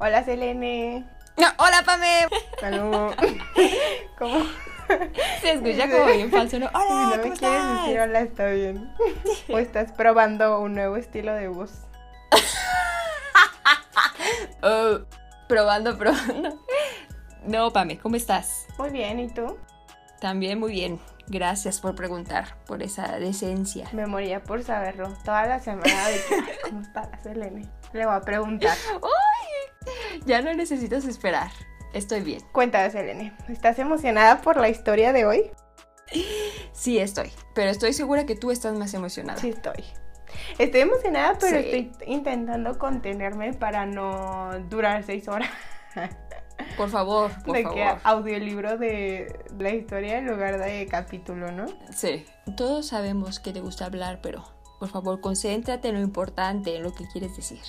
Hola, 0.00 0.24
Selene. 0.24 1.04
No, 1.36 1.46
hola, 1.58 1.82
Pame. 1.84 2.26
Aló. 2.62 3.14
¿Cómo? 4.18 4.40
Se 5.40 5.52
escucha 5.52 5.88
como 5.90 6.06
bien 6.06 6.30
falso, 6.30 6.58
¿no? 6.58 6.66
Hola, 6.74 6.88
no 6.88 7.16
me 7.16 7.22
¿cómo 7.22 7.34
quieres 7.36 7.60
estás? 7.60 7.84
decir 7.84 8.00
hola, 8.00 8.20
está 8.20 8.46
bien. 8.46 8.92
O 9.50 9.58
estás 9.58 9.92
probando 9.92 10.58
un 10.60 10.74
nuevo 10.74 10.96
estilo 10.96 11.32
de 11.34 11.48
voz. 11.48 11.72
Oh, 14.62 14.98
probando, 15.48 15.96
probando. 15.96 16.58
No, 17.46 17.72
Pame, 17.72 17.98
¿cómo 17.98 18.16
estás? 18.16 18.66
Muy 18.76 18.90
bien, 18.90 19.18
¿y 19.18 19.28
tú? 19.32 19.56
También 20.20 20.60
muy 20.60 20.72
bien. 20.72 21.00
Gracias 21.28 21.80
por 21.80 21.94
preguntar, 21.94 22.56
por 22.66 22.82
esa 22.82 23.18
decencia. 23.18 23.88
Me 23.92 24.04
moría 24.06 24.42
por 24.42 24.62
saberlo. 24.62 25.08
Toda 25.24 25.46
la 25.46 25.60
semana 25.60 26.08
de 26.08 26.16
que, 26.28 26.34
"Ay, 26.34 26.42
¿cómo 26.64 26.82
está 26.82 27.08
la 27.10 27.18
Selene? 27.22 27.66
Le 27.94 28.04
voy 28.04 28.14
a 28.14 28.20
preguntar. 28.20 28.76
Ya 30.26 30.42
no 30.42 30.52
necesitas 30.54 31.04
esperar. 31.04 31.50
Estoy 31.92 32.20
bien. 32.20 32.40
Cuéntame, 32.52 32.90
Selene. 32.90 33.36
¿Estás 33.48 33.78
emocionada 33.78 34.40
por 34.42 34.56
la 34.56 34.68
historia 34.68 35.12
de 35.12 35.24
hoy? 35.26 35.50
Sí, 36.72 36.98
estoy. 36.98 37.30
Pero 37.54 37.70
estoy 37.70 37.92
segura 37.92 38.26
que 38.26 38.36
tú 38.36 38.50
estás 38.50 38.74
más 38.76 38.94
emocionada. 38.94 39.40
Sí, 39.40 39.50
estoy. 39.50 39.84
Estoy 40.58 40.80
emocionada, 40.82 41.36
pero 41.40 41.58
Sí. 41.60 41.64
estoy 41.64 41.92
intentando 42.06 42.78
contenerme 42.78 43.52
para 43.52 43.86
no 43.86 44.50
durar 44.68 45.02
seis 45.04 45.26
horas. 45.28 45.50
Por 46.76 46.90
favor, 46.90 47.30
por 47.44 47.56
de 47.56 47.62
favor. 47.62 47.76
que 47.78 47.96
audiolibro 48.04 48.76
de 48.76 49.44
la 49.58 49.70
historia 49.70 50.18
en 50.18 50.26
lugar 50.26 50.58
de 50.62 50.86
capítulo, 50.86 51.50
¿no? 51.50 51.66
Sí. 51.92 52.24
Todos 52.56 52.86
sabemos 52.88 53.40
que 53.40 53.52
te 53.52 53.60
gusta 53.60 53.86
hablar, 53.86 54.20
pero 54.22 54.44
por 54.78 54.88
favor, 54.88 55.20
concéntrate 55.20 55.88
en 55.88 55.94
lo 55.96 56.00
importante, 56.02 56.76
en 56.76 56.82
lo 56.82 56.92
que 56.94 57.06
quieres 57.08 57.34
decir. 57.34 57.60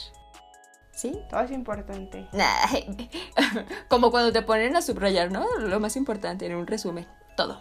¿Sí? 1.01 1.19
Todo 1.31 1.41
es 1.41 1.49
importante. 1.51 2.27
Como 3.89 4.11
cuando 4.11 4.31
te 4.31 4.43
ponen 4.43 4.75
a 4.75 4.83
subrayar, 4.83 5.31
¿no? 5.31 5.47
Lo 5.57 5.79
más 5.79 5.95
importante 5.95 6.45
en 6.45 6.53
un 6.55 6.67
resumen. 6.67 7.07
Todo. 7.35 7.57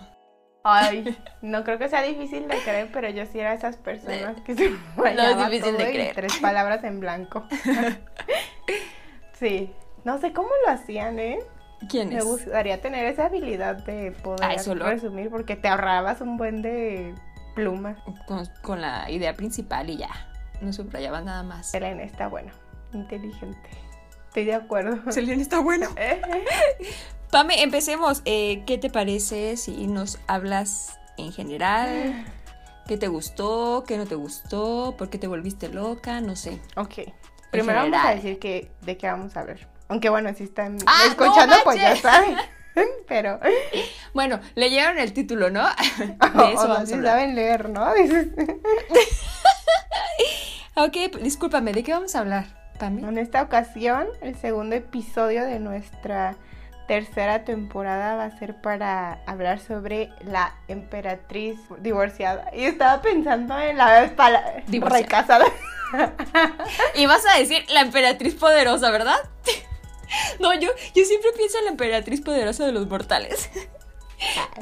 Ay, 0.62 1.16
no 1.40 1.64
creo 1.64 1.78
que 1.78 1.88
sea 1.88 2.02
difícil 2.02 2.46
de 2.48 2.58
creer, 2.58 2.90
pero 2.92 3.08
yo 3.08 3.24
sí 3.24 3.40
era 3.40 3.54
esas 3.54 3.78
personas 3.78 4.38
que 4.42 4.54
se 4.54 4.70
rayaba 4.96 5.48
difícil 5.48 5.72
de 5.72 5.78
todo 5.78 5.88
y 5.88 5.92
creer. 5.94 6.14
tres 6.14 6.36
palabras 6.36 6.84
en 6.84 7.00
blanco. 7.00 7.46
sí, 9.32 9.72
no 10.04 10.18
sé 10.18 10.32
cómo 10.34 10.50
lo 10.66 10.72
hacían, 10.72 11.18
¿eh? 11.18 11.38
¿Quién 11.88 12.10
Me 12.10 12.18
es? 12.18 12.24
gustaría 12.24 12.82
tener 12.82 13.06
esa 13.06 13.24
habilidad 13.26 13.76
de 13.84 14.12
poder 14.12 14.44
Ay, 14.44 14.58
solo- 14.58 14.84
resumir 14.84 15.30
porque 15.30 15.56
te 15.56 15.68
ahorrabas 15.68 16.20
un 16.20 16.36
buen 16.36 16.60
de 16.60 17.14
pluma. 17.54 17.96
Con, 18.26 18.44
con 18.62 18.82
la 18.82 19.10
idea 19.10 19.34
principal 19.34 19.88
y 19.88 19.96
ya. 19.96 20.10
No 20.60 20.74
subrayaba 20.74 21.22
nada 21.22 21.42
más. 21.42 21.72
Elena 21.72 22.02
está 22.02 22.28
bueno, 22.28 22.52
inteligente. 22.92 23.68
Estoy 24.28 24.44
de 24.44 24.54
acuerdo. 24.54 25.10
Selene 25.12 25.42
está 25.42 25.60
bueno. 25.60 25.88
Eh, 25.96 26.20
Pame, 27.30 27.62
empecemos. 27.62 28.22
Eh, 28.24 28.64
¿Qué 28.66 28.76
te 28.78 28.90
parece 28.90 29.56
si 29.56 29.86
nos 29.86 30.18
hablas 30.26 30.98
en 31.16 31.32
general? 31.32 32.24
¿Qué 32.88 32.96
te 32.96 33.06
gustó? 33.06 33.84
¿Qué 33.86 33.96
no 33.96 34.06
te 34.06 34.16
gustó? 34.16 34.96
¿Por 34.98 35.10
qué 35.10 35.18
te 35.18 35.28
volviste 35.28 35.68
loca? 35.68 36.20
No 36.20 36.34
sé. 36.34 36.60
ok, 36.76 36.94
primero 37.52 37.80
vamos 37.82 38.00
a 38.04 38.14
decir 38.16 38.40
que, 38.40 38.72
de 38.82 38.96
qué 38.96 39.06
vamos 39.06 39.36
a 39.36 39.44
ver. 39.44 39.68
Aunque 39.88 40.08
bueno, 40.08 40.32
si 40.34 40.42
están 40.44 40.78
Ah, 40.86 41.02
no 41.04 41.10
escuchando, 41.10 41.54
pues 41.62 41.76
ya 41.80 41.94
saben. 41.96 42.36
Pero 43.08 43.38
Bueno, 44.14 44.40
leyeron 44.56 44.98
el 44.98 45.12
título, 45.12 45.50
¿no? 45.50 45.64
De 45.98 46.04
o 46.38 46.48
eso 46.48 46.66
no 46.66 46.74
vamos 46.74 46.88
si 46.88 46.94
a 46.94 46.96
hablar. 46.96 47.12
saben 47.14 47.34
leer, 47.36 47.68
¿no? 47.68 47.92
Ok, 50.76 50.96
discúlpame, 51.22 51.72
¿de 51.72 51.82
qué 51.82 51.92
vamos 51.92 52.14
a 52.14 52.20
hablar, 52.20 52.46
En 52.86 53.18
esta 53.18 53.42
ocasión, 53.42 54.06
el 54.22 54.36
segundo 54.36 54.74
episodio 54.76 55.44
de 55.44 55.58
nuestra 55.60 56.36
tercera 56.88 57.44
temporada 57.44 58.16
va 58.16 58.24
a 58.24 58.38
ser 58.38 58.60
para 58.60 59.22
hablar 59.26 59.60
sobre 59.60 60.10
la 60.24 60.54
emperatriz 60.66 61.58
divorciada. 61.80 62.50
Y 62.54 62.64
estaba 62.64 63.02
pensando 63.02 63.58
en 63.58 63.76
la 63.76 64.10
pala- 64.16 64.62
Divorciada. 64.66 65.02
recasada. 65.02 65.44
Y 66.94 67.06
vas 67.06 67.22
a 67.26 67.38
decir 67.38 67.64
la 67.72 67.80
emperatriz 67.82 68.34
poderosa, 68.34 68.90
¿verdad? 68.90 69.16
No, 70.40 70.52
yo, 70.54 70.70
yo 70.94 71.04
siempre 71.04 71.30
pienso 71.36 71.58
en 71.58 71.66
la 71.66 71.70
emperatriz 71.70 72.20
poderosa 72.20 72.66
de 72.66 72.72
los 72.72 72.88
mortales. 72.88 73.48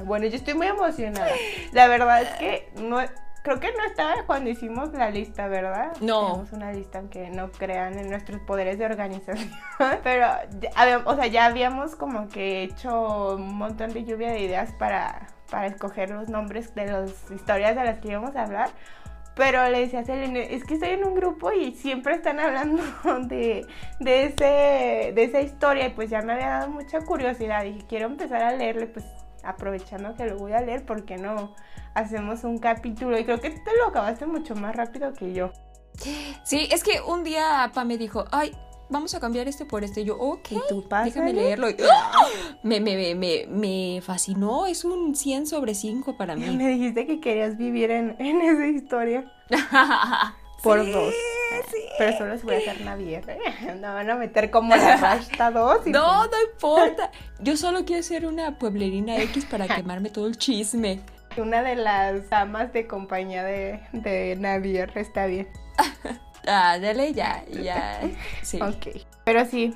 Bueno, 0.04 0.26
yo 0.26 0.36
estoy 0.36 0.52
muy 0.54 0.66
emocionada. 0.66 1.32
La 1.72 1.88
verdad 1.88 2.22
es 2.22 2.28
que 2.38 2.68
no 2.76 3.00
creo 3.48 3.60
que 3.60 3.78
no 3.78 3.84
estaba 3.84 4.14
cuando 4.26 4.50
hicimos 4.50 4.92
la 4.92 5.10
lista, 5.10 5.48
¿verdad? 5.48 5.92
No. 6.00 6.26
Tenemos 6.26 6.52
una 6.52 6.72
lista 6.72 6.98
aunque 6.98 7.30
no 7.30 7.50
crean 7.50 7.98
en 7.98 8.10
nuestros 8.10 8.40
poderes 8.42 8.78
de 8.78 8.84
organización. 8.84 9.50
Pero 10.02 10.26
o 11.06 11.14
sea, 11.16 11.26
ya 11.26 11.46
habíamos 11.46 11.96
como 11.96 12.28
que 12.28 12.62
hecho 12.62 13.36
un 13.36 13.56
montón 13.56 13.92
de 13.92 14.04
lluvia 14.04 14.30
de 14.30 14.40
ideas 14.40 14.72
para, 14.72 15.28
para 15.50 15.66
escoger 15.66 16.10
los 16.10 16.28
nombres 16.28 16.74
de 16.74 16.86
las 16.86 17.30
historias 17.30 17.74
de 17.74 17.84
las 17.84 17.98
que 18.00 18.08
íbamos 18.08 18.36
a 18.36 18.42
hablar. 18.42 18.70
Pero 19.34 19.66
le 19.68 19.80
decía 19.80 20.00
a 20.00 20.04
Selene, 20.04 20.52
es 20.54 20.64
que 20.64 20.74
estoy 20.74 20.90
en 20.90 21.04
un 21.04 21.14
grupo 21.14 21.52
y 21.52 21.72
siempre 21.72 22.14
están 22.14 22.40
hablando 22.40 22.82
de, 23.28 23.66
de, 24.00 24.24
ese, 24.24 25.12
de 25.14 25.24
esa 25.24 25.40
historia 25.40 25.86
y 25.86 25.90
pues 25.90 26.10
ya 26.10 26.20
me 26.22 26.32
había 26.34 26.48
dado 26.48 26.70
mucha 26.70 27.00
curiosidad. 27.00 27.62
Dije, 27.62 27.86
quiero 27.88 28.06
empezar 28.06 28.42
a 28.42 28.52
leerle, 28.52 28.88
pues 28.88 29.06
aprovechando 29.44 30.14
que 30.16 30.26
lo 30.26 30.36
voy 30.36 30.52
a 30.52 30.60
leer, 30.60 30.84
¿por 30.84 31.04
qué 31.04 31.16
no 31.16 31.54
hacemos 31.94 32.44
un 32.44 32.58
capítulo? 32.58 33.18
Y 33.18 33.24
creo 33.24 33.40
que 33.40 33.50
te 33.50 33.76
lo 33.78 33.88
acabaste 33.88 34.26
mucho 34.26 34.54
más 34.54 34.74
rápido 34.76 35.12
que 35.12 35.32
yo. 35.32 35.50
Sí, 36.44 36.68
es 36.70 36.84
que 36.84 37.00
un 37.00 37.24
día 37.24 37.70
Pame 37.74 37.98
dijo, 37.98 38.24
ay, 38.30 38.54
vamos 38.88 39.14
a 39.14 39.20
cambiar 39.20 39.48
este 39.48 39.64
por 39.64 39.82
este. 39.84 40.02
Y 40.02 40.04
yo, 40.04 40.16
ok, 40.18 40.52
¿Y 40.52 40.60
tú 40.68 40.84
déjame 41.04 41.32
leerlo. 41.32 41.68
Y, 41.70 41.76
me, 42.62 42.80
me, 42.80 42.96
me, 42.96 43.14
me, 43.14 43.46
me 43.48 44.00
fascinó, 44.02 44.66
es 44.66 44.84
un 44.84 45.14
100 45.14 45.46
sobre 45.46 45.74
5 45.74 46.16
para 46.16 46.36
mí. 46.36 46.48
Me 46.56 46.68
dijiste 46.68 47.06
que 47.06 47.20
querías 47.20 47.56
vivir 47.56 47.90
en, 47.90 48.14
en 48.18 48.40
esa 48.42 48.66
historia 48.66 49.32
por 50.62 50.84
Sí, 50.84 50.90
dos. 50.92 51.14
sí. 51.70 51.76
Pero 51.98 52.16
solo 52.16 52.30
les 52.34 52.44
voy 52.44 52.54
a 52.54 52.58
hacer 52.58 52.80
Navier. 52.82 53.28
¿eh? 53.30 53.38
No 53.80 53.92
van 53.94 54.08
a 54.10 54.14
meter 54.14 54.50
como 54.50 54.74
la 54.76 54.96
rasta 55.00 55.50
dos. 55.50 55.84
y 55.86 55.90
No, 55.90 56.00
pues- 56.18 56.30
no 56.30 56.52
importa. 56.52 57.10
Yo 57.40 57.56
solo 57.56 57.84
quiero 57.84 58.02
ser 58.02 58.24
una 58.26 58.58
pueblerina 58.58 59.16
X 59.22 59.44
para 59.46 59.66
quemarme 59.66 60.10
todo 60.10 60.26
el 60.28 60.36
chisme. 60.38 61.00
Una 61.38 61.62
de 61.62 61.76
las 61.76 62.28
damas 62.30 62.72
de 62.72 62.86
compañía 62.86 63.44
de, 63.44 63.80
de 63.92 64.36
Navier 64.36 64.92
está 64.96 65.26
bien. 65.26 65.48
Ah, 66.50 66.78
dale 66.80 67.12
ya, 67.12 67.44
ya. 67.50 68.00
Sí. 68.42 68.58
Ok. 68.62 69.04
Pero 69.24 69.44
sí, 69.44 69.74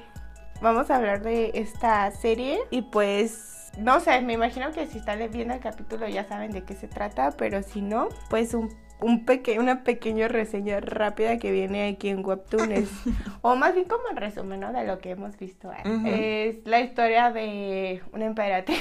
vamos 0.62 0.90
a 0.90 0.96
hablar 0.96 1.22
de 1.22 1.50
esta 1.54 2.10
serie 2.12 2.60
y 2.70 2.80
pues, 2.82 3.70
no 3.76 4.00
sé, 4.00 4.22
me 4.22 4.32
imagino 4.34 4.72
que 4.72 4.86
si 4.86 4.96
están 4.98 5.18
viendo 5.30 5.52
el 5.52 5.60
capítulo 5.60 6.08
ya 6.08 6.24
saben 6.24 6.50
de 6.50 6.64
qué 6.64 6.74
se 6.74 6.88
trata, 6.88 7.32
pero 7.32 7.62
si 7.62 7.82
no, 7.82 8.08
pues 8.30 8.54
un, 8.54 8.70
un 9.02 9.26
peque- 9.26 9.58
una 9.58 9.84
pequeña 9.84 10.28
reseña 10.28 10.80
rápida 10.80 11.36
que 11.36 11.50
viene 11.52 11.88
aquí 11.88 12.08
en 12.08 12.24
Webtoon 12.24 12.72
es, 12.72 12.88
o 13.42 13.54
más 13.54 13.74
bien 13.74 13.86
como 13.86 14.08
el 14.10 14.16
resumen, 14.16 14.60
¿no? 14.60 14.72
De 14.72 14.86
lo 14.86 14.98
que 14.98 15.10
hemos 15.10 15.36
visto. 15.36 15.70
Es 16.06 16.56
la 16.64 16.80
historia 16.80 17.32
de 17.32 18.02
una 18.14 18.24
emperatriz 18.24 18.80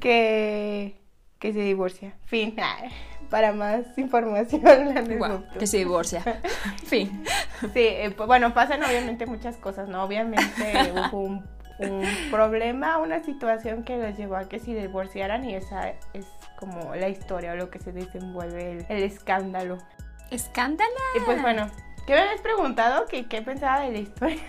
que, 0.00 0.99
que 1.40 1.52
se 1.52 1.60
divorcia. 1.60 2.14
Fin. 2.26 2.54
Para 3.30 3.52
más 3.52 3.96
información, 3.96 4.62
la 4.62 5.02
Webtoon. 5.02 5.46
que 5.58 5.66
se 5.66 5.78
divorcia. 5.78 6.22
fin. 6.84 7.24
Sí, 7.60 7.70
eh, 7.74 8.12
pues, 8.16 8.26
bueno, 8.26 8.52
pasan 8.54 8.82
obviamente 8.84 9.26
muchas 9.26 9.56
cosas, 9.56 9.88
¿no? 9.88 10.04
Obviamente 10.04 10.44
hubo 10.92 11.20
un, 11.20 11.48
un 11.78 12.06
problema, 12.30 12.98
una 12.98 13.24
situación 13.24 13.84
que 13.84 13.96
los 13.96 14.16
llevó 14.16 14.36
a 14.36 14.48
que 14.48 14.58
se 14.58 14.74
divorciaran 14.74 15.44
y 15.48 15.54
esa 15.54 15.94
es 16.12 16.26
como 16.58 16.94
la 16.94 17.08
historia 17.08 17.52
o 17.52 17.56
lo 17.56 17.70
que 17.70 17.78
se 17.78 17.90
desenvuelve 17.92 18.72
el, 18.72 18.86
el 18.88 19.02
escándalo. 19.02 19.78
Escándalo. 20.30 20.90
Y 21.16 21.20
pues 21.20 21.40
bueno, 21.40 21.70
¿qué 22.06 22.12
me 22.14 22.20
habías 22.20 22.42
preguntado? 22.42 23.06
¿Qué, 23.06 23.26
qué 23.28 23.40
pensaba 23.40 23.80
de 23.80 23.92
la 23.92 23.98
historia? 23.98 24.42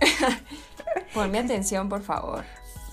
Ponme 1.14 1.40
atención, 1.40 1.88
por 1.88 2.02
favor. 2.02 2.44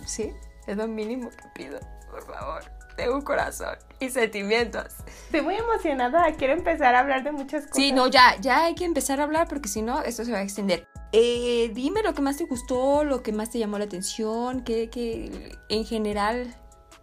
¿Sí? 0.05 0.33
Es 0.65 0.77
lo 0.77 0.87
mínimo 0.87 1.29
que 1.29 1.47
pido. 1.53 1.79
Por 2.09 2.25
favor. 2.25 2.78
Tengo 2.99 3.15
un 3.15 3.21
corazón 3.21 3.77
y 4.01 4.09
sentimientos. 4.09 4.87
Estoy 5.07 5.41
muy 5.41 5.55
emocionada, 5.55 6.33
quiero 6.33 6.51
empezar 6.51 6.95
a 6.95 6.99
hablar 6.99 7.23
de 7.23 7.31
muchas 7.31 7.61
cosas. 7.61 7.77
Sí, 7.77 7.93
no, 7.93 8.07
ya, 8.07 8.35
ya 8.41 8.65
hay 8.65 8.75
que 8.75 8.83
empezar 8.83 9.21
a 9.21 9.23
hablar 9.23 9.47
porque 9.47 9.69
si 9.69 9.81
no, 9.81 10.01
esto 10.01 10.25
se 10.25 10.33
va 10.33 10.39
a 10.39 10.41
extender. 10.41 10.85
Eh, 11.13 11.71
dime 11.73 12.03
lo 12.03 12.13
que 12.13 12.21
más 12.21 12.35
te 12.35 12.43
gustó, 12.43 13.05
lo 13.05 13.23
que 13.23 13.31
más 13.31 13.51
te 13.51 13.57
llamó 13.57 13.77
la 13.77 13.85
atención, 13.85 14.65
que, 14.65 14.89
que 14.89 15.57
en 15.69 15.85
general, 15.85 16.53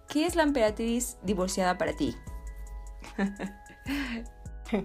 ¿qué 0.07 0.27
es 0.27 0.37
la 0.37 0.43
emperatriz 0.43 1.17
divorciada 1.23 1.79
para 1.79 1.97
ti? 1.97 2.15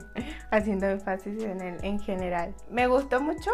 Haciendo 0.52 0.86
énfasis 0.86 1.44
en, 1.44 1.60
el, 1.60 1.84
en 1.84 2.00
general. 2.00 2.56
Me 2.70 2.88
gustó 2.88 3.20
mucho, 3.20 3.52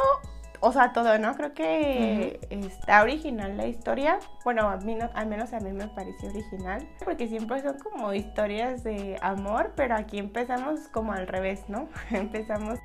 o 0.59 0.71
sea, 0.71 0.93
todo, 0.93 1.17
¿no? 1.19 1.35
Creo 1.35 1.53
que 1.53 2.39
está 2.49 3.01
original 3.03 3.57
la 3.57 3.67
historia. 3.67 4.19
Bueno, 4.43 4.69
a 4.69 4.77
mí 4.77 4.95
no- 4.95 5.09
al 5.13 5.27
menos 5.27 5.53
a 5.53 5.59
mí 5.59 5.71
me 5.71 5.87
pareció 5.87 6.29
original. 6.29 6.87
Porque 7.03 7.27
siempre 7.27 7.61
son 7.61 7.77
como 7.79 8.13
historias 8.13 8.83
de 8.83 9.17
amor, 9.21 9.73
pero 9.75 9.95
aquí 9.95 10.17
empezamos 10.17 10.87
como 10.89 11.13
al 11.13 11.27
revés, 11.27 11.63
¿no? 11.67 11.87
empezamos 12.11 12.79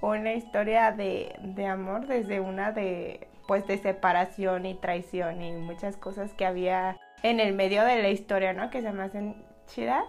una 0.00 0.32
historia 0.34 0.92
de, 0.92 1.34
de 1.42 1.66
amor 1.66 2.06
desde 2.06 2.40
una 2.40 2.72
de 2.72 3.28
pues 3.48 3.66
de 3.66 3.78
separación 3.78 4.66
y 4.66 4.74
traición 4.74 5.40
y 5.42 5.52
muchas 5.52 5.96
cosas 5.96 6.32
que 6.34 6.44
había 6.44 6.98
en 7.22 7.40
el 7.40 7.54
medio 7.54 7.82
de 7.82 8.02
la 8.02 8.10
historia, 8.10 8.52
¿no? 8.52 8.68
Que 8.70 8.82
se 8.82 8.92
me 8.92 9.02
hacen 9.02 9.42
chidas. 9.66 10.04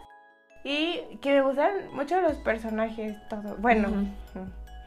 Y 0.65 1.17
que 1.21 1.33
me 1.35 1.41
gustan 1.41 1.71
mucho 1.93 2.19
los 2.19 2.35
personajes, 2.39 3.15
todo. 3.29 3.55
Bueno, 3.59 3.87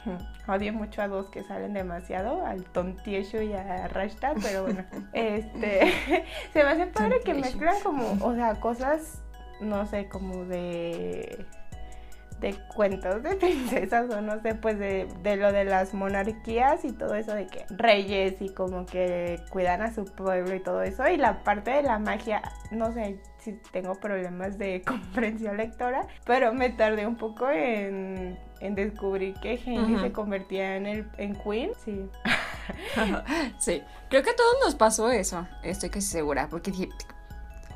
odio 0.49 0.72
mucho 0.72 1.02
a 1.02 1.08
dos 1.08 1.28
que 1.31 1.43
salen 1.43 1.72
demasiado, 1.72 2.44
al 2.44 2.64
Tontiecho 2.64 3.40
y 3.43 3.52
a 3.52 3.88
Rashta, 3.88 4.34
pero 4.43 4.64
bueno, 4.64 4.84
este, 5.12 5.93
se 6.52 6.62
me 6.62 6.70
hace 6.70 6.87
padre 6.87 7.20
que 7.25 7.34
mezclan 7.34 7.81
como, 7.82 8.19
o 8.25 8.34
sea, 8.34 8.60
cosas, 8.60 9.22
no 9.60 9.87
sé, 9.87 10.08
como 10.08 10.44
de 10.44 11.46
de 12.40 12.56
cuentos 12.75 13.22
de 13.22 13.37
princesas 13.37 14.10
o 14.10 14.20
no 14.20 14.43
sé, 14.43 14.56
pues 14.56 14.76
de, 14.76 15.06
de, 15.22 15.37
lo 15.37 15.52
de 15.52 15.64
las 15.64 15.94
monarquías 15.94 16.84
y 16.84 16.90
todo 16.90 17.14
eso 17.14 17.34
de 17.34 17.46
que 17.46 17.64
reyes 17.70 18.43
y 18.43 18.48
como 18.48 18.84
que 18.84 19.40
cuidan 19.50 19.81
a 19.81 19.94
su 19.94 20.05
pueblo 20.05 20.52
y 20.52 20.58
todo 20.58 20.82
eso. 20.82 21.08
Y 21.08 21.19
la 21.19 21.44
parte 21.44 21.70
de 21.70 21.82
la 21.82 22.00
magia, 22.00 22.43
no 22.72 22.93
sé 22.93 23.20
si 23.42 23.52
tengo 23.72 23.94
problemas 23.94 24.58
de 24.58 24.82
comprensión 24.86 25.56
lectora, 25.56 26.06
pero 26.24 26.52
me 26.52 26.70
tardé 26.70 27.06
un 27.06 27.16
poco 27.16 27.50
en, 27.50 28.38
en 28.60 28.74
descubrir 28.74 29.34
que 29.40 29.60
Henry 29.64 29.98
se 30.00 30.12
convertía 30.12 30.76
en, 30.76 30.86
el, 30.86 31.10
en 31.18 31.34
Queen. 31.34 31.72
Sí. 31.84 32.08
sí, 33.58 33.82
creo 34.08 34.22
que 34.22 34.30
a 34.30 34.36
todos 34.36 34.54
nos 34.64 34.74
pasó 34.74 35.10
eso, 35.10 35.46
estoy 35.62 35.90
casi 35.90 36.06
segura, 36.06 36.48
porque 36.48 36.70
dije, 36.70 36.88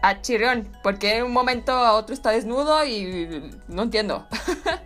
a 0.02 0.20
Chirión, 0.20 0.68
porque 0.82 1.16
en 1.16 1.24
un 1.24 1.32
momento 1.32 1.72
a 1.72 1.94
otro 1.94 2.14
está 2.14 2.30
desnudo 2.30 2.84
y 2.84 3.52
no 3.69 3.82
entiendo. 3.82 4.26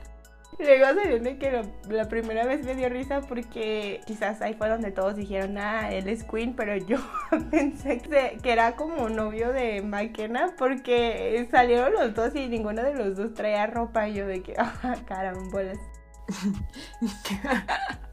Luego 0.60 0.84
saliendo 1.00 1.38
que 1.38 1.62
la 1.88 2.08
primera 2.08 2.44
vez 2.44 2.64
me 2.64 2.74
dio 2.74 2.88
risa 2.88 3.22
porque 3.22 4.00
quizás 4.06 4.42
ahí 4.42 4.54
fue 4.54 4.68
donde 4.68 4.90
todos 4.90 5.16
dijeron, 5.16 5.56
ah, 5.58 5.90
él 5.90 6.08
es 6.08 6.24
Queen, 6.24 6.54
pero 6.54 6.76
yo 6.76 6.98
pensé 7.50 7.98
que, 7.98 8.38
era 8.44 8.76
como 8.76 9.08
novio 9.08 9.52
de 9.52 9.82
McKenna 9.82 10.54
porque 10.58 11.46
salieron 11.50 11.92
los 11.92 12.14
dos 12.14 12.34
y 12.34 12.48
ninguno 12.48 12.82
de 12.82 12.94
los 12.94 13.16
dos 13.16 13.34
traía 13.34 13.66
ropa 13.66 14.08
y 14.08 14.14
yo 14.14 14.26
de 14.26 14.42
que, 14.42 14.54
ah, 14.58 14.96
carambolas. 15.06 15.78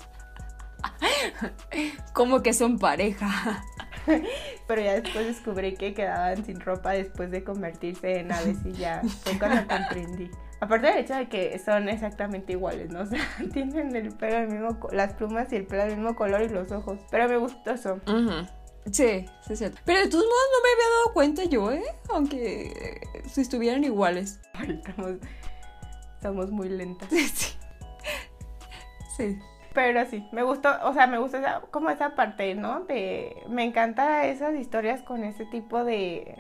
como 2.14 2.42
que 2.42 2.54
son 2.54 2.78
pareja. 2.80 3.64
Pero 4.68 4.82
ya 4.82 5.00
después 5.00 5.26
descubrí 5.26 5.76
que 5.76 5.94
quedaban 5.94 6.46
sin 6.46 6.60
ropa 6.60 6.92
después 6.92 7.30
de 7.32 7.44
convertirse 7.44 8.20
en 8.20 8.32
aves 8.32 8.58
y 8.66 8.72
ya 8.74 9.02
fue 9.24 9.38
cuando 9.38 9.68
comprendí. 9.68 10.32
Aparte 10.60 10.88
del 10.88 10.98
hecho 10.98 11.16
de 11.16 11.30
que 11.30 11.60
son 11.60 11.88
exactamente 11.88 12.54
iguales, 12.54 12.90
¿no? 12.90 13.02
O 13.04 13.06
sea, 13.06 13.20
tienen 13.54 13.96
el 13.96 14.12
pelo 14.14 14.38
el 14.38 14.48
mismo, 14.48 14.78
las 14.92 15.14
plumas 15.14 15.52
y 15.52 15.58
el 15.58 15.66
pelo 15.66 15.84
del 15.84 15.98
mismo 15.98 16.16
color 16.16 16.42
y 16.42 16.50
los 16.50 16.72
ojos. 16.72 17.00
Pero 17.12 17.30
me 17.30 17.38
gustó 17.38 17.72
eso. 17.72 18.00
Sí, 18.92 19.26
sí 19.46 19.54
es 19.54 19.60
cierto. 19.60 19.80
Pero 19.86 20.00
de 20.00 20.08
todos 20.08 20.24
modos 20.24 20.48
no 20.54 20.64
me 20.64 20.72
había 20.72 20.96
dado 20.96 21.14
cuenta 21.14 21.44
yo, 21.46 21.72
¿eh? 21.72 21.84
Aunque 22.10 23.02
si 23.30 23.42
estuvieran 23.42 23.84
iguales. 23.84 24.40
Estamos, 24.68 25.16
estamos 26.16 26.52
muy 26.52 26.70
lentas. 26.70 27.10
Sí. 29.18 29.40
Sí. 29.40 29.40
Pero 29.78 30.08
sí, 30.08 30.28
me 30.32 30.42
gustó, 30.42 30.72
o 30.86 30.94
sea, 30.94 31.06
me 31.06 31.20
gusta 31.20 31.62
como 31.70 31.92
esa 31.92 32.16
parte, 32.16 32.56
¿no? 32.56 32.86
De, 32.86 33.44
me 33.48 33.64
encanta 33.64 34.26
esas 34.26 34.56
historias 34.56 35.04
con 35.04 35.24
ese 35.24 35.46
tipo 35.46 35.84
de 35.84 36.36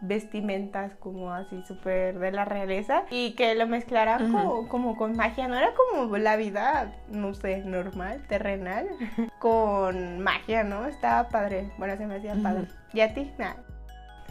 vestimentas 0.00 0.94
como 0.94 1.30
así 1.30 1.62
súper 1.68 2.18
de 2.18 2.32
la 2.32 2.46
realeza 2.46 3.02
y 3.10 3.32
que 3.32 3.54
lo 3.54 3.66
mezclaran 3.66 4.32
como, 4.68 4.96
con 4.96 5.14
magia, 5.14 5.46
no 5.46 5.56
era 5.56 5.74
como 5.74 6.16
la 6.16 6.36
vida, 6.36 6.90
no 7.10 7.34
sé, 7.34 7.58
normal, 7.58 8.24
terrenal, 8.28 8.88
con 9.38 10.20
magia, 10.20 10.64
¿no? 10.64 10.86
Estaba 10.86 11.28
padre, 11.28 11.70
bueno, 11.76 11.98
se 11.98 12.06
me 12.06 12.14
hacía 12.16 12.34
padre. 12.42 12.66
¿Y 12.94 13.00
a 13.02 13.12
ti? 13.12 13.30
Nada. 13.36 13.56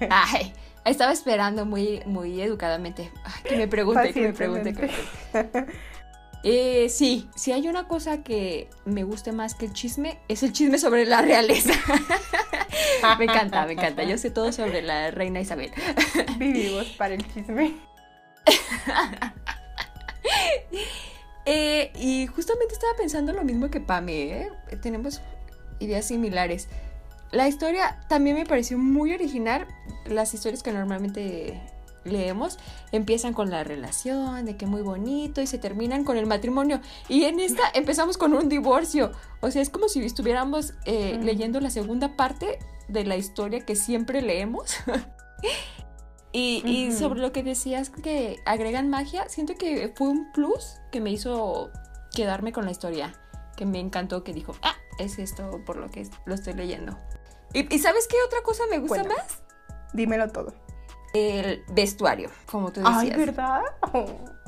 Ay, 0.10 0.54
estaba 0.86 1.12
esperando 1.12 1.68
muy, 1.68 2.02
muy 2.08 2.42
educadamente 2.42 3.12
que 3.48 3.58
me 3.58 3.68
pregunte, 3.68 4.12
que 4.12 4.22
me 4.22 4.34
pregunte. 4.34 4.74
Que 4.74 4.82
me 4.82 5.44
pregunte. 5.44 5.74
Eh, 6.44 6.88
sí, 6.90 7.30
si 7.36 7.52
hay 7.52 7.68
una 7.68 7.88
cosa 7.88 8.24
que 8.24 8.70
me 8.86 9.04
guste 9.04 9.32
más 9.32 9.56
que 9.56 9.66
el 9.66 9.74
chisme, 9.74 10.20
es 10.30 10.42
el 10.44 10.54
chisme 10.54 10.78
sobre 10.78 11.06
la 11.06 11.22
realeza. 11.22 11.74
me 13.18 13.26
encanta, 13.26 13.66
me 13.66 13.74
encanta. 13.74 14.04
Yo 14.04 14.18
sé 14.18 14.32
todo 14.32 14.52
sobre 14.52 14.82
la 14.82 15.12
reina 15.12 15.42
Isabel. 15.42 15.72
Vivimos 16.38 16.88
para 16.98 17.16
el 17.16 17.34
chisme. 17.34 17.76
Eh, 21.52 21.92
y 21.96 22.28
justamente 22.28 22.76
estaba 22.76 22.94
pensando 22.96 23.34
lo 23.34 23.44
mismo 23.44 23.72
que 23.72 23.80
Pame, 23.80 24.44
¿eh? 24.44 24.52
tenemos 24.84 25.20
ideas 25.80 26.06
similares. 26.06 26.68
La 27.32 27.48
historia 27.48 28.00
también 28.08 28.36
me 28.36 28.46
pareció 28.46 28.78
muy 28.78 29.14
original. 29.14 29.68
Las 30.06 30.36
historias 30.36 30.62
que 30.62 30.72
normalmente 30.72 31.60
leemos, 32.04 32.58
empiezan 32.92 33.34
con 33.34 33.50
la 33.50 33.64
relación, 33.64 34.46
de 34.46 34.58
que 34.58 34.66
muy 34.66 34.82
bonito, 34.82 35.42
y 35.42 35.48
se 35.48 35.58
terminan 35.58 36.04
con 36.04 36.18
el 36.18 36.26
matrimonio. 36.26 36.82
Y 37.08 37.26
en 37.26 37.40
esta 37.40 37.64
empezamos 37.74 38.18
con 38.18 38.34
un 38.34 38.50
divorcio. 38.50 39.12
O 39.42 39.52
sea, 39.52 39.62
es 39.62 39.70
como 39.70 39.90
si 39.90 40.04
estuviéramos 40.04 40.74
eh, 40.86 41.20
leyendo 41.22 41.60
la 41.60 41.70
segunda 41.70 42.16
parte 42.16 42.60
de 42.88 43.06
la 43.06 43.18
historia 43.18 43.66
que 43.66 43.76
siempre 43.76 44.22
leemos. 44.22 44.76
y, 46.32 46.92
sobre 46.92 47.22
lo 47.22 47.32
que 47.32 47.44
decías 47.44 47.90
que 47.90 48.38
agregan 48.46 48.90
magia, 48.90 49.28
siento 49.30 49.56
que 49.56 49.94
fue 49.96 50.08
un 50.08 50.32
plus 50.32 50.76
que 50.92 51.02
me 51.02 51.12
hizo 51.12 51.72
quedarme 52.14 52.52
con 52.52 52.66
la 52.66 52.72
historia. 52.72 53.14
Que 53.56 53.66
me 53.66 53.80
encantó, 53.80 54.24
que 54.24 54.34
dijo, 54.34 54.56
ah, 54.62 54.76
es 55.00 55.20
esto 55.20 55.62
por 55.66 55.76
lo 55.76 55.90
que 55.90 56.08
lo 56.26 56.34
estoy 56.34 56.54
leyendo. 56.54 56.98
¿Y, 57.54 57.80
sabes 57.80 58.08
qué 58.08 58.16
otra 58.26 58.42
cosa 58.44 58.64
me 58.70 58.78
gusta 58.78 59.04
más? 59.04 59.44
Dímelo 59.94 60.30
todo 60.30 60.54
el 61.14 61.64
vestuario, 61.70 62.30
como 62.46 62.72
tú 62.72 62.82
decías. 62.82 62.98
Ay, 62.98 63.10
¿verdad? 63.12 63.62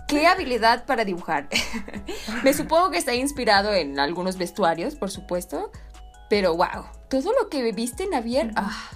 Qué 0.07 0.27
habilidad 0.27 0.85
para 0.85 1.05
dibujar. 1.05 1.47
Me 2.43 2.53
supongo 2.53 2.91
que 2.91 2.97
está 2.97 3.13
inspirado 3.13 3.73
en 3.73 3.99
algunos 3.99 4.37
vestuarios, 4.37 4.95
por 4.95 5.09
supuesto, 5.09 5.71
pero 6.30 6.56
wow, 6.56 6.85
todo 7.09 7.31
lo 7.39 7.49
que 7.49 7.71
viste 7.71 8.07
Navier, 8.07 8.51
ah, 8.56 8.89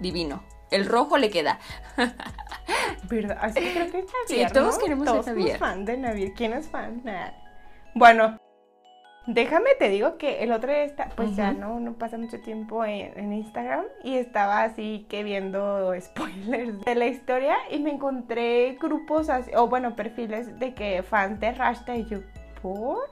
divino. 0.00 0.44
El 0.70 0.86
rojo 0.86 1.18
le 1.18 1.30
queda. 1.30 1.58
¿Verdad? 3.08 3.38
Así 3.40 3.60
que 3.60 3.72
creo 3.72 3.90
que 3.90 3.98
es 3.98 4.04
Navier, 4.06 4.48
Sí, 4.48 4.54
todos 4.54 4.78
queremos 4.78 5.04
todos 5.04 5.24
ser 5.24 5.36
Navier. 5.36 5.58
fan 5.58 5.84
de 5.84 5.96
Navier. 5.96 6.32
¿Quién 6.34 6.52
es 6.52 6.68
fan? 6.68 7.02
Bueno, 7.94 8.38
Déjame 9.26 9.70
te 9.78 9.90
digo 9.90 10.16
que 10.16 10.42
el 10.42 10.50
otro 10.50 10.72
día, 10.72 10.82
está, 10.82 11.10
pues 11.14 11.36
ya 11.36 11.52
no, 11.52 11.78
no 11.78 11.92
pasa 11.92 12.16
mucho 12.16 12.40
tiempo 12.40 12.84
en, 12.84 13.32
Instagram 13.32 13.84
y 14.02 14.16
estaba 14.16 14.62
así 14.62 15.06
que 15.08 15.22
viendo 15.22 15.92
spoilers 16.00 16.80
de 16.80 16.94
la 16.94 17.06
historia 17.06 17.56
y 17.70 17.78
me 17.80 17.90
encontré 17.90 18.78
grupos 18.80 19.28
así, 19.28 19.50
o 19.54 19.68
bueno, 19.68 19.94
perfiles 19.94 20.58
de 20.58 20.74
que 20.74 21.02
fans 21.02 21.38
de 21.38 21.52
Rashta 21.52 21.96
y 21.96 22.06
yo, 22.06 22.20
¿por? 22.62 23.08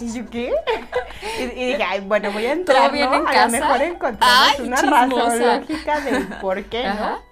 ¿Y 0.00 0.12
yo 0.12 0.28
qué? 0.30 0.52
y, 1.40 1.46
dije, 1.46 1.82
ay, 1.82 2.00
bueno, 2.00 2.30
voy 2.30 2.46
a 2.46 2.52
entrar, 2.52 2.92
¿no? 2.92 3.14
En 3.14 3.26
a 3.26 3.46
lo 3.46 3.52
mejor 3.52 3.82
encontramos 3.82 4.58
una 4.60 4.82
razón 4.82 5.38
lógica 5.40 6.00
de 6.00 6.20
por 6.40 6.64
qué, 6.64 6.84
¿no? 6.84 7.31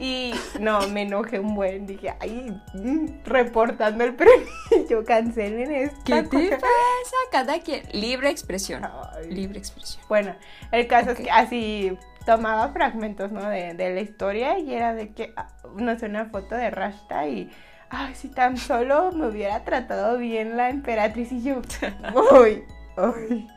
Y 0.00 0.32
no, 0.58 0.88
me 0.88 1.02
enojé 1.02 1.38
un 1.38 1.54
buen. 1.54 1.86
Dije, 1.86 2.14
ay, 2.20 2.58
mm, 2.72 3.22
reportando 3.22 4.02
el 4.02 4.14
premio. 4.14 4.46
Yo 4.88 5.04
cancelen 5.04 5.70
esto. 5.70 6.00
¿Qué 6.06 6.22
te 6.22 6.50
pasa? 6.52 7.16
Cada 7.30 7.60
quien. 7.60 7.82
Libre 7.92 8.30
expresión. 8.30 8.82
Libre 9.28 9.58
expresión. 9.58 10.02
Bueno, 10.08 10.34
el 10.72 10.86
caso 10.86 11.10
es 11.10 11.18
que 11.18 11.30
así 11.30 11.98
tomaba 12.24 12.72
fragmentos, 12.72 13.30
¿no? 13.30 13.46
De, 13.46 13.74
de, 13.74 13.94
la 13.94 14.00
historia 14.00 14.58
y 14.58 14.72
era 14.72 14.94
de 14.94 15.12
que, 15.12 15.34
ah, 15.36 15.48
no 15.76 15.98
sé, 15.98 16.06
una 16.06 16.24
foto 16.24 16.54
de 16.54 16.70
Rashta 16.70 17.28
y. 17.28 17.50
Ay, 17.90 18.14
si 18.14 18.28
tan 18.28 18.56
solo 18.56 19.12
me 19.12 19.26
hubiera 19.26 19.64
tratado 19.64 20.16
bien 20.16 20.56
la 20.56 20.70
emperatriz 20.70 21.30
y 21.30 21.42
yo. 21.42 21.60
Uy, 22.40 22.64
uy. 22.96 23.48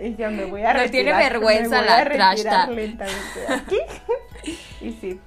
Y 0.00 0.14
yo 0.14 0.30
me 0.30 0.44
voy 0.44 0.62
a 0.62 0.74
retirar. 0.74 0.86
No 0.86 0.90
tiene 0.90 1.12
vergüenza 1.12 1.82
la 1.82 2.04
Rashta. 2.04 2.66
lentamente 2.68 3.40
aquí. 3.48 3.78
y 4.80 4.92
sí. 4.92 5.20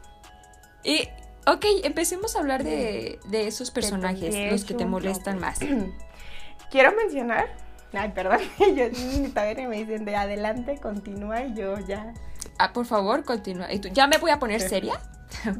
Y, 0.83 1.07
ok, 1.45 1.65
empecemos 1.83 2.35
a 2.35 2.39
hablar 2.39 2.63
de, 2.63 3.19
esos 3.31 3.71
personajes, 3.71 4.51
los 4.51 4.63
que 4.65 4.73
te 4.73 4.85
molestan 4.85 5.39
más. 5.39 5.59
Quiero 6.71 6.95
mencionar, 6.95 7.47
ay, 7.93 8.11
perdón, 8.13 8.39
yo 8.75 8.85
todavía 9.33 9.67
me 9.67 9.77
dicen 9.77 10.05
de 10.05 10.15
adelante, 10.15 10.77
continúa 10.77 11.43
y 11.43 11.55
yo 11.55 11.79
ya. 11.79 12.13
Ah, 12.59 12.73
por 12.73 12.85
favor, 12.85 13.23
continúa. 13.23 13.71
¿Y 13.73 13.79
tú? 13.79 13.89
¿Ya 13.89 14.07
me 14.07 14.17
voy 14.17 14.31
a 14.31 14.39
poner 14.39 14.61
seria? 14.69 14.99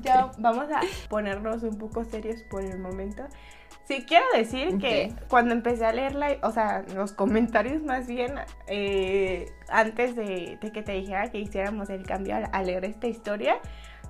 Ya 0.01 0.31
vamos 0.37 0.65
a 0.71 0.81
ponernos 1.09 1.63
un 1.63 1.77
poco 1.77 2.03
serios 2.03 2.41
por 2.43 2.63
el 2.63 2.79
momento. 2.79 3.23
Sí, 3.85 4.05
quiero 4.07 4.25
decir 4.35 4.77
que 4.77 5.13
cuando 5.29 5.55
empecé 5.55 5.83
a 5.83 5.91
leer 5.91 6.15
o 6.43 6.51
sea, 6.51 6.85
los 6.93 7.11
comentarios 7.11 7.81
más 7.81 8.05
bien, 8.05 8.35
eh, 8.67 9.51
antes 9.67 10.15
de, 10.15 10.59
que 10.61 10.83
te 10.83 10.91
dijera 10.91 11.31
que 11.31 11.39
hiciéramos 11.39 11.89
el 11.89 12.05
cambio 12.05 12.35
a 12.51 12.61
leer 12.61 12.85
esta 12.85 13.07
historia, 13.07 13.59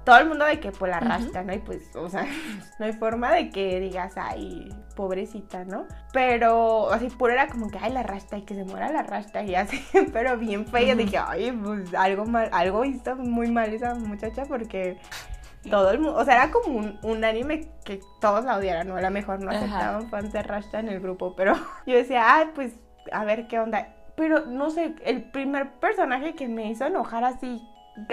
todo 0.04 0.18
el 0.18 0.28
mundo 0.28 0.46
de 0.46 0.60
que 0.60 0.72
pues 0.72 0.92
la 0.92 1.00
rasta, 1.00 1.44
¿no? 1.44 1.54
Y 1.54 1.60
pues, 1.60 1.96
o 1.96 2.10
sea, 2.10 2.26
no 2.80 2.86
hay 2.86 2.94
forma 2.94 3.32
de 3.32 3.50
que 3.50 3.80
digas, 3.80 4.14
ay, 4.18 4.74
pobrecita, 4.96 5.66
¿no? 5.66 5.86
Pero 6.14 6.92
así 6.92 7.10
puro 7.10 7.34
era 7.34 7.48
como 7.48 7.70
que, 7.70 7.78
ay, 7.80 7.92
la 7.92 8.04
rasta 8.04 8.38
y 8.38 8.44
que 8.44 8.56
se 8.56 8.64
muera 8.64 8.92
la 8.92 9.04
rasta 9.04 9.44
y 9.44 9.56
así, 9.56 9.84
pero 10.14 10.38
bien 10.38 10.66
fea. 10.66 10.96
Dije, 10.96 11.18
ay, 11.18 11.52
pues 11.52 11.94
algo 11.94 12.26
mal, 12.26 12.50
algo 12.52 12.86
hizo 12.86 13.16
muy 13.16 13.52
mal 13.52 13.74
esa 13.74 13.96
muchacha 13.96 14.46
porque 14.46 14.98
todo 15.70 15.92
el 15.92 16.00
mundo, 16.00 16.18
o 16.18 16.26
sea, 16.26 16.36
era 16.36 16.52
como 16.52 16.78
un, 16.78 17.00
un, 17.04 17.24
anime 17.24 17.70
que 17.84 18.00
todos 18.22 18.46
la 18.46 18.58
odiaran, 18.58 18.88
¿no? 18.88 18.96
A 18.96 19.02
lo 19.02 19.12
mejor 19.12 19.42
no 19.42 19.52
aceptaban 19.52 20.10
fans 20.10 20.32
de 20.32 20.42
Rasta 20.42 20.80
en 20.80 20.90
el 20.90 21.00
grupo, 21.00 21.36
pero 21.36 21.54
yo 21.86 21.96
decía, 21.96 22.36
ay, 22.36 22.52
pues 22.56 22.74
a 23.12 23.26
ver 23.26 23.48
qué 23.48 23.60
onda. 23.60 23.96
Pero 24.16 24.46
no 24.46 24.70
sé, 24.70 24.96
el 25.06 25.24
primer 25.32 25.72
personaje 25.80 26.36
que 26.36 26.48
me 26.48 26.70
hizo 26.70 26.86
enojar 26.86 27.24
así, 27.24 27.62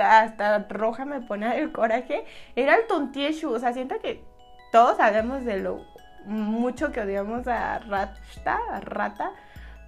hasta 0.00 0.58
roja 0.68 1.04
me 1.04 1.20
pone 1.20 1.58
el 1.58 1.72
coraje, 1.72 2.24
era 2.54 2.76
el 2.76 2.86
Tontieshu. 2.86 3.50
O 3.52 3.58
sea, 3.58 3.72
siento 3.72 3.98
que 4.00 4.24
todos 4.72 4.96
sabemos 4.96 5.44
de 5.44 5.58
lo 5.58 5.84
mucho 6.24 6.92
que 6.92 7.00
odiamos 7.00 7.46
a 7.46 7.78
Rasta, 7.78 8.58
a 8.70 8.80
Rata, 8.80 9.32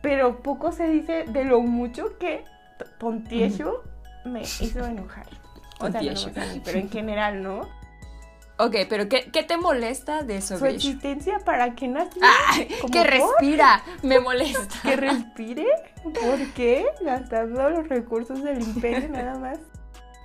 pero 0.02 0.40
poco 0.40 0.72
se 0.72 0.88
dice 0.88 1.24
de 1.26 1.44
lo 1.44 1.60
mucho 1.60 2.18
que 2.18 2.44
Tontieshu 2.98 3.78
me 4.24 4.42
hizo 4.42 4.84
enojar. 4.84 5.26
O 5.80 5.90
sea, 5.90 6.02
no, 6.02 6.32
pero 6.64 6.78
en 6.78 6.90
general, 6.90 7.42
¿no? 7.42 7.68
Ok, 8.60 8.74
pero 8.88 9.08
¿qué, 9.08 9.30
qué 9.32 9.44
te 9.44 9.56
molesta 9.56 10.22
de 10.22 10.38
eso? 10.38 10.58
Su 10.58 10.66
existencia 10.66 11.38
para 11.38 11.76
que 11.76 11.86
no 11.86 12.00
que 12.90 13.04
respira, 13.04 13.82
me 14.02 14.18
molesta. 14.20 14.74
que 14.82 14.96
respire. 14.96 15.66
¿Por 16.02 16.44
qué? 16.54 16.84
Gastando 17.00 17.70
los 17.70 17.88
recursos 17.88 18.42
del 18.42 18.60
imperio 18.60 19.08
nada 19.10 19.38
más. 19.38 19.60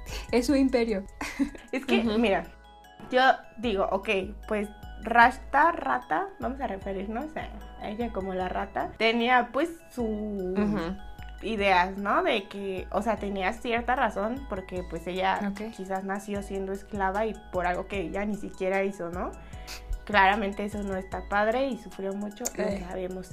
Es 0.32 0.48
su 0.48 0.56
imperio. 0.56 1.04
Es 1.72 1.86
que, 1.86 2.04
mira, 2.04 2.46
yo 3.12 3.22
digo, 3.58 3.88
ok, 3.92 4.10
pues 4.48 4.70
Rasta, 5.04 5.74
rata, 5.74 6.30
vamos 6.40 6.62
a 6.62 6.68
referirnos 6.68 7.26
a 7.36 7.90
ella 7.90 8.12
como 8.14 8.34
la 8.34 8.48
rata, 8.48 8.92
tenía 8.98 9.50
pues 9.52 9.70
su 9.92 10.56
ideas, 11.42 11.98
¿no? 11.98 12.24
De 12.24 12.48
que, 12.48 12.88
o 12.90 13.02
sea, 13.02 13.18
tenía 13.18 13.52
cierta 13.52 13.96
razón 13.96 14.46
porque 14.48 14.84
pues 14.90 15.06
ella 15.08 15.52
quizás 15.76 16.06
nació 16.06 16.42
siendo 16.42 16.72
esclava 16.72 17.26
y 17.26 17.36
por 17.52 17.68
algo 17.68 17.88
que 17.88 18.00
ella 18.00 18.26
ni 18.26 18.36
siquiera 18.36 18.84
hizo, 18.84 19.10
¿no? 19.10 19.32
Claramente 20.06 20.64
eso 20.64 20.82
no 20.84 20.96
está 20.96 21.28
padre 21.28 21.68
y 21.68 21.78
sufrió 21.78 22.14
mucho, 22.14 22.46
lo 22.56 22.88
sabemos. 22.88 23.32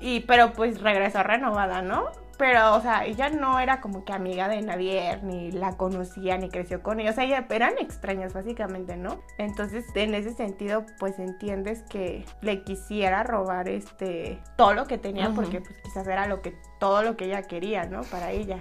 Y 0.00 0.20
pero 0.20 0.52
pues 0.52 0.80
regresó 0.80 1.22
renovada, 1.22 1.80
¿no? 1.80 2.10
Pero, 2.38 2.76
o 2.76 2.80
sea, 2.80 3.04
ella 3.04 3.30
no 3.30 3.58
era 3.58 3.80
como 3.80 4.04
que 4.04 4.12
amiga 4.12 4.48
de 4.48 4.62
Navier, 4.62 5.24
ni 5.24 5.50
la 5.50 5.76
conocía, 5.76 6.38
ni 6.38 6.48
creció 6.48 6.84
con 6.84 7.00
ella. 7.00 7.10
O 7.10 7.12
sea, 7.12 7.24
eran 7.24 7.78
extrañas, 7.78 8.32
básicamente, 8.32 8.96
¿no? 8.96 9.20
Entonces, 9.38 9.84
en 9.96 10.14
ese 10.14 10.32
sentido, 10.32 10.86
pues 11.00 11.18
entiendes 11.18 11.82
que 11.90 12.24
le 12.40 12.62
quisiera 12.62 13.24
robar 13.24 13.68
este 13.68 14.40
todo 14.56 14.72
lo 14.72 14.86
que 14.86 14.98
tenía, 14.98 15.30
porque 15.30 15.60
pues 15.60 15.76
quizás 15.82 16.06
era 16.06 16.28
lo 16.28 16.40
que, 16.40 16.56
todo 16.78 17.02
lo 17.02 17.16
que 17.16 17.24
ella 17.24 17.42
quería, 17.42 17.86
¿no? 17.86 18.02
Para 18.02 18.30
ella. 18.30 18.60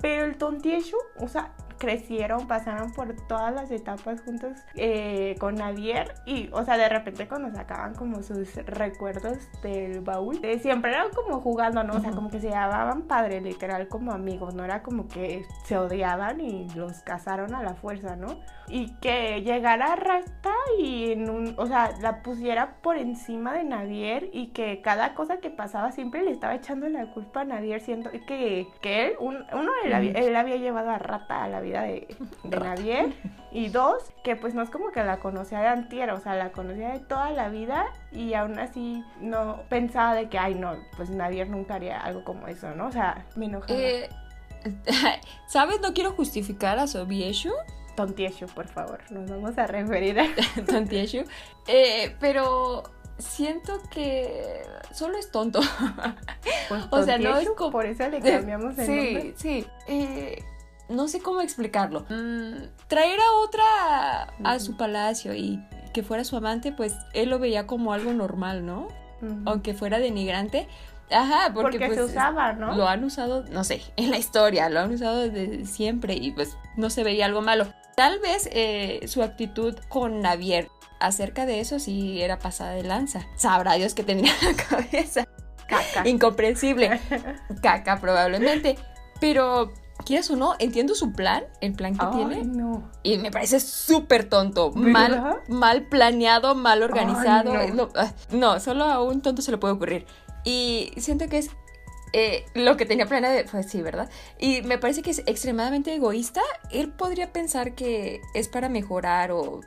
Pero 0.00 0.24
el 0.24 0.38
tontieshu, 0.38 0.96
o 1.18 1.28
sea, 1.28 1.52
crecieron, 1.78 2.46
pasaron 2.46 2.92
por 2.92 3.14
todas 3.28 3.54
las 3.54 3.70
etapas 3.70 4.20
juntos 4.22 4.58
eh, 4.74 5.36
con 5.38 5.56
Navier 5.56 6.14
y, 6.26 6.48
o 6.52 6.64
sea, 6.64 6.76
de 6.76 6.88
repente 6.88 7.28
cuando 7.28 7.50
sacaban 7.54 7.94
como 7.94 8.22
sus 8.22 8.54
recuerdos 8.56 9.38
del 9.62 10.00
baúl, 10.00 10.38
eh, 10.42 10.58
siempre 10.58 10.92
eran 10.92 11.08
como 11.14 11.40
jugando, 11.40 11.84
¿no? 11.84 11.94
O 11.94 12.00
sea, 12.00 12.10
como 12.12 12.30
que 12.30 12.40
se 12.40 12.50
llamaban 12.50 13.02
padre, 13.02 13.40
literal, 13.40 13.88
como 13.88 14.12
amigos, 14.12 14.54
no 14.54 14.64
era 14.64 14.82
como 14.82 15.08
que 15.08 15.44
se 15.64 15.76
odiaban 15.76 16.40
y 16.40 16.68
los 16.70 17.00
casaron 17.02 17.54
a 17.54 17.62
la 17.62 17.74
fuerza, 17.74 18.16
¿no? 18.16 18.40
Y 18.68 18.94
que 18.96 19.42
llegara 19.42 19.94
Rasta 19.94 20.52
y 20.78 21.12
en 21.12 21.30
un, 21.30 21.54
o 21.56 21.66
sea, 21.66 21.92
la 22.00 22.22
pusiera 22.22 22.76
por 22.82 22.96
encima 22.96 23.52
de 23.52 23.64
Navier 23.64 24.28
y 24.32 24.48
que 24.48 24.80
cada 24.82 25.14
cosa 25.14 25.38
que 25.38 25.50
pasaba 25.50 25.92
siempre 25.92 26.22
le 26.22 26.32
estaba 26.32 26.54
echando 26.54 26.88
la 26.88 27.06
culpa 27.12 27.42
a 27.42 27.44
Navier, 27.44 27.80
siendo 27.80 28.10
que, 28.10 28.66
que 28.80 29.06
él, 29.06 29.12
uno, 29.20 29.38
él 29.84 29.92
había, 29.92 30.12
él 30.12 30.34
había 30.34 30.56
llevado 30.56 30.90
a 30.90 30.98
Rata 30.98 31.44
a 31.44 31.48
la 31.48 31.60
vida 31.66 31.82
de, 31.82 32.08
de 32.44 32.60
Navier. 32.60 33.12
Y 33.52 33.68
dos, 33.68 34.02
que 34.24 34.36
pues 34.36 34.54
no 34.54 34.62
es 34.62 34.70
como 34.70 34.90
que 34.90 35.02
la 35.02 35.18
conocía 35.18 35.60
de 35.60 35.68
antier, 35.68 36.10
o 36.10 36.20
sea, 36.20 36.34
la 36.34 36.52
conocía 36.52 36.90
de 36.90 37.00
toda 37.00 37.30
la 37.30 37.48
vida 37.48 37.86
y 38.12 38.34
aún 38.34 38.58
así 38.58 39.04
no 39.20 39.62
pensaba 39.68 40.14
de 40.14 40.28
que, 40.28 40.38
ay, 40.38 40.54
no, 40.54 40.76
pues 40.96 41.10
Navier 41.10 41.48
nunca 41.48 41.74
haría 41.74 42.00
algo 42.00 42.24
como 42.24 42.48
eso, 42.48 42.74
¿no? 42.74 42.86
O 42.86 42.92
sea, 42.92 43.24
me 43.36 43.46
enojaba. 43.46 43.78
Eh, 43.78 44.08
¿Sabes? 45.46 45.80
No 45.80 45.94
quiero 45.94 46.12
justificar 46.12 46.78
a 46.78 46.86
Sobieshu. 46.86 47.52
Tontieshu, 47.96 48.46
por 48.48 48.68
favor, 48.68 49.00
nos 49.10 49.30
vamos 49.30 49.56
a 49.56 49.66
referir 49.66 50.20
a 50.20 50.26
Tontieshu. 50.66 51.24
Eh, 51.66 52.14
pero 52.20 52.82
siento 53.18 53.80
que 53.90 54.62
solo 54.92 55.18
es 55.18 55.30
tonto. 55.30 55.60
Pues 56.68 56.84
o 56.90 57.02
sea, 57.02 57.18
no 57.18 57.36
es 57.36 57.48
como... 57.50 57.70
Por 57.70 57.86
eso 57.86 58.08
le 58.08 58.20
cambiamos 58.20 58.78
el 58.78 58.86
sí, 58.86 58.92
nombre. 58.92 59.34
Sí, 59.36 59.62
sí. 59.62 59.66
Eh, 59.88 60.44
no 60.88 61.08
sé 61.08 61.20
cómo 61.20 61.40
explicarlo. 61.40 62.06
Mm, 62.08 62.68
traer 62.88 63.18
a 63.20 63.32
otra 63.44 64.34
a 64.44 64.58
su 64.58 64.76
palacio 64.76 65.34
y 65.34 65.62
que 65.92 66.02
fuera 66.02 66.24
su 66.24 66.36
amante, 66.36 66.72
pues 66.72 66.94
él 67.14 67.30
lo 67.30 67.38
veía 67.38 67.66
como 67.66 67.92
algo 67.92 68.12
normal, 68.12 68.66
¿no? 68.66 68.88
Aunque 69.46 69.72
fuera 69.72 69.98
denigrante. 69.98 70.68
Ajá, 71.10 71.52
porque, 71.54 71.78
porque 71.78 71.86
pues, 71.86 71.98
se 71.98 72.04
usaba, 72.04 72.52
¿no? 72.52 72.76
Lo 72.76 72.88
han 72.88 73.04
usado, 73.04 73.44
no 73.50 73.64
sé, 73.64 73.82
en 73.96 74.10
la 74.10 74.18
historia, 74.18 74.68
lo 74.68 74.80
han 74.80 74.92
usado 74.92 75.20
desde 75.20 75.64
siempre 75.64 76.14
y 76.14 76.32
pues 76.32 76.56
no 76.76 76.90
se 76.90 77.04
veía 77.04 77.26
algo 77.26 77.42
malo. 77.42 77.66
Tal 77.96 78.18
vez 78.18 78.48
eh, 78.52 79.00
su 79.06 79.22
actitud 79.22 79.74
con 79.88 80.20
Navier 80.20 80.68
acerca 81.00 81.46
de 81.46 81.60
eso 81.60 81.78
sí 81.78 82.20
era 82.20 82.38
pasada 82.38 82.72
de 82.72 82.82
lanza. 82.82 83.26
Sabrá 83.36 83.74
Dios 83.74 83.94
que 83.94 84.02
tenía 84.02 84.32
en 84.42 84.48
la 84.56 84.62
cabeza. 84.62 85.26
Caca. 85.66 86.06
Incomprensible. 86.06 87.00
Caca, 87.62 87.98
probablemente. 88.00 88.76
Pero 89.18 89.72
quieras 90.06 90.30
o 90.30 90.36
no, 90.36 90.54
entiendo 90.58 90.94
su 90.94 91.12
plan, 91.12 91.44
el 91.60 91.74
plan 91.74 91.98
que 91.98 92.06
tiene. 92.06 92.44
No. 92.44 92.90
Y 93.02 93.18
me 93.18 93.30
parece 93.30 93.60
súper 93.60 94.28
tonto, 94.28 94.72
mal, 94.72 95.42
mal 95.48 95.82
planeado, 95.88 96.54
mal 96.54 96.82
organizado. 96.82 97.52
Ah, 97.94 98.12
no. 98.30 98.58
solo 98.60 98.84
a 98.84 99.02
un 99.02 99.20
tonto 99.20 99.42
se 99.42 99.50
le 99.50 99.58
puede 99.58 99.74
ocurrir. 99.74 100.06
Y 100.44 100.92
siento 100.96 101.28
que 101.28 101.38
es 101.38 101.50
eh, 102.12 102.46
lo 102.54 102.76
que 102.76 102.86
tenía 102.86 103.06
planeado, 103.06 103.36
pues 103.50 103.68
sí, 103.68 103.82
¿verdad? 103.82 104.08
Y 104.38 104.62
me 104.62 104.78
parece 104.78 105.02
que 105.02 105.10
es 105.10 105.18
extremadamente 105.26 105.92
egoísta. 105.92 106.40
Él 106.70 106.92
podría 106.92 107.32
pensar 107.32 107.74
que 107.74 108.22
es 108.32 108.48
para 108.48 108.68
mejorar 108.68 109.32
o 109.32 109.60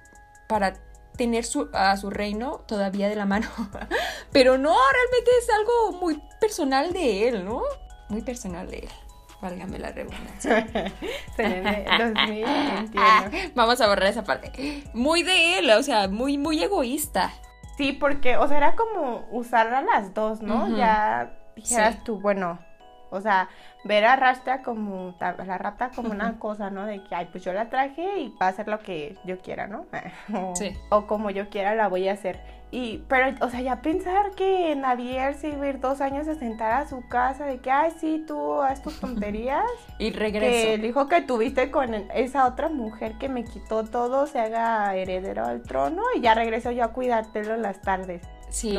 para 0.48 0.74
tener 1.18 1.44
su, 1.44 1.70
a 1.74 1.98
su 1.98 2.10
reino 2.10 2.62
todavía 2.66 3.10
de 3.10 3.16
la 3.18 3.26
mano. 3.26 3.50
Pero 4.32 4.58
no, 4.58 4.74
realmente 4.74 5.32
es 5.38 5.50
algo 5.50 6.00
muy 6.00 6.24
personal 6.40 6.94
de 6.94 7.28
él, 7.28 7.46
¿no? 7.46 7.62
Muy 8.08 8.22
personal 8.22 8.70
de 8.72 8.80
él. 8.80 8.90
Válgame 9.42 9.80
la 9.80 9.92
redundancia. 9.92 10.66
Vamos 13.56 13.82
a 13.82 13.88
borrar 13.88 14.10
esa 14.10 14.24
parte. 14.24 14.84
Muy 14.94 15.24
de 15.24 15.60
él, 15.60 15.70
o 15.72 15.84
sea, 15.84 16.08
muy, 16.08 16.38
muy 16.38 16.62
egoísta. 16.62 17.32
Sí, 17.78 17.94
porque, 17.94 18.36
o 18.36 18.48
sea, 18.48 18.58
era 18.58 18.76
como 18.76 19.26
usar 19.32 19.74
a 19.74 19.82
las 19.82 20.14
dos, 20.14 20.42
¿no? 20.42 20.76
Ya 20.76 21.32
dijeras 21.56 22.04
tú, 22.04 22.20
bueno, 22.20 22.60
o 23.12 23.22
sea, 23.22 23.50
ver 23.84 24.06
a 24.06 24.16
Rasta 24.16 24.62
como, 24.62 25.16
la 25.20 25.58
rata 25.58 25.92
como 25.96 26.12
una 26.12 26.40
cosa, 26.40 26.70
¿no? 26.70 26.86
De 26.86 27.04
que, 27.04 27.16
ay, 27.16 27.28
pues 27.32 27.44
yo 27.44 27.54
la 27.54 27.70
traje 27.70 28.20
y 28.20 28.30
va 28.42 28.48
a 28.48 28.50
hacer 28.50 28.68
lo 28.68 28.80
que 28.80 29.18
yo 29.24 29.40
quiera, 29.40 29.68
¿no? 29.68 29.86
sí. 30.56 30.76
O 30.90 31.08
como 31.08 31.30
yo 31.30 31.50
quiera 31.50 31.76
la 31.76 31.88
voy 31.88 32.08
a 32.08 32.14
hacer. 32.14 32.40
Y, 32.72 33.04
pero, 33.08 33.36
o 33.42 33.50
sea, 33.50 33.62
ya 33.62 33.82
pensar 33.82 34.32
que 34.32 34.76
Navier 34.76 35.34
se 35.34 35.50
iba 35.50 35.66
a 35.66 35.70
ir 35.70 35.80
dos 35.80 36.02
años 36.02 36.28
a 36.28 36.36
sentar 36.36 36.72
a 36.72 36.88
su 36.88 37.02
casa, 37.08 37.46
de 37.46 37.58
que, 37.58 37.72
ay, 37.72 37.92
sí, 38.00 38.24
tú 38.28 38.62
haz 38.62 38.84
tus 38.84 39.00
tonterías. 39.00 39.66
y 39.98 40.12
regreso. 40.12 40.68
Que 40.68 40.74
el 40.76 40.86
hijo 40.86 41.08
que 41.08 41.22
tuviste 41.22 41.72
con 41.72 41.94
esa 41.94 42.46
otra 42.46 42.70
mujer 42.70 43.18
que 43.18 43.28
me 43.28 43.44
quitó 43.44 43.84
todo 43.86 44.28
se 44.28 44.40
haga 44.40 44.96
heredero 44.96 45.46
al 45.46 45.64
trono 45.64 46.04
y 46.16 46.22
ya 46.22 46.36
regreso 46.36 46.72
yo 46.72 46.84
a 46.84 46.90
cuidártelo 46.90 47.56
en 47.56 47.64
las 47.64 47.82
tardes. 47.82 48.22
Sí, 48.50 48.78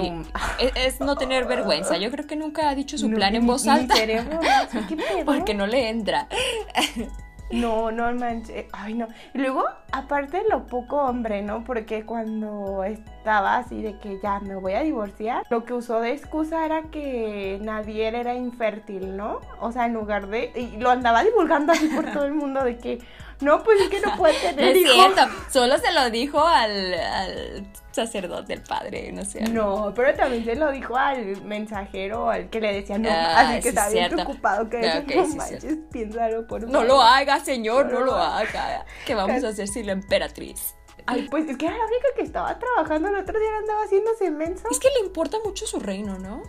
Es, 0.74 1.00
no 1.00 1.16
tener 1.16 1.46
vergüenza. 1.46 1.96
Yo 1.96 2.10
creo 2.10 2.26
que 2.26 2.34
nunca 2.34 2.68
ha 2.68 2.74
dicho 2.74 2.98
su 2.98 3.08
plan 3.08 3.36
en 3.36 3.46
voz 3.46 3.68
alta. 3.68 3.94
Porque 5.24 5.54
no 5.54 5.66
le 5.66 5.88
entra. 5.88 6.26
No, 7.50 7.90
no 7.90 8.12
manches. 8.14 8.66
Ay, 8.72 8.94
no. 8.94 9.08
Y 9.34 9.38
luego, 9.38 9.64
aparte 9.92 10.42
lo 10.48 10.66
poco 10.66 10.96
hombre, 11.02 11.42
¿no? 11.42 11.64
Porque 11.64 12.04
cuando 12.04 12.84
estaba 12.84 13.56
así 13.56 13.82
de 13.82 13.98
que 13.98 14.20
ya 14.22 14.40
me 14.40 14.54
voy 14.54 14.74
a 14.74 14.82
divorciar, 14.82 15.44
lo 15.50 15.64
que 15.64 15.74
usó 15.74 16.00
de 16.00 16.12
excusa 16.12 16.64
era 16.64 16.82
que 16.84 17.58
Navier 17.62 18.14
era 18.14 18.34
infértil, 18.34 19.16
¿no? 19.16 19.40
O 19.60 19.72
sea, 19.72 19.86
en 19.86 19.94
lugar 19.94 20.28
de. 20.28 20.52
Y 20.54 20.76
lo 20.76 20.90
andaba 20.90 21.24
divulgando 21.24 21.72
así 21.72 21.88
por 21.88 22.10
todo 22.12 22.24
el 22.24 22.34
mundo 22.34 22.62
de 22.64 22.78
que. 22.78 23.00
No, 23.40 23.62
pues 23.62 23.80
es 23.80 23.88
que 23.88 24.00
no 24.00 24.16
puede 24.16 24.34
tener 24.40 24.76
es 24.76 24.90
cierto, 24.92 25.22
solo 25.50 25.78
se 25.78 25.92
lo 25.92 26.10
dijo 26.10 26.44
al, 26.46 26.94
al 26.94 27.66
sacerdote, 27.90 28.52
el 28.54 28.62
padre, 28.62 29.10
no 29.12 29.24
sé. 29.24 29.40
No, 29.48 29.92
pero 29.96 30.14
también 30.14 30.44
se 30.44 30.54
lo 30.56 30.70
dijo 30.70 30.94
al 30.96 31.42
mensajero, 31.42 32.28
al 32.30 32.50
que 32.50 32.60
le 32.60 32.74
decía 32.74 32.98
no, 32.98 33.08
Ah, 33.10 33.40
así 33.40 33.56
que 33.56 33.62
sí, 33.62 33.68
estaba 33.68 33.88
bien 33.88 33.98
cierto. 34.08 34.16
preocupado 34.24 34.68
que 34.68 34.76
Ah, 34.78 35.00
decía, 35.00 35.00
ok, 35.00 35.14
no 35.16 35.26
sí, 35.32 35.36
manches, 35.36 35.78
piénsalo 35.90 36.46
por 36.46 36.62
No 36.62 36.72
favor". 36.72 36.86
lo 36.86 37.02
haga, 37.02 37.40
señor, 37.40 37.86
no 37.86 38.00
No 38.00 38.06
lo 38.06 38.14
haga. 38.16 38.84
¿Qué 39.06 39.14
vamos 39.14 39.42
a 39.42 39.48
hacer 39.48 39.68
sin 39.68 39.86
la 39.86 39.92
emperatriz? 39.92 40.74
Ay, 41.06 41.26
pues 41.30 41.48
es 41.48 41.56
que 41.56 41.66
era 41.66 41.76
la 41.78 41.84
única 41.86 42.08
que 42.14 42.22
estaba 42.22 42.58
trabajando, 42.58 43.08
el 43.08 43.16
otro 43.16 43.38
día 43.40 43.48
andaba 43.58 43.82
haciéndose 43.84 44.30
menso. 44.30 44.68
Es 44.70 44.78
que 44.78 44.88
le 45.00 45.06
importa 45.06 45.38
mucho 45.44 45.66
su 45.66 45.80
reino, 45.80 46.18
¿no? 46.18 46.42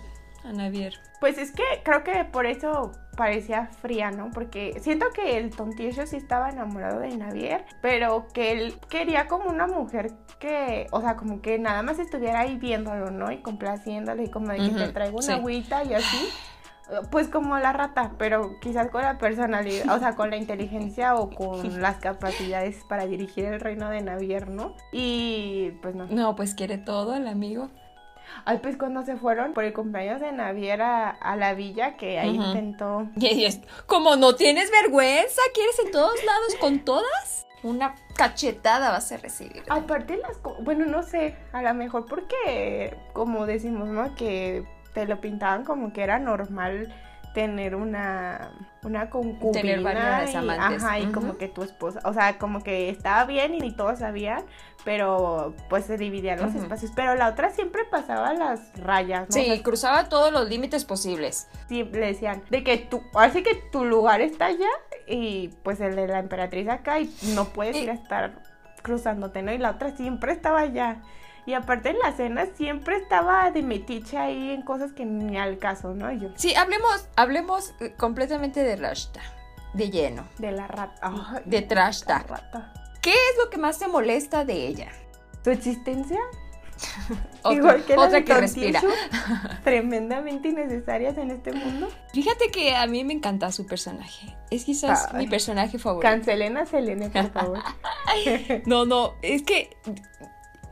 A 0.43 0.51
Navier. 0.51 0.93
Pues 1.19 1.38
es 1.38 1.51
que 1.51 1.63
creo 1.83 2.03
que 2.03 2.25
por 2.25 2.45
eso 2.45 2.91
parecía 3.15 3.67
fría, 3.67 4.10
¿no? 4.12 4.31
Porque 4.31 4.79
siento 4.79 5.07
que 5.13 5.38
el 5.38 5.55
tontillo 5.55 6.07
sí 6.07 6.15
estaba 6.15 6.50
enamorado 6.50 7.00
de 7.00 7.15
Navier, 7.15 7.65
pero 7.81 8.27
que 8.33 8.51
él 8.51 8.79
quería 8.89 9.27
como 9.27 9.50
una 9.50 9.67
mujer 9.67 10.13
que, 10.39 10.88
o 10.91 11.01
sea, 11.01 11.15
como 11.15 11.41
que 11.41 11.60
nada 11.60 11.83
más 11.83 12.00
estuviera 12.00 12.39
ahí 12.39 12.57
viéndolo, 12.57 13.12
¿no? 13.12 13.31
Y 13.31 13.38
complaciéndole 13.38 14.24
y 14.24 14.29
como 14.29 14.48
de 14.48 14.57
que 14.57 14.69
te 14.69 14.88
traigo 14.88 15.17
una 15.17 15.25
sí. 15.25 15.31
agüita 15.33 15.83
y 15.83 15.93
así. 15.93 16.29
Pues 17.10 17.29
como 17.29 17.57
la 17.57 17.71
rata, 17.71 18.13
pero 18.17 18.60
quizás 18.60 18.89
con 18.89 19.03
la 19.03 19.17
personalidad, 19.17 19.95
o 19.95 20.00
sea, 20.00 20.15
con 20.15 20.29
la 20.29 20.36
inteligencia 20.36 21.15
o 21.15 21.29
con 21.29 21.81
las 21.81 21.98
capacidades 21.98 22.83
para 22.89 23.05
dirigir 23.05 23.45
el 23.45 23.60
reino 23.62 23.89
de 23.89 24.01
Navier, 24.01 24.50
¿no? 24.50 24.75
Y 24.91 25.71
pues 25.81 25.95
no. 25.95 26.07
No, 26.07 26.36
pues 26.36 26.53
quiere 26.53 26.77
todo 26.77 27.15
el 27.15 27.27
amigo. 27.27 27.69
Ay, 28.45 28.59
pues 28.61 28.77
cuando 28.77 29.03
se 29.03 29.15
fueron 29.17 29.53
por 29.53 29.63
el 29.63 29.73
cumpleaños 29.73 30.21
de 30.21 30.31
Navier 30.31 30.81
a, 30.81 31.35
la 31.35 31.53
villa, 31.53 31.97
que 31.97 32.19
ahí 32.19 32.35
intentó 32.35 33.07
Y 33.15 33.45
es, 33.45 33.59
como 33.85 34.15
no 34.15 34.35
tienes 34.35 34.71
vergüenza, 34.71 35.41
quieres 35.53 35.79
en 35.85 35.91
todos 35.91 36.23
lados 36.23 36.55
con 36.59 36.79
todas. 36.79 37.47
Una 37.63 37.95
cachetada 38.15 38.89
vas 38.89 39.11
a 39.11 39.17
recibir. 39.17 39.63
Aparte 39.69 40.17
las, 40.17 40.39
bueno, 40.63 40.85
no 40.85 41.03
sé, 41.03 41.35
a 41.53 41.61
lo 41.61 41.73
mejor 41.75 42.07
porque, 42.07 42.97
como 43.13 43.45
decimos, 43.45 43.88
¿no? 43.88 44.15
Que 44.15 44.65
te 44.93 45.05
lo 45.05 45.21
pintaban 45.21 45.63
como 45.63 45.93
que 45.93 46.01
era 46.01 46.17
normal 46.17 46.91
tener 47.33 47.75
una, 47.75 48.51
una 48.83 49.09
concubina. 49.09 49.61
Tener 49.61 49.81
varias 49.81 50.33
y, 50.33 50.35
amantes. 50.38 50.83
Ajá, 50.83 51.00
y 51.00 51.05
como 51.11 51.38
que 51.38 51.47
tu 51.47 51.63
esposa, 51.63 52.00
o 52.03 52.13
sea, 52.13 52.38
como 52.38 52.61
que 52.63 52.89
estaba 52.89 53.25
bien 53.25 53.53
y 53.63 53.71
todos 53.75 54.00
sabían, 54.00 54.43
pero 54.83 55.53
pues 55.69 55.85
se 55.85 55.97
dividían 55.97 56.39
los 56.41 56.53
espacios. 56.55 56.91
Pero 56.95 57.15
la 57.15 57.29
otra 57.29 57.50
siempre 57.51 57.83
pasaba 57.85 58.33
las 58.33 58.71
rayas, 58.79 59.21
¿no? 59.21 59.27
O 59.29 59.31
Sí, 59.31 59.45
sea, 59.45 59.63
cruzaba 59.63 60.09
todos 60.09 60.31
los 60.31 60.50
límites 60.50 60.85
posibles. 60.85 61.47
sí, 61.69 61.83
le 61.83 62.07
decían 62.07 62.43
de 62.50 62.63
que 62.63 62.77
tú, 62.77 63.01
así 63.15 63.43
que 63.43 63.55
tu 63.71 63.85
lugar 63.85 64.21
está 64.21 64.47
allá 64.47 64.69
y 65.07 65.50
pues 65.63 65.79
el 65.81 65.95
de 65.95 66.07
la 66.07 66.19
emperatriz 66.19 66.67
acá 66.69 67.00
y 67.00 67.13
no 67.35 67.45
puedes 67.45 67.75
Y- 67.75 67.79
ir 67.81 67.89
a 67.91 67.93
estar 67.93 68.41
cruzándote, 68.81 69.41
¿no? 69.43 69.53
Y 69.53 69.57
la 69.57 69.71
otra 69.71 69.95
siempre 69.95 70.31
estaba 70.31 70.61
allá. 70.61 71.01
Y 71.45 71.53
aparte 71.53 71.89
en 71.89 72.00
la 72.00 72.12
cena 72.13 72.45
siempre 72.55 72.98
estaba 72.98 73.50
de 73.51 73.63
metiche 73.63 74.17
ahí 74.17 74.51
en 74.51 74.62
cosas 74.62 74.91
que 74.93 75.05
ni 75.05 75.38
al 75.38 75.57
caso, 75.57 75.93
¿no? 75.93 76.12
Yo, 76.12 76.29
Sí, 76.36 76.53
hablemos, 76.55 77.07
hablemos 77.15 77.74
eh, 77.79 77.93
completamente 77.98 78.63
de 78.63 78.75
Rashta. 78.75 79.21
De 79.74 79.89
lleno. 79.89 80.27
de 80.38 80.51
la 80.51 80.67
rata. 80.67 81.00
Ay, 81.01 81.41
De 81.45 81.62
la 81.62 81.67
Trashta. 81.67 82.19
rata. 82.19 82.74
¿Qué 83.01 83.12
es 83.12 83.36
lo 83.43 83.50
que 83.50 83.57
más 83.57 83.79
te 83.79 83.88
molesta 83.88 84.45
de 84.45 84.67
ella? 84.67 84.89
¿Tu 85.43 85.50
existencia? 85.50 86.19
Otra, 87.43 87.57
Igual 87.57 87.86
que 87.86 87.95
la 87.95 88.01
otra 88.03 88.24
que 88.24 88.33
respira. 88.33 88.81
tremendamente 89.63 90.50
innecesarias 90.50 91.17
en 91.17 91.31
este 91.31 91.51
mundo. 91.53 91.89
Fíjate 92.13 92.50
que 92.51 92.75
a 92.75 92.86
mí 92.88 93.03
me 93.03 93.13
encanta 93.13 93.51
su 93.51 93.65
personaje. 93.65 94.36
Es 94.50 94.65
quizás 94.65 95.07
Ay. 95.12 95.25
mi 95.25 95.27
personaje 95.29 95.77
favorito. 95.79 96.10
Cancelena 96.12 96.62
a 96.62 96.65
Selene, 96.65 97.10
por 97.10 97.31
favor. 97.31 97.60
No, 98.65 98.86
no, 98.86 99.13
es 99.21 99.43
que 99.43 99.75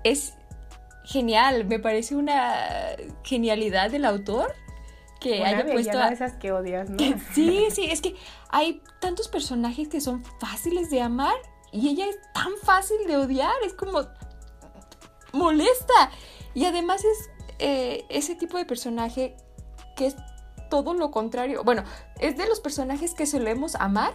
es 0.03 0.33
genial. 1.11 1.65
Me 1.65 1.79
parece 1.79 2.15
una 2.15 2.55
genialidad 3.23 3.89
del 3.91 4.05
autor 4.05 4.53
que 5.19 5.39
Una 5.41 5.49
haya 5.49 5.65
puesto 5.71 5.97
a- 5.99 6.09
esas 6.09 6.33
que 6.33 6.51
odias, 6.51 6.89
¿no? 6.89 6.97
Sí, 7.33 7.67
sí, 7.71 7.85
es 7.91 8.01
que 8.01 8.15
hay 8.49 8.81
tantos 9.01 9.27
personajes 9.27 9.87
que 9.87 9.99
son 10.01 10.23
fáciles 10.39 10.89
de 10.89 11.01
amar 11.01 11.35
y 11.71 11.89
ella 11.89 12.05
es 12.07 12.17
tan 12.33 12.51
fácil 12.63 12.97
de 13.07 13.17
odiar, 13.17 13.53
es 13.65 13.73
como 13.73 14.01
molesta. 15.33 16.11
Y 16.53 16.65
además 16.65 17.03
es 17.05 17.29
eh, 17.59 18.05
ese 18.09 18.35
tipo 18.35 18.57
de 18.57 18.65
personaje 18.65 19.35
que 19.95 20.07
es 20.07 20.15
todo 20.69 20.93
lo 20.93 21.11
contrario. 21.11 21.63
Bueno, 21.63 21.83
es 22.19 22.37
de 22.37 22.47
los 22.47 22.59
personajes 22.59 23.13
que 23.13 23.25
solemos 23.25 23.75
amar, 23.75 24.13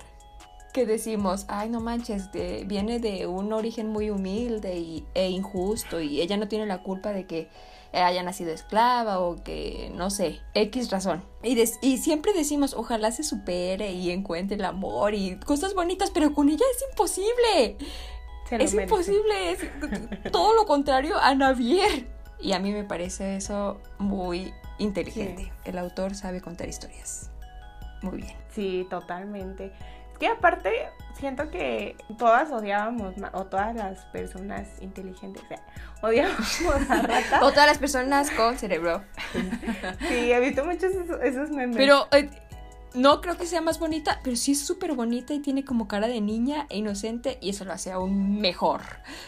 que 0.74 0.84
decimos, 0.87 1.46
ay, 1.48 1.68
no 1.70 1.80
manches, 1.80 2.32
de- 2.32 2.64
viene 2.66 2.98
de 2.98 3.26
un 3.28 3.52
origen 3.52 3.88
muy 3.88 4.10
humilde 4.10 4.76
y- 4.76 5.06
e 5.14 5.30
injusto 5.30 6.00
y 6.00 6.20
ella 6.20 6.37
no 6.37 6.48
tiene 6.48 6.66
la 6.66 6.82
culpa 6.82 7.12
de 7.12 7.26
que 7.26 7.48
haya 7.92 8.24
nacido 8.24 8.50
esclava 8.52 9.20
o 9.20 9.37
que, 9.44 9.92
no 9.94 10.10
sé, 10.10 10.40
X 10.54 10.90
razón. 10.90 11.22
Y, 11.44 11.54
des- 11.54 11.78
y 11.80 11.98
siempre 11.98 12.32
decimos, 12.32 12.74
ojalá 12.74 13.12
se 13.12 13.22
supere 13.22 13.92
y 13.92 14.10
encuentre 14.10 14.56
el 14.56 14.64
amor 14.64 15.14
y 15.14 15.37
cosas 15.38 15.74
bonitas, 15.74 16.10
pero 16.10 16.34
con 16.34 16.48
ella 16.48 16.66
es 16.74 16.84
imposible. 16.90 17.76
Es 18.50 18.74
merece. 18.74 18.82
imposible, 18.82 19.50
es 19.52 20.32
todo 20.32 20.54
lo 20.54 20.66
contrario 20.66 21.16
a 21.20 21.34
Navier. 21.37 22.08
Y 22.40 22.50
a 22.52 22.58
mí 22.58 22.72
me 22.72 22.82
parece 22.82 23.37
eso 23.37 23.80
muy 23.98 24.52
inteligente. 24.78 25.44
Sí. 25.44 25.50
El 25.64 25.78
autor 25.78 26.16
sabe 26.16 26.40
contar 26.40 26.68
historias. 26.68 27.30
Muy 28.02 28.18
bien. 28.18 28.37
Sí, 28.52 28.87
totalmente. 28.90 29.72
Es 30.14 30.18
que 30.18 30.29
aparte 30.29 30.70
siento 31.18 31.50
que 31.50 31.96
todas 32.18 32.53
odiábamos, 32.53 33.14
o 33.33 33.46
todas 33.46 33.74
las 33.74 34.05
personas 34.07 34.68
inteligentes, 34.81 35.42
o 35.42 35.48
sea, 35.48 35.59
odiábamos 36.03 36.61
a 36.88 37.03
Rata. 37.03 37.44
O 37.44 37.50
todas 37.50 37.66
las 37.66 37.79
personas 37.79 38.31
con 38.31 38.57
cerebro. 38.57 39.03
Sí, 40.09 40.31
he 40.31 40.38
visto 40.38 40.64
muchos 40.64 40.92
esos, 40.92 41.20
esos 41.20 41.50
memes. 41.50 41.77
Pero 41.77 42.07
eh, 42.12 42.31
no 42.94 43.20
creo 43.20 43.37
que 43.37 43.44
sea 43.44 43.61
más 43.61 43.81
bonita, 43.81 44.20
pero 44.22 44.37
sí 44.37 44.53
es 44.53 44.64
súper 44.64 44.92
bonita 44.92 45.35
y 45.35 45.40
tiene 45.40 45.64
como 45.64 45.88
cara 45.88 46.07
de 46.07 46.20
niña 46.20 46.66
e 46.70 46.79
inocente 46.79 47.38
y 47.40 47.50
eso 47.50 47.64
lo 47.64 47.72
hace 47.72 47.90
aún 47.90 48.40
mejor. 48.40 48.83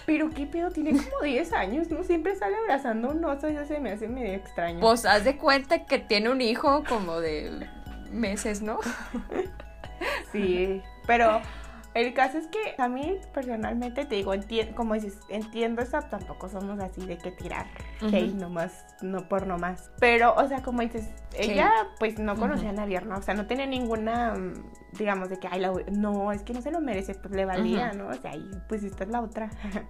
Pero 0.06 0.30
qué 0.30 0.46
pedo, 0.46 0.70
tiene 0.70 0.92
como 0.92 1.20
10 1.20 1.52
años, 1.52 1.90
¿no? 1.90 2.04
Siempre 2.04 2.36
sale 2.36 2.54
abrazando 2.58 3.10
un 3.10 3.24
oso, 3.24 3.48
eso 3.48 3.64
se 3.64 3.80
me 3.80 3.90
hace 3.90 4.06
medio 4.06 4.34
extraño. 4.34 4.78
Pues 4.78 5.04
haz 5.04 5.24
de 5.24 5.36
cuenta 5.36 5.84
que 5.84 5.98
tiene 5.98 6.30
un 6.30 6.40
hijo 6.40 6.84
como 6.88 7.20
de 7.20 7.68
meses, 8.12 8.62
¿no? 8.62 8.78
Sí, 10.32 10.82
pero 11.06 11.40
el 11.94 12.12
caso 12.12 12.36
es 12.36 12.46
que 12.48 12.74
a 12.76 12.88
mí 12.88 13.18
personalmente 13.32 14.04
te 14.04 14.16
digo, 14.16 14.34
enti- 14.34 14.74
como 14.74 14.94
dices, 14.94 15.18
entiendo 15.30 15.80
eso, 15.80 15.98
tampoco 16.10 16.48
somos 16.48 16.78
así 16.80 17.06
de 17.06 17.16
que 17.16 17.30
tirar 17.30 17.66
Ujú. 18.02 18.14
hate 18.14 18.34
nomás, 18.34 18.84
no 19.00 19.28
por 19.28 19.46
nomás. 19.46 19.90
Pero, 19.98 20.34
o 20.34 20.46
sea, 20.46 20.62
como 20.62 20.82
dices, 20.82 21.08
ella 21.38 21.70
pues 21.98 22.18
no 22.18 22.36
conocía 22.36 22.70
a 22.70 22.72
Navier, 22.72 23.06
¿no? 23.06 23.16
O 23.16 23.22
sea, 23.22 23.32
no 23.34 23.46
tenía 23.46 23.66
ninguna, 23.66 24.34
mm, 24.34 24.54
digamos, 24.98 25.30
de 25.30 25.38
que, 25.38 25.48
ay, 25.50 25.60
la, 25.60 25.72
no, 25.92 26.32
es 26.32 26.42
que 26.42 26.52
no 26.52 26.60
se 26.60 26.70
lo 26.70 26.80
merece, 26.80 27.14
pues 27.14 27.32
le 27.34 27.46
valía. 27.46 27.92
¿no? 27.94 28.08
O 28.08 28.14
sea, 28.14 28.36
y 28.36 28.50
pues 28.68 28.82
esta 28.84 29.04
es 29.04 29.10
la 29.10 29.22
otra. 29.22 29.48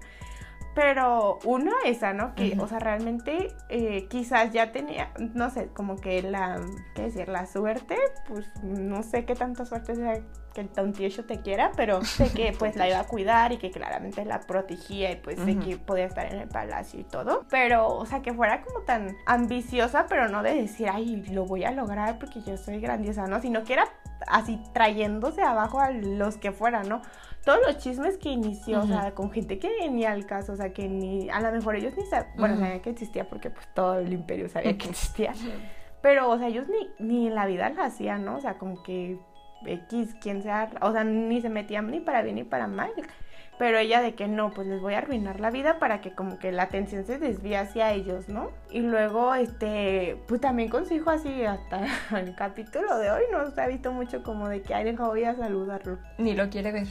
Pero 0.76 1.38
una 1.44 1.72
esa, 1.86 2.12
¿no? 2.12 2.34
Que, 2.34 2.54
o 2.60 2.68
sea, 2.68 2.78
realmente 2.78 3.48
eh, 3.70 4.06
quizás 4.10 4.52
ya 4.52 4.72
tenía, 4.72 5.10
no 5.32 5.48
sé, 5.48 5.68
como 5.68 5.96
que 5.96 6.20
la, 6.20 6.60
¿qué 6.94 7.04
decir? 7.04 7.28
La 7.28 7.46
suerte, 7.46 7.96
pues 8.28 8.46
no 8.62 9.02
sé 9.02 9.24
qué 9.24 9.34
tanta 9.34 9.64
suerte 9.64 9.96
sea 9.96 10.20
que 10.52 10.60
el 10.60 10.68
tontillo 10.68 11.24
te 11.24 11.40
quiera, 11.40 11.72
pero 11.76 12.04
sé 12.04 12.30
que 12.30 12.52
pues 12.58 12.76
la 12.76 12.88
iba 12.88 13.00
a 13.00 13.06
cuidar 13.06 13.52
y 13.52 13.56
que 13.56 13.70
claramente 13.70 14.22
la 14.26 14.40
protegía 14.40 15.12
y 15.12 15.16
pues 15.16 15.38
sé 15.40 15.58
que 15.58 15.78
podía 15.78 16.04
estar 16.04 16.30
en 16.30 16.40
el 16.40 16.48
palacio 16.48 17.00
y 17.00 17.04
todo. 17.04 17.46
Pero, 17.48 17.88
o 17.88 18.04
sea, 18.04 18.20
que 18.20 18.34
fuera 18.34 18.60
como 18.60 18.80
tan 18.80 19.16
ambiciosa, 19.24 20.04
pero 20.06 20.28
no 20.28 20.42
de 20.42 20.54
decir, 20.54 20.90
ay, 20.92 21.24
lo 21.30 21.46
voy 21.46 21.64
a 21.64 21.70
lograr 21.70 22.18
porque 22.18 22.42
yo 22.42 22.58
soy 22.58 22.80
grandiosa, 22.80 23.26
¿no? 23.26 23.40
Sino 23.40 23.64
que 23.64 23.72
era 23.72 23.88
así 24.26 24.60
trayéndose 24.74 25.42
abajo 25.42 25.80
a 25.80 25.90
los 25.90 26.36
que 26.36 26.52
fueran, 26.52 26.86
¿no? 26.88 27.00
Todos 27.46 27.60
los 27.64 27.78
chismes 27.78 28.18
que 28.18 28.28
inició, 28.30 28.80
o 28.80 28.86
sea, 28.88 29.14
con 29.14 29.30
gente 29.30 29.60
que 29.60 29.88
ni 29.88 30.04
al 30.04 30.26
caso, 30.26 30.54
o 30.54 30.56
sea, 30.56 30.72
que 30.72 30.88
ni, 30.88 31.30
a 31.30 31.40
lo 31.40 31.52
mejor 31.52 31.76
ellos 31.76 31.94
ni 31.96 32.04
sabían, 32.04 32.32
bueno, 32.36 32.56
sabían 32.56 32.80
que 32.80 32.90
existía 32.90 33.28
porque 33.28 33.50
pues 33.50 33.68
todo 33.72 34.00
el 34.00 34.12
imperio 34.12 34.48
sabía 34.48 34.76
que 34.76 34.88
existía, 34.88 35.32
pero, 36.02 36.28
o 36.28 36.36
sea, 36.38 36.48
ellos 36.48 36.66
ni, 36.68 37.06
ni 37.06 37.28
en 37.28 37.36
la 37.36 37.46
vida 37.46 37.70
la 37.70 37.84
hacían, 37.84 38.24
¿no? 38.24 38.36
O 38.36 38.40
sea, 38.40 38.58
como 38.58 38.82
que 38.82 39.20
X, 39.64 40.16
quien 40.20 40.42
sea, 40.42 40.70
o 40.80 40.90
sea, 40.90 41.04
ni 41.04 41.40
se 41.40 41.48
metían 41.48 41.88
ni 41.88 42.00
para 42.00 42.22
bien 42.22 42.34
ni 42.34 42.42
para 42.42 42.66
mal, 42.66 42.90
pero 43.60 43.78
ella 43.78 44.02
de 44.02 44.16
que 44.16 44.26
no, 44.26 44.50
pues 44.50 44.66
les 44.66 44.80
voy 44.80 44.94
a 44.94 44.98
arruinar 44.98 45.38
la 45.38 45.52
vida 45.52 45.78
para 45.78 46.00
que 46.00 46.10
como 46.16 46.40
que 46.40 46.50
la 46.50 46.64
atención 46.64 47.04
se 47.06 47.20
desvíe 47.20 47.56
hacia 47.56 47.92
ellos, 47.92 48.28
¿no? 48.28 48.50
Y 48.72 48.80
luego, 48.80 49.36
este, 49.36 50.20
pues 50.26 50.40
también 50.40 50.68
con 50.68 50.84
su 50.84 50.94
hijo 50.94 51.10
así, 51.10 51.44
hasta 51.44 51.86
el 52.18 52.34
capítulo 52.34 52.98
de 52.98 53.12
hoy 53.12 53.22
no 53.30 53.48
se 53.52 53.60
ha 53.60 53.68
visto 53.68 53.92
mucho 53.92 54.24
como 54.24 54.48
de 54.48 54.62
que, 54.62 54.74
deja, 54.74 55.06
voy 55.06 55.22
a 55.22 55.36
saludarlo. 55.36 55.98
Ni 56.18 56.34
lo 56.34 56.50
quiere 56.50 56.72
ver. 56.72 56.88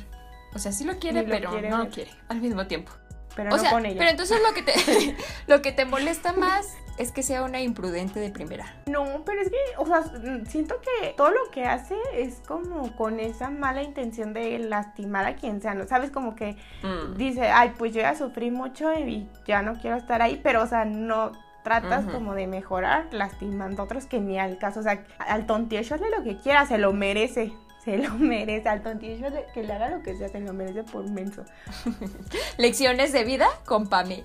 O 0.56 0.60
sea, 0.60 0.72
sí 0.72 0.84
lo 0.86 0.98
quiere, 1.00 1.22
lo 1.24 1.30
pero 1.30 1.50
quiere 1.52 1.70
no 1.70 1.78
lo 1.78 1.84
ver. 1.84 1.94
quiere 1.94 2.12
al 2.30 2.42
mismo 2.42 2.66
tiempo. 2.66 2.92
pero 3.36 3.50
O 3.50 3.58
no 3.58 3.62
sea, 3.62 3.72
con 3.72 3.86
ella. 3.86 3.98
pero 4.00 4.10
entonces 4.10 4.40
lo 4.42 4.54
que 4.54 4.64
te 4.64 4.74
lo 5.48 5.62
que 5.62 5.72
te 5.74 5.86
molesta 5.86 6.34
más 6.34 6.74
es 6.98 7.12
que 7.12 7.24
sea 7.24 7.44
una 7.44 7.60
imprudente 7.60 8.22
de 8.22 8.30
primera. 8.30 8.74
No, 8.86 9.24
pero 9.26 9.42
es 9.42 9.50
que, 9.50 9.58
o 9.78 9.86
sea, 9.86 10.02
siento 10.48 10.76
que 10.80 11.10
todo 11.18 11.30
lo 11.32 11.52
que 11.52 11.66
hace 11.66 11.98
es 12.14 12.42
como 12.48 12.96
con 12.96 13.20
esa 13.20 13.50
mala 13.50 13.84
intención 13.84 14.32
de 14.32 14.58
lastimar 14.60 15.26
a 15.26 15.36
quien 15.36 15.62
sea, 15.62 15.74
¿no? 15.74 15.86
Sabes, 15.88 16.10
como 16.10 16.36
que 16.36 16.56
Mm. 16.84 17.18
dice, 17.18 17.50
ay, 17.50 17.74
pues 17.78 17.94
yo 17.94 18.00
ya 18.00 18.16
sufrí 18.16 18.50
mucho 18.50 18.94
y 18.98 19.28
ya 19.46 19.62
no 19.62 19.74
quiero 19.74 19.98
estar 19.98 20.22
ahí, 20.22 20.40
pero, 20.42 20.64
o 20.64 20.68
sea, 20.68 20.86
no 20.86 21.34
tratas 21.66 22.06
como 22.06 22.34
de 22.36 22.46
mejorar 22.48 23.08
lastimando 23.12 23.82
a 23.82 23.86
otros 23.86 24.06
que 24.06 24.22
ni 24.22 24.40
al 24.40 24.58
caso, 24.60 24.80
o 24.80 24.84
sea, 24.84 25.04
al 25.18 25.48
tontillo 25.48 25.96
hazle 25.96 26.10
lo 26.16 26.24
que 26.24 26.38
quiera, 26.38 26.66
se 26.66 26.78
lo 26.78 26.94
merece. 26.94 27.52
Se 27.86 27.98
lo 27.98 28.14
merece, 28.18 28.68
al 28.68 28.82
tontillo 28.84 29.28
que 29.54 29.64
le 29.64 29.72
haga 29.74 29.90
lo 29.90 30.02
que 30.02 30.16
sea, 30.16 30.28
se 30.28 30.40
lo 30.40 30.52
merece 30.54 30.84
por 30.84 31.10
menso. 31.10 31.44
Lecciones 32.58 33.14
de 33.14 33.24
vida 33.24 33.48
con 33.66 33.88
Pame. 33.88 34.24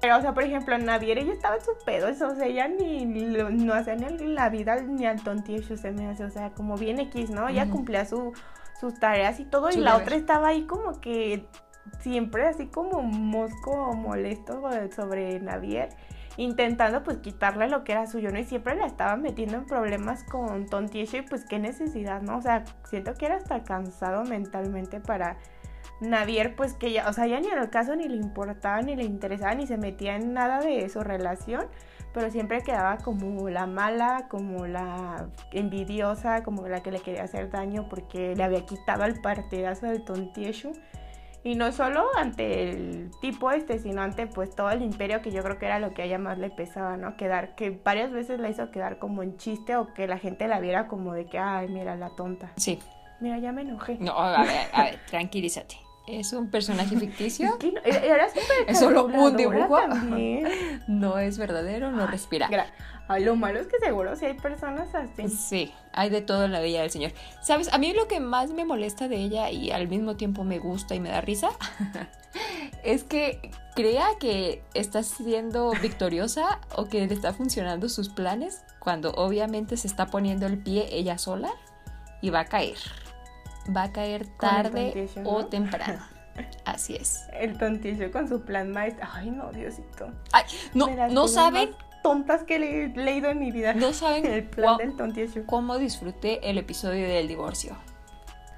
Pero, 0.00 0.18
o 0.18 0.20
sea, 0.20 0.34
por 0.34 0.44
ejemplo, 0.44 0.76
Navier 0.78 1.18
ella 1.18 1.32
estaba 1.32 1.56
en 1.56 1.62
su 1.64 1.72
pedo, 1.84 2.08
eso, 2.08 2.28
o 2.28 2.34
sea, 2.34 2.46
ella 2.46 2.68
ni 2.68 3.04
lo- 3.06 3.50
no 3.50 3.74
hacía 3.74 3.96
ni 3.96 4.26
la 4.28 4.48
vida 4.48 4.76
ni 4.80 5.04
al 5.06 5.22
tontillo 5.22 5.76
se 5.76 5.90
me 5.90 6.08
hace, 6.08 6.24
o 6.24 6.30
sea, 6.30 6.50
como 6.50 6.76
bien 6.76 7.00
X, 7.00 7.30
¿no? 7.30 7.48
Ella 7.48 7.68
cumplía 7.68 8.04
su, 8.04 8.32
sus 8.80 8.98
tareas 9.00 9.40
y 9.40 9.44
todo, 9.44 9.70
y 9.70 9.76
la 9.76 9.96
otra 9.96 10.16
estaba 10.16 10.48
ahí 10.48 10.62
como 10.66 11.00
que 11.00 11.46
siempre 12.00 12.46
así 12.46 12.66
como 12.68 13.02
mosco 13.02 13.92
molesto 13.94 14.62
sobre 14.94 15.40
Navier, 15.40 15.88
intentando 16.36 17.02
pues 17.02 17.18
quitarle 17.18 17.68
lo 17.68 17.84
que 17.84 17.92
era 17.92 18.06
suyo, 18.06 18.30
¿no? 18.30 18.38
Y 18.38 18.44
siempre 18.44 18.74
la 18.74 18.86
estaba 18.86 19.16
metiendo 19.16 19.56
en 19.56 19.66
problemas 19.66 20.24
con 20.24 20.66
Tontiesho 20.66 21.18
y 21.18 21.22
pues 21.22 21.44
qué 21.44 21.58
necesidad, 21.58 22.22
¿no? 22.22 22.38
O 22.38 22.42
sea, 22.42 22.64
siento 22.84 23.14
que 23.14 23.26
era 23.26 23.36
hasta 23.36 23.62
cansado 23.64 24.24
mentalmente 24.24 25.00
para 25.00 25.36
Navier, 26.00 26.56
pues 26.56 26.74
que 26.74 26.92
ya, 26.92 27.08
o 27.08 27.12
sea, 27.12 27.26
ya 27.26 27.40
ni 27.40 27.48
en 27.48 27.58
el 27.58 27.70
caso 27.70 27.94
ni 27.94 28.08
le 28.08 28.16
importaba, 28.16 28.82
ni 28.82 28.96
le 28.96 29.04
interesaba, 29.04 29.54
ni 29.54 29.66
se 29.66 29.76
metía 29.76 30.16
en 30.16 30.32
nada 30.32 30.60
de 30.60 30.88
su 30.88 31.00
relación, 31.00 31.66
pero 32.12 32.30
siempre 32.30 32.62
quedaba 32.62 32.98
como 32.98 33.48
la 33.48 33.66
mala, 33.66 34.26
como 34.28 34.66
la 34.66 35.28
envidiosa, 35.52 36.42
como 36.42 36.66
la 36.66 36.82
que 36.82 36.90
le 36.90 37.00
quería 37.00 37.24
hacer 37.24 37.50
daño 37.50 37.88
porque 37.88 38.34
le 38.34 38.42
había 38.42 38.66
quitado 38.66 39.04
el 39.04 39.20
partidazo 39.20 39.86
del 39.86 40.04
Tontieshu. 40.04 40.72
Y 41.44 41.56
no 41.56 41.72
solo 41.72 42.04
ante 42.16 42.70
el 42.70 43.10
tipo 43.20 43.50
este, 43.50 43.78
sino 43.80 44.00
ante 44.02 44.26
pues 44.28 44.54
todo 44.54 44.70
el 44.70 44.80
imperio 44.82 45.22
que 45.22 45.32
yo 45.32 45.42
creo 45.42 45.58
que 45.58 45.66
era 45.66 45.80
lo 45.80 45.92
que 45.92 46.02
a 46.02 46.04
ella 46.04 46.18
más 46.18 46.38
le 46.38 46.50
pesaba, 46.50 46.96
¿no? 46.96 47.16
Quedar, 47.16 47.54
que 47.56 47.70
varias 47.84 48.12
veces 48.12 48.38
la 48.38 48.48
hizo 48.48 48.70
quedar 48.70 48.98
como 49.00 49.22
en 49.24 49.36
chiste 49.38 49.74
o 49.76 49.92
que 49.92 50.06
la 50.06 50.18
gente 50.18 50.46
la 50.46 50.60
viera 50.60 50.86
como 50.86 51.14
de 51.14 51.26
que, 51.26 51.38
ay, 51.38 51.68
mira 51.68 51.96
la 51.96 52.10
tonta. 52.10 52.52
Sí. 52.56 52.78
Mira, 53.20 53.38
ya 53.38 53.50
me 53.52 53.62
enojé. 53.62 53.96
No, 54.00 54.12
a 54.18 54.42
ver, 54.42 54.68
a 54.72 54.84
ver, 54.84 54.98
tranquilízate. 55.10 55.76
Es 56.08 56.32
un 56.32 56.50
personaje 56.50 56.96
ficticio. 56.96 57.46
Es 57.46 57.54
que 57.54 57.70
no- 57.72 57.80
era 57.84 58.28
súper 58.28 58.42
Es 58.66 58.78
solo 58.80 59.04
un 59.06 59.36
dibujo. 59.36 59.76
también. 59.78 60.48
No 60.88 61.18
es 61.18 61.38
verdadero, 61.38 61.92
no 61.92 62.06
respira. 62.08 62.48
Gra- 62.48 62.66
Ay, 63.08 63.24
lo 63.24 63.36
malo 63.36 63.60
es 63.60 63.66
que 63.66 63.78
seguro 63.78 64.16
si 64.16 64.26
hay 64.26 64.34
personas 64.34 64.94
así. 64.94 65.28
Sí, 65.28 65.74
hay 65.92 66.08
de 66.08 66.22
todo 66.22 66.44
en 66.44 66.52
la 66.52 66.60
vida 66.60 66.80
del 66.80 66.90
Señor. 66.90 67.12
¿Sabes? 67.42 67.72
A 67.72 67.78
mí 67.78 67.92
lo 67.92 68.08
que 68.08 68.20
más 68.20 68.50
me 68.50 68.64
molesta 68.64 69.08
de 69.08 69.16
ella 69.16 69.50
y 69.50 69.70
al 69.70 69.88
mismo 69.88 70.16
tiempo 70.16 70.44
me 70.44 70.58
gusta 70.58 70.94
y 70.94 71.00
me 71.00 71.10
da 71.10 71.20
risa 71.20 71.50
es 72.84 73.04
que 73.04 73.50
crea 73.74 74.06
que 74.20 74.62
está 74.74 75.02
siendo 75.02 75.72
victoriosa 75.82 76.60
o 76.76 76.86
que 76.86 77.06
le 77.06 77.14
está 77.14 77.32
funcionando 77.32 77.88
sus 77.88 78.08
planes 78.08 78.62
cuando 78.78 79.12
obviamente 79.12 79.76
se 79.76 79.88
está 79.88 80.06
poniendo 80.06 80.46
el 80.46 80.58
pie 80.58 80.88
ella 80.92 81.18
sola 81.18 81.50
y 82.20 82.30
va 82.30 82.40
a 82.40 82.44
caer. 82.46 82.78
Va 83.76 83.84
a 83.84 83.92
caer 83.92 84.26
tarde 84.38 85.08
o 85.24 85.40
¿no? 85.40 85.46
temprano. 85.46 86.02
Así 86.64 86.96
es. 86.96 87.24
El 87.32 87.58
tontillo 87.58 88.10
con 88.10 88.28
su 88.28 88.40
plan 88.40 88.72
maestro. 88.72 89.06
Ay, 89.12 89.30
no, 89.30 89.52
Diosito. 89.52 90.10
Ay, 90.32 90.44
no, 90.74 90.88
no 91.10 91.28
saben, 91.28 91.70
tontas 92.02 92.42
que 92.44 92.56
he 92.56 92.88
leído 92.98 93.30
en 93.30 93.38
mi 93.38 93.50
vida. 93.52 93.74
no 93.74 93.92
saben 93.92 94.26
El 94.32 94.44
plan 94.44 94.74
cua- 94.74 94.78
del 94.78 94.96
tontillo. 94.96 95.46
cómo 95.46 95.78
disfruté 95.78 96.48
el 96.50 96.58
episodio 96.58 97.06
del 97.08 97.28
divorcio. 97.28 97.76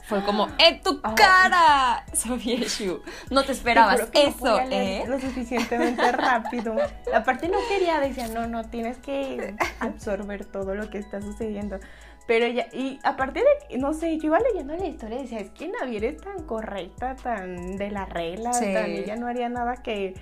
Fue 0.07 0.23
como, 0.23 0.49
¡en 0.59 0.83
tu 0.83 1.01
Ay. 1.03 1.15
cara! 1.15 2.05
Sofieshu. 2.13 3.01
No 3.31 3.43
te 3.45 3.53
esperabas 3.53 4.11
Te 4.11 4.25
no 4.25 4.29
eso, 4.31 4.61
¿eh? 4.71 5.05
Lo 5.07 5.19
suficientemente 5.19 6.13
rápido. 6.13 6.77
Aparte 7.15 7.49
no 7.49 7.59
quería, 7.69 8.01
decía, 8.01 8.29
no, 8.29 8.47
no, 8.47 8.65
tienes 8.69 8.99
que 8.99 9.55
absorber 9.81 10.45
todo 10.45 10.75
lo 10.75 10.91
que 10.91 10.99
está 10.99 11.23
sucediendo. 11.23 11.79
Pero 12.27 12.47
ya, 12.47 12.67
y 12.73 12.99
aparte 13.03 13.43
de, 13.71 13.77
no 13.79 13.93
sé, 13.93 14.17
yo 14.19 14.29
iba 14.29 14.39
leyendo 14.41 14.75
la 14.77 14.87
historia 14.87 15.19
y 15.19 15.23
decía, 15.23 15.41
es 15.41 15.51
que 15.51 15.69
Navier 15.69 16.05
es 16.05 16.17
tan 16.23 16.43
correcta, 16.45 17.17
tan 17.17 17.77
de 17.77 17.91
la 17.91 18.07
regla, 18.07 18.53
Sí. 18.55 18.73
tan, 18.73 18.87
ella 18.91 19.17
no 19.17 19.27
haría 19.27 19.51
nada 19.51 19.77
que, 19.83 20.15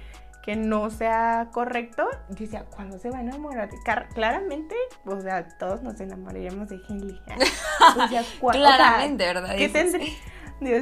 que 0.44 0.56
no 0.56 0.90
sea 0.90 1.48
correcto. 1.52 2.04
Yo 2.30 2.36
decía, 2.40 2.64
¿cuándo 2.74 2.98
se 2.98 3.10
va 3.10 3.18
a 3.18 3.20
enamorar? 3.20 3.70
Car- 3.84 4.08
claramente, 4.14 4.74
o 5.06 5.20
sea, 5.20 5.46
todos 5.58 5.82
nos 5.82 6.00
enamoraríamos 6.00 6.68
de 6.68 6.80
Henley. 6.88 7.20
O 7.96 8.08
sea, 8.08 8.22
cua- 8.40 8.50
o 8.50 8.52
sea, 8.52 8.60
Claramente, 8.76 9.24
¿verdad? 9.24 9.54
¿Qué 9.56 9.68
tendría, 9.68 10.10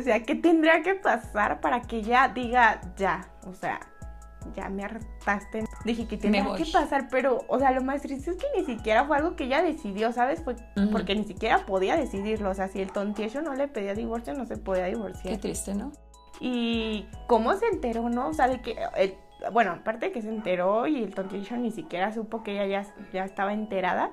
o 0.00 0.02
sea, 0.02 0.22
¿qué 0.22 0.34
tendría 0.34 0.82
que 0.82 0.94
pasar 0.94 1.60
para 1.60 1.82
que 1.82 1.98
ella 1.98 2.28
diga 2.34 2.80
ya? 2.96 3.28
O 3.46 3.52
sea, 3.52 3.80
ya 4.56 4.70
me 4.70 4.82
hartaste. 4.84 5.64
Dije 5.84 6.06
que 6.08 6.16
tendría 6.16 6.42
voy. 6.44 6.62
que 6.62 6.70
pasar, 6.72 7.08
pero, 7.10 7.44
o 7.48 7.58
sea, 7.58 7.70
lo 7.72 7.82
más 7.82 8.00
triste 8.00 8.30
es 8.30 8.36
que 8.38 8.46
ni 8.56 8.64
siquiera 8.64 9.04
fue 9.04 9.18
algo 9.18 9.36
que 9.36 9.44
ella 9.44 9.60
decidió, 9.62 10.12
¿sabes? 10.12 10.42
Fue 10.42 10.56
porque 10.90 11.14
ni 11.14 11.24
siquiera 11.24 11.66
podía 11.66 11.96
decidirlo. 11.96 12.48
O 12.50 12.54
sea, 12.54 12.68
si 12.68 12.80
el 12.80 12.90
tontiecho 12.92 13.42
no 13.42 13.52
le 13.54 13.68
pedía 13.68 13.92
divorcio, 13.94 14.32
no 14.32 14.46
se 14.46 14.56
podía 14.56 14.84
Qué 14.84 14.90
divorciar. 14.94 15.36
triste, 15.38 15.74
¿no? 15.74 15.92
Y 16.40 17.06
cómo 17.26 17.52
se 17.56 17.66
enteró, 17.66 18.08
¿no? 18.08 18.28
O 18.28 18.32
sea, 18.32 18.48
de 18.48 18.62
que. 18.62 18.76
el- 18.96 19.14
bueno, 19.52 19.72
aparte 19.72 20.12
que 20.12 20.22
se 20.22 20.28
enteró 20.28 20.86
y 20.86 21.02
el 21.02 21.14
tontiecho 21.14 21.56
ni 21.56 21.70
siquiera 21.70 22.12
supo 22.12 22.42
que 22.42 22.52
ella 22.52 22.66
ya, 22.84 22.94
ya 23.12 23.24
estaba 23.24 23.52
enterada. 23.52 24.10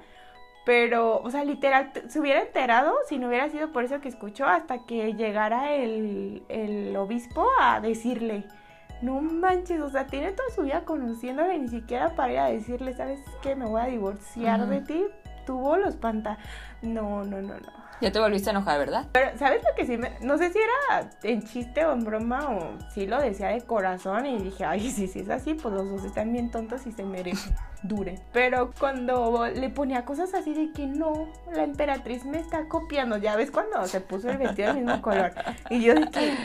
Pero, 0.65 1.21
o 1.21 1.31
sea, 1.31 1.45
literal, 1.45 1.91
se 2.09 2.19
hubiera 2.19 2.41
enterado 2.41 2.93
si 3.07 3.19
no 3.19 3.29
hubiera 3.29 3.47
sido 3.49 3.71
por 3.71 3.85
eso 3.85 4.01
que 4.01 4.09
escuchó 4.09 4.45
hasta 4.45 4.85
que 4.85 5.13
llegara 5.13 5.73
el, 5.73 6.43
el 6.49 6.95
obispo 6.97 7.47
a 7.61 7.79
decirle, 7.79 8.43
no 9.01 9.21
manches, 9.21 9.79
o 9.79 9.89
sea, 9.89 10.07
tiene 10.07 10.31
toda 10.31 10.49
su 10.49 10.63
vida 10.63 10.83
conociéndole 10.83 11.55
y 11.55 11.59
ni 11.59 11.67
siquiera 11.69 12.15
para 12.15 12.33
ir 12.33 12.39
a 12.39 12.45
decirle, 12.47 12.93
¿sabes 12.95 13.21
qué? 13.41 13.55
Me 13.55 13.65
voy 13.65 13.81
a 13.81 13.85
divorciar 13.85 14.67
de 14.67 14.81
ti. 14.81 15.05
Tuvo 15.45 15.77
los 15.77 15.95
panta... 15.95 16.37
No, 16.81 17.23
no, 17.23 17.41
no, 17.41 17.53
no. 17.53 17.76
Ya 17.99 18.11
te 18.11 18.19
volviste 18.19 18.49
a 18.49 18.51
enojar, 18.51 18.77
¿verdad? 18.77 19.07
Pero, 19.11 19.37
¿sabes 19.37 19.61
lo 19.63 19.75
que 19.75 19.85
sí 19.85 19.97
me.? 19.97 20.11
No 20.21 20.37
sé 20.37 20.51
si 20.51 20.59
era 20.59 21.09
en 21.23 21.43
chiste 21.43 21.83
o 21.85 21.93
en 21.93 22.03
broma 22.03 22.49
o 22.49 22.77
si 22.93 23.07
lo 23.07 23.19
decía 23.19 23.47
de 23.47 23.61
corazón 23.61 24.25
y 24.25 24.37
dije, 24.37 24.65
ay, 24.65 24.91
sí, 24.91 25.07
sí 25.07 25.19
es 25.19 25.29
así, 25.29 25.55
pues 25.55 25.73
los 25.73 25.89
dos 25.89 26.03
están 26.03 26.31
bien 26.31 26.51
tontos 26.51 26.85
y 26.85 26.91
se 26.91 27.03
merecen. 27.03 27.55
Dure. 27.83 28.19
Pero 28.33 28.71
cuando 28.79 29.47
le 29.47 29.69
ponía 29.69 30.05
cosas 30.05 30.33
así 30.33 30.53
de 30.53 30.71
que 30.73 30.85
no, 30.85 31.31
la 31.53 31.63
emperatriz 31.63 32.25
me 32.25 32.39
está 32.39 32.67
copiando, 32.67 33.17
ya 33.17 33.35
ves 33.35 33.51
cuando 33.51 33.85
se 33.85 34.01
puso 34.01 34.29
el 34.29 34.37
vestido 34.37 34.73
del 34.73 34.83
mismo 34.83 35.01
color. 35.01 35.31
Y 35.69 35.81
yo 35.81 35.93
que 36.11 36.35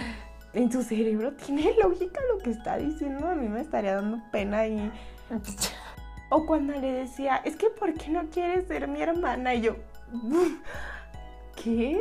en 0.54 0.70
su 0.72 0.82
cerebro 0.82 1.32
tiene 1.32 1.74
lógica 1.82 2.20
lo 2.32 2.38
que 2.38 2.50
está 2.50 2.76
diciendo, 2.76 3.26
a 3.28 3.34
mí 3.34 3.48
me 3.48 3.60
estaría 3.60 3.96
dando 3.96 4.20
pena 4.30 4.66
y. 4.66 4.90
O 6.34 6.46
cuando 6.46 6.72
le 6.72 6.90
decía, 6.92 7.42
es 7.44 7.56
que 7.56 7.68
¿por 7.68 7.92
qué 7.92 8.08
no 8.08 8.30
quieres 8.30 8.66
ser 8.66 8.88
mi 8.88 9.02
hermana? 9.02 9.54
Y 9.54 9.60
yo, 9.60 9.76
¿qué? 11.56 12.00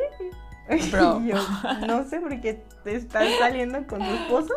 Bro. 0.92 1.22
Yo, 1.26 1.36
no 1.88 2.04
sé 2.08 2.20
por 2.20 2.40
qué 2.42 2.64
te 2.84 2.96
estás 2.96 3.28
saliendo 3.40 3.86
con 3.88 4.00
tu 4.00 4.06
esposo. 4.14 4.54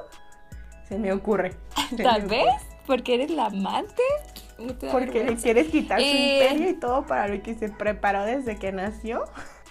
Se 0.88 0.98
me 0.98 1.12
ocurre. 1.12 1.54
Se 1.90 2.02
Tal 2.02 2.22
me 2.22 2.28
vez 2.28 2.54
porque 2.86 3.14
eres 3.14 3.30
la 3.30 3.46
amante. 3.46 4.02
¿No 4.58 4.74
te 4.76 4.86
da 4.86 4.92
Porque 4.92 5.24
le 5.24 5.36
quieres 5.36 5.68
quitar 5.68 5.98
su 6.00 6.06
Eh. 6.06 6.44
imperio 6.48 6.70
y 6.70 6.74
todo 6.74 7.06
para 7.06 7.26
lo 7.28 7.42
que 7.42 7.54
se 7.54 7.68
preparó 7.70 8.24
desde 8.24 8.56
que 8.58 8.70
nació. 8.72 9.24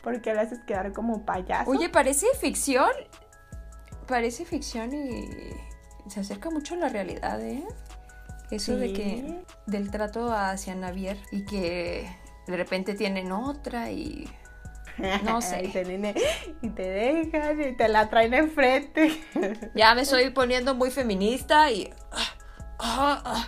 Porque 0.04 0.34
le 0.34 0.42
haces 0.42 0.60
quedar 0.68 0.92
como 0.92 1.24
payaso. 1.26 1.70
Oye, 1.72 1.88
parece 1.90 2.28
ficción. 2.40 2.90
Parece 4.08 4.44
ficción 4.44 4.94
y 4.94 5.30
se 6.10 6.20
acerca 6.20 6.50
mucho 6.50 6.74
a 6.74 6.78
la 6.78 6.90
realidad, 6.90 7.40
¿eh? 7.42 7.64
Eso 8.52 8.76
de 8.76 8.92
que 8.92 9.44
del 9.66 9.90
trato 9.90 10.34
hacia 10.34 10.76
Navier 10.76 11.18
y 11.32 11.46
que 11.46 12.08
de 12.46 12.58
repente 12.58 12.94
tienen 12.96 13.32
otra 13.32 13.90
y 13.92 14.28
no 15.24 15.42
sé. 15.42 15.66
y, 15.66 15.68
te, 15.70 15.86
nene- 15.86 16.16
y 16.62 16.70
te 16.70 16.84
dejan 16.90 17.62
y 17.62 17.76
te 17.76 17.88
la 17.88 18.10
traen 18.10 18.34
enfrente. 18.34 19.12
ya 19.76 19.96
me 19.96 20.02
estoy 20.02 20.30
poniendo 20.32 20.76
muy 20.76 20.92
feminista 20.92 21.72
y 21.72 21.90
ah, 22.80 23.22
ah, 23.26 23.48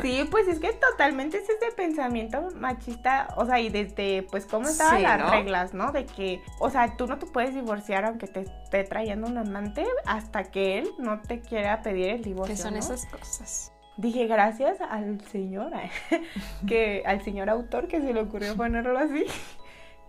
Sí, 0.00 0.26
pues 0.30 0.46
es 0.48 0.60
que 0.60 0.72
totalmente 0.72 1.38
es 1.38 1.48
ese 1.48 1.72
pensamiento 1.76 2.48
machista, 2.56 3.28
o 3.36 3.44
sea, 3.46 3.58
y 3.60 3.68
desde, 3.68 4.22
pues, 4.30 4.46
cómo 4.46 4.68
estaban 4.68 4.98
Sí, 4.98 5.02
las 5.02 5.18
¿no? 5.18 5.30
reglas, 5.30 5.74
¿no? 5.74 5.90
De 5.92 6.06
que, 6.06 6.40
o 6.60 6.70
sea, 6.70 6.96
tú 6.96 7.06
no 7.06 7.18
te 7.18 7.26
puedes 7.26 7.52
divorciar 7.54 8.04
aunque 8.04 8.26
te 8.28 8.40
esté 8.42 8.84
trayendo 8.84 9.26
un 9.26 9.36
amante 9.38 9.84
hasta 10.06 10.44
que 10.44 10.78
él 10.78 10.88
no 10.98 11.20
te 11.20 11.40
quiera 11.40 11.82
pedir 11.82 12.10
el 12.10 12.22
divorcio, 12.22 12.54
¿Qué 12.54 12.62
son 12.62 12.72
¿no? 12.74 12.78
esas 12.78 13.06
cosas? 13.06 13.72
Dije, 13.96 14.26
gracias 14.26 14.80
al 14.80 15.20
señor, 15.32 15.72
que, 16.68 17.02
al 17.04 17.22
señor 17.24 17.50
autor 17.50 17.88
que 17.88 18.00
se 18.00 18.12
le 18.12 18.20
ocurrió 18.20 18.54
ponerlo 18.56 18.98
así, 18.98 19.24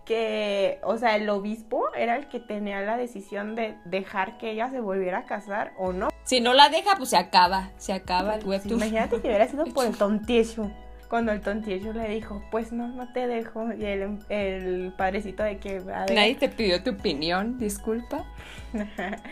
que, 0.08 0.80
o 0.84 0.96
sea, 0.96 1.16
el 1.16 1.28
obispo 1.28 1.84
era 1.94 2.16
el 2.16 2.28
que 2.28 2.40
tenía 2.40 2.80
la 2.80 2.96
decisión 2.96 3.54
de 3.54 3.76
dejar 3.84 4.38
que 4.38 4.52
ella 4.52 4.70
se 4.70 4.80
volviera 4.80 5.18
a 5.18 5.26
casar 5.26 5.74
o 5.76 5.92
no. 5.92 6.08
Si 6.24 6.40
no 6.40 6.54
la 6.54 6.70
deja, 6.70 6.96
pues 6.96 7.10
se 7.10 7.18
acaba, 7.18 7.72
se 7.76 7.92
acaba 7.92 8.36
el 8.36 8.46
webtoon. 8.46 8.78
imagínate 8.78 9.20
que 9.20 9.28
hubiera 9.28 9.46
sido 9.46 9.66
por 9.66 9.84
el 9.84 9.94
tontiecho. 9.98 10.70
Cuando 11.10 11.32
el 11.32 11.42
tontiecho 11.42 11.92
le 11.92 12.08
dijo, 12.08 12.42
pues 12.50 12.72
no, 12.72 12.88
no 12.88 13.12
te 13.12 13.26
dejo. 13.26 13.70
Y 13.74 13.84
el, 13.84 14.18
el 14.30 14.94
padrecito 14.96 15.42
de 15.42 15.58
que... 15.58 15.76
a 15.76 16.06
ver, 16.06 16.14
Nadie 16.14 16.36
te 16.36 16.48
pidió 16.48 16.82
tu 16.82 16.92
opinión, 16.92 17.58
disculpa. 17.58 18.24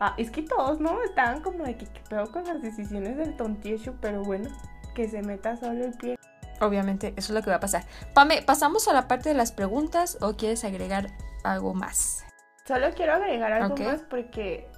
Ah, 0.00 0.14
es 0.16 0.30
que 0.30 0.42
todos, 0.42 0.78
¿no? 0.78 1.02
Estaban 1.02 1.42
como 1.42 1.64
de 1.64 1.76
que 1.76 1.84
qué 1.86 2.00
pedo 2.08 2.30
con 2.30 2.44
las 2.44 2.62
decisiones 2.62 3.16
del 3.16 3.36
tontiecho, 3.36 3.96
pero 4.00 4.22
bueno, 4.22 4.48
que 4.94 5.08
se 5.08 5.22
meta 5.22 5.56
solo 5.56 5.86
el 5.86 5.92
pie. 5.94 6.14
Obviamente, 6.60 7.08
eso 7.16 7.32
es 7.32 7.36
lo 7.38 7.42
que 7.42 7.50
va 7.50 7.56
a 7.56 7.60
pasar. 7.60 7.84
Pame, 8.14 8.42
¿pasamos 8.42 8.88
a 8.88 8.92
la 8.92 9.06
parte 9.08 9.28
de 9.28 9.34
las 9.34 9.52
preguntas 9.52 10.18
o 10.20 10.36
quieres 10.36 10.64
agregar 10.64 11.08
algo 11.44 11.74
más? 11.74 12.24
Solo 12.66 12.90
quiero 12.94 13.14
agregar 13.14 13.52
algo 13.52 13.76
más 13.76 14.00
porque 14.10 14.68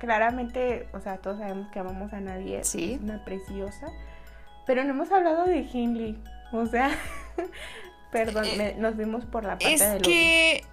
claramente, 0.00 0.88
o 0.92 1.00
sea, 1.00 1.18
todos 1.18 1.38
sabemos 1.38 1.68
que 1.72 1.78
amamos 1.80 2.12
a 2.12 2.20
Navier, 2.20 2.64
Sí. 2.64 2.94
es 2.94 3.00
una 3.00 3.24
preciosa, 3.24 3.88
pero 4.66 4.84
no 4.84 4.90
hemos 4.90 5.10
hablado 5.12 5.44
de 5.44 5.58
Hindley, 5.60 6.22
o 6.52 6.66
sea, 6.66 6.90
perdón, 8.12 8.44
Eh, 8.46 8.54
me- 8.56 8.74
nos 8.74 8.96
vimos 8.96 9.24
por 9.24 9.44
la 9.44 9.50
parte 9.58 9.74
Es 9.74 9.80
de 9.80 9.92
los... 9.98 10.02
que 10.02 10.64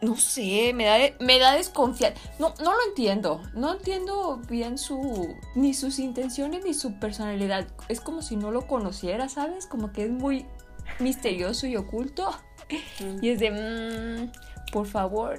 no 0.00 0.16
sé, 0.16 0.72
me 0.74 0.84
da 0.84 0.96
me 1.20 1.38
da 1.38 1.54
desconfianza. 1.54 2.20
No 2.38 2.54
no 2.62 2.72
lo 2.72 2.84
entiendo. 2.88 3.42
No 3.54 3.72
entiendo 3.72 4.40
bien 4.48 4.78
su 4.78 5.34
ni 5.54 5.74
sus 5.74 5.98
intenciones 5.98 6.64
ni 6.64 6.74
su 6.74 6.98
personalidad. 6.98 7.66
Es 7.88 8.00
como 8.00 8.22
si 8.22 8.36
no 8.36 8.50
lo 8.50 8.66
conociera, 8.66 9.28
¿sabes? 9.28 9.66
Como 9.66 9.92
que 9.92 10.04
es 10.04 10.10
muy 10.10 10.46
misterioso 11.00 11.66
y 11.66 11.76
oculto 11.76 12.34
Mm. 13.00 13.24
y 13.24 13.28
es 13.30 13.38
de 13.40 13.50
mm, 13.50 14.72
por 14.72 14.86
favor, 14.86 15.38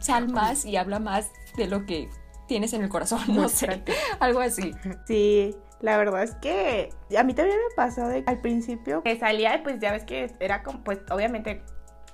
sal 0.00 0.28
más 0.28 0.64
y 0.64 0.76
habla 0.76 0.98
más 0.98 1.30
de 1.56 1.66
lo 1.66 1.84
que 1.86 2.08
tienes 2.46 2.72
en 2.72 2.82
el 2.82 2.88
corazón, 2.88 3.20
no 3.28 3.48
sé, 3.48 3.82
algo 4.20 4.40
así. 4.40 4.72
Sí, 5.06 5.54
la 5.80 5.96
verdad 5.98 6.22
es 6.22 6.34
que 6.36 6.90
a 7.16 7.22
mí 7.24 7.34
también 7.34 7.58
me 7.58 7.74
pasó 7.76 8.08
de 8.08 8.24
al 8.26 8.40
principio 8.40 9.02
que 9.02 9.18
salía 9.18 9.56
y 9.56 9.62
pues 9.62 9.78
ya 9.80 9.92
ves 9.92 10.04
que 10.04 10.32
era 10.40 10.62
como, 10.62 10.82
pues 10.82 11.00
obviamente 11.10 11.62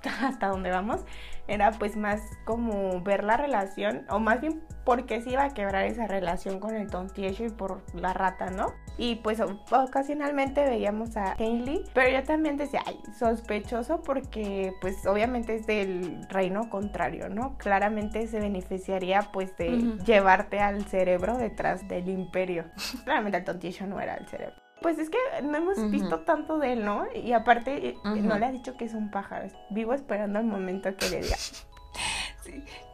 hasta 0.22 0.48
donde 0.48 0.70
vamos, 0.70 1.02
era 1.48 1.72
pues 1.72 1.96
más 1.96 2.20
como 2.44 3.00
ver 3.02 3.24
la 3.24 3.36
relación, 3.36 4.04
o 4.08 4.18
más 4.18 4.40
bien 4.40 4.62
por 4.84 5.06
qué 5.06 5.20
se 5.20 5.30
iba 5.30 5.44
a 5.44 5.54
quebrar 5.54 5.84
esa 5.84 6.06
relación 6.06 6.60
con 6.60 6.74
el 6.74 6.88
tontiecho 6.90 7.44
y 7.44 7.50
por 7.50 7.82
la 7.94 8.12
rata, 8.12 8.50
¿no? 8.50 8.72
Y 8.96 9.16
pues 9.16 9.40
ocasionalmente 9.40 10.64
veíamos 10.64 11.16
a 11.16 11.32
Hailey, 11.32 11.84
pero 11.94 12.10
yo 12.10 12.22
también 12.22 12.56
decía, 12.56 12.80
ay, 12.86 13.00
sospechoso 13.18 14.02
porque 14.02 14.72
pues 14.80 15.04
obviamente 15.06 15.56
es 15.56 15.66
del 15.66 16.26
reino 16.28 16.70
contrario, 16.70 17.28
¿no? 17.28 17.56
Claramente 17.58 18.26
se 18.28 18.38
beneficiaría 18.38 19.22
pues 19.32 19.56
de 19.56 19.96
llevarte 20.04 20.60
al 20.60 20.84
cerebro 20.84 21.36
detrás 21.38 21.88
del 21.88 22.08
imperio. 22.08 22.66
Claramente 23.04 23.38
el 23.38 23.44
tontiecho 23.44 23.86
no 23.86 24.00
era 24.00 24.14
el 24.14 24.28
cerebro. 24.28 24.63
Pues 24.84 24.98
es 24.98 25.08
que 25.08 25.16
no 25.42 25.56
hemos 25.56 25.90
visto 25.90 26.20
tanto 26.20 26.58
de 26.58 26.74
él, 26.74 26.84
¿no? 26.84 27.06
Y 27.14 27.32
aparte 27.32 27.88
eh, 27.88 27.96
no 28.04 28.38
le 28.38 28.44
ha 28.44 28.52
dicho 28.52 28.76
que 28.76 28.84
es 28.84 28.92
un 28.92 29.10
pájaro. 29.10 29.48
Vivo 29.70 29.94
esperando 29.94 30.38
el 30.38 30.44
momento 30.44 30.94
que 30.94 31.08
le 31.08 31.22
diga. 31.22 31.36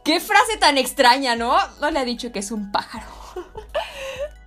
Qué 0.03 0.19
frase 0.19 0.57
tan 0.59 0.77
extraña, 0.77 1.35
¿no? 1.35 1.55
No 1.79 1.91
le 1.91 1.99
ha 1.99 2.05
dicho 2.05 2.31
que 2.31 2.39
es 2.39 2.51
un 2.51 2.71
pájaro. 2.71 3.05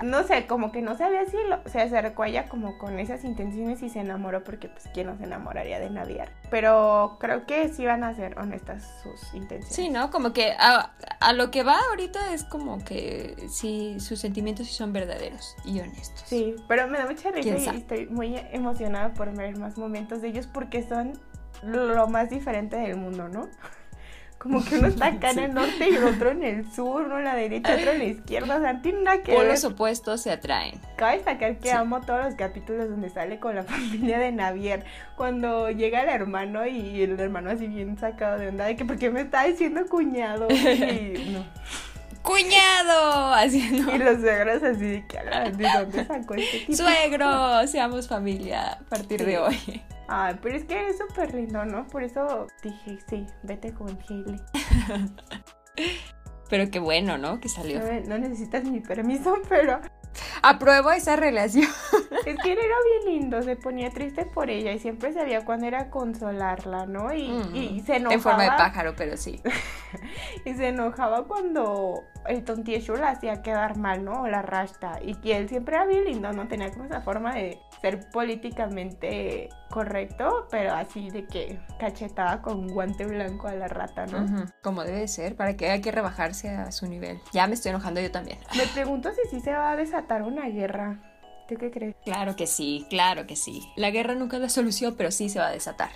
No 0.02 0.22
sé, 0.24 0.46
como 0.46 0.70
que 0.70 0.82
no 0.82 0.98
sabía 0.98 1.24
si 1.24 1.36
lo- 1.48 1.66
se 1.66 1.80
acercó 1.80 2.24
a 2.24 2.28
ella 2.28 2.46
como 2.48 2.76
con 2.78 2.98
esas 2.98 3.24
intenciones 3.24 3.80
y 3.82 3.88
se 3.88 4.00
enamoró 4.00 4.44
porque 4.44 4.68
pues 4.68 4.84
quién 4.92 5.06
no 5.06 5.16
se 5.16 5.24
enamoraría 5.24 5.78
de 5.78 5.88
Navier. 5.88 6.30
Pero 6.50 7.16
creo 7.20 7.46
que 7.46 7.68
sí 7.72 7.86
van 7.86 8.04
a 8.04 8.14
ser 8.14 8.36
honestas 8.38 8.82
sus 9.02 9.32
intenciones. 9.32 9.74
Sí, 9.74 9.88
¿no? 9.88 10.10
Como 10.10 10.32
que 10.32 10.52
a, 10.58 10.92
a 11.20 11.32
lo 11.32 11.50
que 11.50 11.62
va 11.62 11.78
ahorita 11.90 12.34
es 12.34 12.44
como 12.44 12.84
que 12.84 13.46
sí, 13.48 13.98
sus 14.00 14.18
sentimientos 14.20 14.66
sí 14.66 14.74
son 14.74 14.92
verdaderos 14.92 15.56
y 15.64 15.80
honestos. 15.80 16.24
Sí, 16.26 16.54
pero 16.68 16.86
me 16.88 16.98
da 16.98 17.06
mucha 17.06 17.30
risa 17.30 17.54
¿Quién 17.56 17.74
y 17.74 17.78
estoy 17.78 18.06
muy 18.06 18.36
emocionada 18.52 19.14
por 19.14 19.34
ver 19.34 19.56
más 19.56 19.78
momentos 19.78 20.20
de 20.20 20.28
ellos 20.28 20.46
porque 20.52 20.82
son 20.86 21.18
lo 21.62 22.08
más 22.08 22.28
diferente 22.28 22.76
del 22.76 22.96
mundo, 22.96 23.28
¿no? 23.28 23.48
Como 24.44 24.62
que 24.64 24.76
uno 24.78 24.86
está 24.88 25.06
acá 25.06 25.30
en 25.30 25.38
el 25.40 25.54
norte 25.54 25.88
y 25.90 25.94
el 25.96 26.04
otro 26.04 26.30
en 26.30 26.44
el 26.44 26.70
sur, 26.70 27.02
uno 27.06 27.18
en 27.18 27.24
la 27.24 27.34
derecha, 27.34 27.74
otro 27.74 27.90
en 27.92 27.98
la 27.98 28.04
izquierda, 28.04 28.56
o 28.56 28.60
sea, 28.60 28.80
tiene 28.82 29.00
nada 29.02 29.22
que 29.22 29.32
ver. 29.32 29.40
Polos 29.40 29.64
opuestos 29.64 30.20
se 30.20 30.30
atraen. 30.30 30.78
Cabe 30.96 31.16
destacar 31.16 31.56
que 31.56 31.70
Sí. 31.70 31.74
amo 31.74 32.00
todos 32.02 32.24
los 32.26 32.34
capítulos 32.36 32.88
donde 32.90 33.08
sale 33.10 33.40
con 33.40 33.54
la 33.56 33.62
familia 33.64 34.18
de 34.18 34.30
Navier. 34.32 34.84
Cuando 35.16 35.70
llega 35.70 36.02
el 36.02 36.10
hermano 36.10 36.64
y 36.66 37.02
el 37.02 37.18
hermano 37.18 37.50
así 37.50 37.66
bien 37.66 37.98
sacado 37.98 38.38
de 38.38 38.48
onda 38.48 38.66
de 38.66 38.76
que, 38.76 38.84
¿por 38.84 38.98
qué 38.98 39.10
me 39.10 39.22
está 39.22 39.44
diciendo 39.44 39.80
cuñado? 39.88 40.46
Y, 40.50 41.30
no. 41.32 41.44
¡Cuñado! 42.22 43.34
Haciendo. 43.34 43.94
y 43.94 43.98
los 43.98 44.20
suegros 44.20 44.62
así 44.62 44.84
de 44.84 45.06
que, 45.06 45.18
"Ala, 45.18 45.50
¿de 45.50 45.68
dónde 45.74 46.04
sacó 46.06 46.34
este 46.34 46.58
tipo? 46.60 46.72
Suegro, 46.74 47.66
seamos 47.66 48.08
familia 48.08 48.72
a 48.72 48.78
partir 48.78 49.20
Sí. 49.20 49.26
de 49.26 49.38
hoy. 49.38 49.82
Ay, 50.08 50.38
pero 50.42 50.56
es 50.56 50.64
que 50.64 50.88
es 50.88 50.98
súper 50.98 51.34
lindo, 51.34 51.64
¿no? 51.64 51.86
Por 51.86 52.02
eso 52.02 52.46
dije, 52.62 52.98
sí, 53.08 53.26
vete 53.42 53.72
con 53.72 53.98
Hailey. 54.08 54.40
Pero 56.50 56.70
qué 56.70 56.78
bueno, 56.78 57.16
¿no? 57.16 57.40
Que 57.40 57.48
salió. 57.48 57.80
No, 57.80 58.08
no 58.08 58.18
necesitas 58.18 58.64
mi 58.64 58.80
permiso, 58.80 59.34
pero 59.48 59.80
Apruebo 60.42 60.90
esa 60.92 61.16
relación. 61.16 61.66
es 62.26 62.36
que 62.38 62.52
él 62.52 62.58
era 62.58 62.76
bien 63.02 63.14
lindo, 63.14 63.42
se 63.42 63.56
ponía 63.56 63.90
triste 63.90 64.26
por 64.26 64.50
ella 64.50 64.72
y 64.72 64.78
siempre 64.78 65.12
sabía 65.12 65.44
cuándo 65.44 65.66
era 65.66 65.90
consolarla, 65.90 66.86
¿no? 66.86 67.12
Y, 67.12 67.28
Mm, 67.28 67.56
y 67.56 67.80
se 67.80 67.96
enojaba. 67.96 68.14
En 68.14 68.20
forma 68.20 68.42
de 68.44 68.50
pájaro, 68.50 68.94
pero 68.96 69.16
sí. 69.16 69.40
Y 70.44 70.54
se 70.54 70.68
enojaba 70.68 71.24
cuando 71.24 72.04
el 72.26 72.44
tontiecho 72.44 72.96
la 72.96 73.10
hacía 73.10 73.42
quedar 73.42 73.76
mal, 73.76 74.04
¿no? 74.04 74.22
O 74.22 74.26
la 74.26 74.42
rasta. 74.42 74.98
Y 75.02 75.14
que 75.16 75.36
él 75.36 75.48
siempre 75.48 75.76
era 75.76 75.86
bien 75.86 76.04
lindo, 76.04 76.32
¿no? 76.32 76.48
Tenía 76.48 76.70
como 76.70 76.84
esa 76.84 77.00
forma 77.00 77.34
de 77.34 77.58
ser 77.80 78.08
políticamente 78.10 79.48
correcto, 79.70 80.46
pero 80.50 80.72
así 80.72 81.10
de 81.10 81.26
que 81.26 81.58
cachetada 81.78 82.40
con 82.42 82.68
guante 82.68 83.06
blanco 83.06 83.48
a 83.48 83.54
la 83.54 83.68
rata, 83.68 84.06
¿no? 84.06 84.46
Como 84.62 84.84
debe 84.84 85.06
ser, 85.08 85.36
para 85.36 85.56
que 85.56 85.70
hay 85.70 85.80
que 85.80 85.92
rebajarse 85.92 86.48
a 86.48 86.72
su 86.72 86.86
nivel. 86.86 87.20
Ya 87.32 87.46
me 87.46 87.54
estoy 87.54 87.70
enojando 87.70 88.00
yo 88.00 88.10
también. 88.10 88.38
Me 88.56 88.66
pregunto 88.68 89.10
si 89.12 89.28
sí 89.30 89.40
se 89.40 89.52
va 89.52 89.72
a 89.72 89.76
desatar 89.76 90.22
una 90.22 90.48
guerra. 90.48 91.00
¿Tú 91.48 91.56
qué 91.56 91.70
crees? 91.70 91.94
Claro 92.04 92.36
que 92.36 92.46
sí, 92.46 92.86
claro 92.88 93.26
que 93.26 93.36
sí. 93.36 93.60
La 93.76 93.90
guerra 93.90 94.14
nunca 94.14 94.36
es 94.36 94.42
la 94.42 94.48
solución, 94.48 94.94
pero 94.96 95.10
sí 95.10 95.28
se 95.28 95.38
va 95.38 95.48
a 95.48 95.52
desatar. 95.52 95.90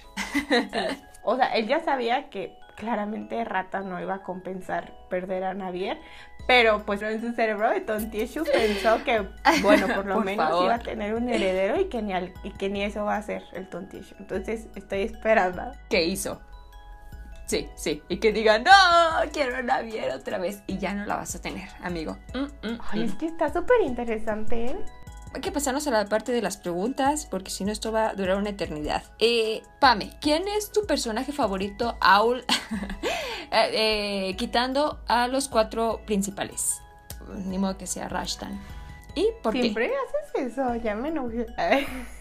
O 1.31 1.37
sea, 1.37 1.49
él 1.49 1.67
ya 1.69 1.85
sabía 1.85 2.31
que 2.31 2.57
claramente 2.79 3.45
Rata 3.45 3.81
no 3.81 4.01
iba 4.01 4.15
a 4.15 4.23
compensar 4.23 4.93
perder 5.11 5.45
a 5.45 5.53
Navier, 5.55 5.99
pero 6.47 6.85
pues 6.87 7.03
en 7.03 7.21
su 7.21 7.33
cerebro 7.33 7.69
de 7.71 7.81
pensó 8.45 9.03
que, 9.05 9.27
bueno, 9.63 9.87
por 9.89 10.07
lo 10.07 10.15
Por 10.15 10.25
menos 10.25 10.49
favor. 10.49 10.65
iba 10.65 10.75
a 10.77 10.79
tener 10.79 11.15
un 11.15 11.29
heredero 11.29 11.79
y 11.81 11.87
que, 11.87 12.01
ni 12.01 12.13
al- 12.15 12.33
y 12.43 12.53
que 12.53 12.71
ni 12.71 12.83
eso 12.85 13.05
va 13.05 13.17
a 13.17 13.23
ser 13.23 13.43
el 13.53 13.69
tontiechu. 13.69 14.15
Entonces 14.19 14.69
estoy 14.75 15.03
esperando. 15.03 15.63
¿Qué 15.91 16.05
hizo? 16.05 16.41
Sí, 17.47 17.67
sí. 17.77 18.03
Y 18.09 18.19
que 18.19 18.31
diga, 18.33 18.59
no, 18.59 18.71
quiero 19.33 19.57
a 19.57 19.63
Navier 19.63 20.11
otra 20.13 20.37
vez. 20.39 20.63
Y 20.67 20.77
ya 20.79 20.93
no 20.95 21.07
la 21.07 21.17
vas 21.17 21.35
a 21.35 21.41
tener, 21.41 21.69
amigo. 21.83 22.19
Mm, 22.35 22.67
mm, 22.69 22.79
Ay, 22.93 23.01
mm. 23.01 23.03
es 23.05 23.15
que 23.15 23.27
está 23.27 23.51
súper 23.53 23.81
interesante, 23.85 24.67
¿eh? 24.67 24.77
Hay 25.35 25.41
que 25.41 25.53
pasarnos 25.53 25.87
a 25.87 25.91
la 25.91 26.07
parte 26.07 26.33
de 26.33 26.41
las 26.43 26.57
preguntas, 26.57 27.27
porque 27.27 27.51
si 27.51 27.65
no 27.65 27.73
esto 27.73 27.93
va 27.93 28.09
a 28.09 28.15
durar 28.15 28.37
una 28.37 28.51
eternidad. 28.51 29.03
Eh, 29.19 29.63
Pame, 29.79 30.13
¿quién 30.21 30.49
es 30.49 30.73
tu 30.73 30.87
personaje 30.87 31.33
favorito, 31.33 31.97
Aul? 32.01 32.45
Eh, 33.51 34.29
eh, 34.29 34.37
quitando 34.37 35.01
a 35.09 35.27
los 35.27 35.49
cuatro 35.49 36.03
principales. 36.05 36.83
Ni 37.47 37.57
modo 37.57 37.79
que 37.79 37.87
sea 37.87 38.07
Rashtan. 38.07 38.61
¿Y 39.15 39.27
por 39.43 39.55
qué? 39.55 39.63
Siempre 39.63 39.91
haces 40.35 40.53
eso, 40.53 40.75
ya 40.77 40.95
me 40.95 41.09
enojé. 41.09 41.47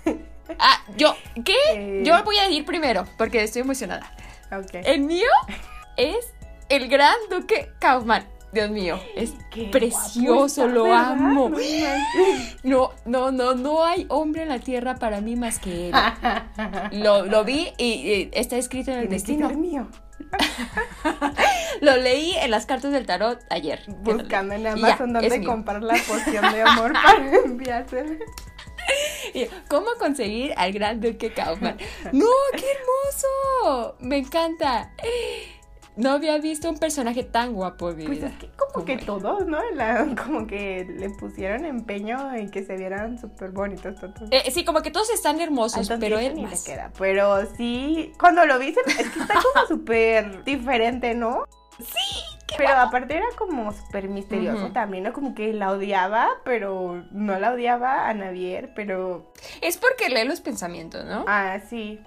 Ah, 0.58 0.82
yo, 0.96 1.14
¿qué? 1.44 2.02
Yo 2.06 2.24
voy 2.24 2.38
a 2.38 2.50
ir 2.50 2.64
primero, 2.64 3.06
porque 3.18 3.44
estoy 3.44 3.64
emocionada. 3.64 4.10
ok. 4.50 4.76
El 4.86 5.02
mío 5.02 5.28
es 5.98 6.34
el 6.70 6.88
gran 6.88 7.18
duque 7.30 7.74
Kaufman. 7.80 8.26
Dios 8.54 8.70
mío, 8.70 9.00
es 9.16 9.34
Qué 9.52 9.66
precioso, 9.72 10.62
está, 10.64 10.74
lo 10.74 10.84
¿verdad? 10.84 11.12
amo. 11.12 11.52
No. 12.64 12.92
No, 13.06 13.32
no, 13.32 13.54
no, 13.56 13.84
hay 13.84 14.06
hombre 14.10 14.44
en 14.44 14.50
la 14.50 14.60
tierra 14.60 14.96
para 14.96 15.20
mí 15.22 15.36
más 15.36 15.60
que 15.60 15.90
él. 15.90 15.96
Lo, 16.92 17.26
lo 17.26 17.44
vi 17.44 17.74
y, 17.78 17.86
y 17.86 18.30
está 18.34 18.56
escrito 18.58 18.92
en 18.92 19.00
el 19.00 19.10
destino. 19.10 19.50
mío. 19.50 19.88
Lo 21.82 21.96
leí 21.98 22.34
en 22.42 22.50
las 22.50 22.66
cartas 22.66 22.92
del 22.92 23.06
tarot 23.06 23.40
ayer. 23.50 23.82
Buscando 24.00 24.56
en 24.56 24.64
ya, 24.64 24.72
Amazon 24.74 25.16
es 25.18 25.30
dónde 25.30 25.44
comprar 25.46 25.84
la 25.84 25.94
poción 26.08 26.52
de 26.52 26.62
amor 26.68 26.94
para 26.94 27.36
enviársela. 27.46 28.16
¿Cómo 29.68 29.88
conseguir 30.00 30.54
al 30.58 30.72
gran 30.72 31.00
duque 31.02 31.32
Kaufman? 31.34 31.78
¡No, 32.14 32.26
qué 32.54 32.66
hermoso! 32.72 33.96
Me 34.00 34.18
encanta. 34.18 34.92
No 35.98 36.12
había 36.12 36.38
visto 36.38 36.70
un 36.70 36.78
personaje 36.78 37.24
tan 37.24 37.54
guapo 37.54 37.90
en 37.90 37.98
mi 37.98 38.06
Pues 38.06 38.24
es 38.24 38.32
que 38.34 38.48
como 38.50 38.72
como 38.72 38.86
que 38.86 38.98
todos, 38.98 39.48
¿no? 39.48 39.58
La- 39.74 40.06
como 40.24 40.46
que 40.46 40.86
le 40.88 41.10
pusieron 41.10 41.66
empeño 41.66 42.34
en 42.36 42.52
que 42.52 42.64
se 42.64 42.78
vieran 42.78 43.18
súper 43.20 43.50
bonitos 43.50 44.00
todos. 44.00 44.30
Eh, 44.32 44.52
sí, 44.52 44.64
como 44.64 44.82
que 44.84 44.92
todos 44.92 45.10
están 45.10 45.40
hermosos, 45.42 45.80
Entonces, 45.90 45.98
pero 46.00 46.20
él 46.20 46.40
más. 46.40 46.64
queda. 46.64 46.92
Pero 47.00 47.46
sí, 47.56 48.14
cuando 48.20 48.46
lo 48.46 48.60
vi, 48.60 48.68
es 48.70 49.10
que 49.10 49.20
está 49.20 49.34
como 49.34 49.66
súper 49.68 50.44
diferente, 50.44 51.16
¿no? 51.16 51.46
Pero 52.58 52.70
aparte 52.76 53.18
era 53.18 53.26
como 53.38 53.72
súper 53.72 54.10
misterioso 54.10 54.68
también, 54.72 55.04
¿no? 55.04 55.14
Como 55.14 55.36
que 55.36 55.54
la 55.54 55.72
odiaba, 55.72 56.30
pero 56.44 57.04
no 57.12 57.40
la 57.40 57.54
odiaba 57.54 58.08
a 58.10 58.14
Navier, 58.14 58.74
pero... 58.76 59.32
Es 59.62 59.78
porque 59.78 60.10
lee 60.10 60.28
los 60.28 60.42
pensamientos, 60.42 61.06
¿no? 61.06 61.26
Ah, 61.28 61.60
sí. 61.70 62.00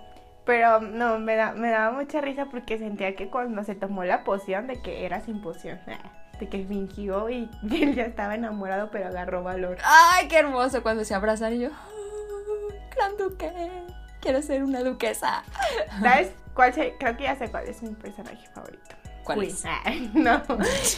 Pero 0.51 0.81
no, 0.81 1.19
me, 1.21 1.37
da, 1.37 1.53
me 1.53 1.71
daba 1.71 1.93
mucha 1.93 2.21
risa 2.21 2.47
porque 2.47 2.77
sentía 2.79 3.15
que 3.15 3.29
cuando 3.31 3.63
se 3.65 3.75
tomó 3.77 4.03
la 4.05 4.25
poción 4.25 4.67
de 4.67 4.83
que 4.83 5.05
era 5.07 5.21
sin 5.21 5.41
poción, 5.41 5.79
ah, 5.87 6.11
de 6.41 6.49
que 6.49 6.65
fingió 6.65 7.31
y 7.31 7.49
él 7.71 7.95
ya 7.95 8.05
estaba 8.05 8.35
enamorado, 8.35 8.91
pero 8.91 9.07
agarró 9.09 9.43
valor. 9.45 9.79
Ay, 9.85 10.27
qué 10.29 10.39
hermoso 10.39 10.83
cuando 10.83 11.05
se 11.05 11.15
abrazan 11.15 11.53
y 11.55 11.61
yo. 11.61 11.69
"Ay, 11.69 12.79
Gran 12.97 13.17
duque. 13.17 13.51
Quiero 14.21 14.43
ser 14.43 14.63
una 14.65 14.81
duquesa. 14.83 15.45
¿Sabes 16.03 16.33
cuál? 16.55 16.75
se- 16.75 16.95
creo 16.99 17.17
que 17.17 17.23
ya 17.25 17.37
sé 17.37 17.49
cuál 17.51 17.67
es 17.69 17.83
mi 17.83 17.95
personaje 17.95 18.47
favorito. 18.53 18.97
¿Cuál 19.25 19.45
es? 19.45 19.65
Ah, 19.65 19.83
no. 20.15 20.43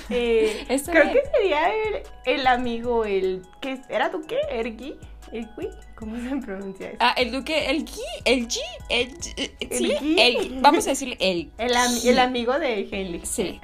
Eh, 0.09 0.65
creo 0.87 1.05
bien. 1.05 1.13
que 1.13 1.31
sería 1.35 1.69
el, 1.75 2.03
el 2.25 2.47
amigo, 2.47 3.05
el... 3.05 3.43
que 3.61 3.81
¿Era 3.89 4.09
duque? 4.09 4.39
¿Ergi? 4.51 4.99
¿Ergui? 5.33 5.69
¿Cómo 5.95 6.17
se 6.17 6.37
pronuncia 6.45 6.89
eso? 6.89 6.97
Ah, 7.01 7.15
el 7.17 7.33
duque, 7.33 7.71
el 7.71 7.85
G, 7.85 7.99
el 8.25 8.49
G, 8.49 8.59
el 8.91 9.09
eh, 9.37 9.57
El 9.61 9.69
sí, 9.79 10.17
el- 10.19 10.61
vamos 10.61 10.87
a 10.87 10.91
decirle 10.91 11.17
el. 11.21 11.51
El, 11.59 11.75
am- 11.77 11.99
el 12.05 12.19
amigo 12.19 12.59
de 12.59 12.81
Henley. 12.91 13.21
Sí. 13.25 13.61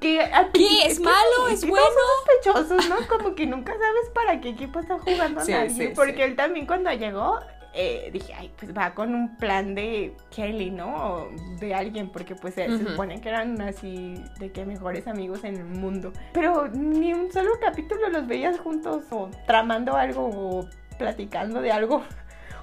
Que, 0.00 0.20
al 0.20 0.50
¿Qué? 0.52 0.86
¿Es 0.86 0.98
malo? 1.00 1.48
¿Es 1.50 1.66
bueno? 1.66 1.86
son 1.86 2.64
sospechosos, 2.64 2.88
¿no? 2.88 3.06
Como 3.08 3.34
que 3.34 3.46
nunca 3.46 3.72
sabes 3.72 4.10
para 4.14 4.40
qué 4.40 4.48
equipo 4.50 4.80
está 4.80 4.98
jugando 4.98 5.40
Sí, 5.44 5.52
nadie. 5.52 5.70
sí, 5.70 5.88
porque 5.94 6.24
él 6.24 6.34
también 6.34 6.66
cuando 6.66 6.90
llegó, 6.92 7.38
eh, 7.72 8.10
dije, 8.12 8.32
ay, 8.34 8.50
pues 8.58 8.76
va 8.76 8.94
con 8.94 9.14
un 9.14 9.36
plan 9.36 9.74
de 9.76 10.16
Kelly, 10.34 10.70
¿no? 10.70 10.94
O 10.96 11.28
de 11.60 11.74
alguien, 11.74 12.10
porque 12.10 12.34
pues 12.34 12.54
se- 12.54 12.78
supone 12.78 13.20
que 13.20 13.28
eran 13.28 13.60
así 13.60 14.14
de 14.40 14.50
que 14.50 14.64
mejores 14.64 15.06
amigos 15.06 15.44
en 15.44 15.56
el 15.56 15.64
mundo. 15.64 16.12
Pero 16.32 16.68
ni 16.68 17.12
un 17.12 17.30
solo 17.32 17.50
capítulo 17.60 18.08
los 18.08 18.26
veías 18.26 18.58
juntos 18.58 19.04
o 19.10 19.30
tramando 19.46 19.94
algo 19.96 20.28
o 20.32 20.68
platicando 20.98 21.60
de 21.60 21.72
algo. 21.72 22.02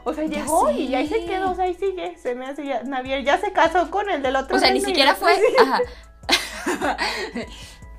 O 0.06 0.14
sea, 0.14 0.26
llegó 0.26 0.70
y 0.70 0.94
ahí 0.96 1.08
se 1.08 1.24
quedó, 1.26 1.52
o 1.52 1.56
sea, 1.56 1.64
ahí 1.64 1.76
sigue. 1.76 2.18
Se 2.18 2.36
me 2.36 2.46
hace 2.46 2.66
ya, 2.66 2.84
Navier 2.84 3.24
ya 3.24 3.38
se 3.38 3.54
casó 3.54 3.90
con 3.90 4.10
el 4.10 4.22
del 4.22 4.36
otro. 4.36 4.58
O 4.58 4.60
sea, 4.60 4.70
ni 4.70 4.82
siquiera 4.82 5.16
fue. 5.16 5.34
Ajá. 5.62 5.80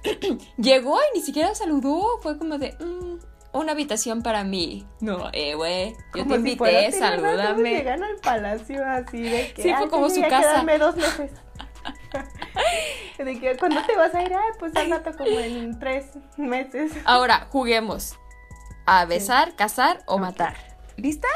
Llegó 0.59 0.99
y 0.99 1.18
ni 1.18 1.25
siquiera 1.25 1.55
saludó. 1.55 2.18
Fue 2.20 2.37
como 2.38 2.59
de. 2.59 2.77
"Mm, 2.79 3.18
una 3.57 3.73
habitación 3.73 4.23
para 4.23 4.44
mí. 4.44 4.87
No, 5.01 5.31
eh, 5.33 5.55
güey. 5.55 5.94
Yo 6.14 6.25
te 6.25 6.29
si 6.29 6.35
invité, 6.35 6.57
todos 6.90 6.94
salúdame. 6.97 7.70
Llegan 7.70 8.03
al 8.03 8.16
palacio 8.16 8.85
así 8.87 9.23
de 9.23 9.53
que. 9.55 9.62
Sí, 9.62 9.73
fue 9.73 9.85
"Ay, 9.85 9.88
como 9.88 10.11
su 10.11 10.20
casa". 10.23 10.62
dos 10.79 10.97
meses. 10.97 11.31
de 13.18 13.40
que, 13.40 13.57
¿cuándo 13.57 13.81
te 13.87 13.97
vas 13.97 14.14
a 14.14 14.23
ir? 14.23 14.35
Ah, 14.35 14.42
pues 14.59 14.75
al 14.77 14.90
rato 14.90 15.12
como 15.16 15.38
en 15.38 15.79
tres 15.79 16.07
meses. 16.37 16.92
Ahora, 17.05 17.47
juguemos. 17.51 18.18
A 18.87 19.05
besar, 19.07 19.55
cazar 19.57 20.03
o 20.07 20.18
matar. 20.18 20.55
¿Lista? 20.97 21.29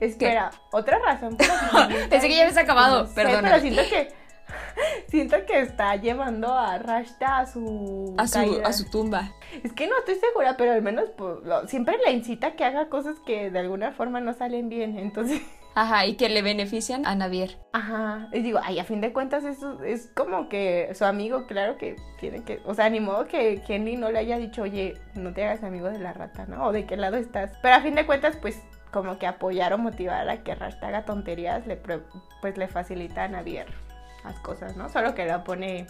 Espera, 0.00 0.50
otra 0.72 0.98
razón 0.98 1.36
la 1.38 1.88
Pensé 2.08 2.28
que 2.28 2.36
ya 2.36 2.42
habías 2.42 2.56
acabado, 2.56 3.02
No 3.02 3.06
sé, 3.08 3.14
perdóname. 3.14 3.48
Pero 3.48 3.60
siento 3.60 3.82
que. 3.88 4.18
Siento 5.08 5.36
que 5.44 5.60
está 5.60 5.96
llevando 5.96 6.54
a 6.56 6.78
Rashta 6.78 7.38
a 7.40 7.46
su. 7.46 8.14
A 8.16 8.26
su, 8.26 8.32
caída. 8.34 8.66
a 8.68 8.72
su 8.72 8.88
tumba. 8.88 9.32
Es 9.62 9.72
que 9.72 9.86
no 9.88 9.98
estoy 9.98 10.14
segura, 10.16 10.56
pero 10.56 10.72
al 10.72 10.82
menos 10.82 11.10
pues, 11.16 11.42
lo- 11.44 11.66
siempre 11.68 11.98
le 12.04 12.12
incita 12.12 12.48
a 12.48 12.52
que 12.56 12.64
haga 12.64 12.88
cosas 12.88 13.16
que 13.26 13.50
de 13.50 13.58
alguna 13.58 13.92
forma 13.92 14.20
no 14.20 14.32
salen 14.34 14.68
bien. 14.68 14.98
Entonces. 14.98 15.42
Ajá, 15.80 16.06
y 16.06 16.16
que 16.16 16.28
le 16.28 16.42
benefician 16.42 17.06
a 17.06 17.14
Navier. 17.14 17.56
Ajá, 17.72 18.28
y 18.32 18.40
digo, 18.40 18.58
ay, 18.60 18.80
a 18.80 18.84
fin 18.84 19.00
de 19.00 19.12
cuentas 19.12 19.44
eso 19.44 19.80
es 19.84 20.10
como 20.12 20.48
que 20.48 20.90
su 20.94 21.04
amigo, 21.04 21.46
claro 21.46 21.78
que 21.78 21.94
tiene 22.18 22.42
que, 22.42 22.60
o 22.64 22.74
sea, 22.74 22.90
ni 22.90 22.98
modo 22.98 23.28
que 23.28 23.62
Henry 23.68 23.96
no 23.96 24.10
le 24.10 24.18
haya 24.18 24.38
dicho, 24.38 24.62
oye, 24.62 25.00
no 25.14 25.32
te 25.32 25.44
hagas 25.44 25.62
amigo 25.62 25.88
de 25.88 26.00
la 26.00 26.12
rata, 26.12 26.46
¿no? 26.46 26.66
O 26.66 26.72
de 26.72 26.84
qué 26.84 26.96
lado 26.96 27.16
estás. 27.16 27.52
Pero 27.62 27.76
a 27.76 27.80
fin 27.80 27.94
de 27.94 28.06
cuentas, 28.06 28.36
pues, 28.38 28.60
como 28.90 29.20
que 29.20 29.28
apoyar 29.28 29.72
o 29.72 29.78
motivar 29.78 30.28
a 30.28 30.42
que 30.42 30.56
Rashta 30.56 30.88
haga 30.88 31.04
tonterías, 31.04 31.64
le, 31.68 31.76
pues 31.76 32.58
le 32.58 32.66
facilita 32.66 33.22
a 33.22 33.28
Navier 33.28 33.68
las 34.24 34.40
cosas, 34.40 34.76
¿no? 34.76 34.88
Solo 34.88 35.14
que 35.14 35.26
la 35.26 35.44
pone... 35.44 35.86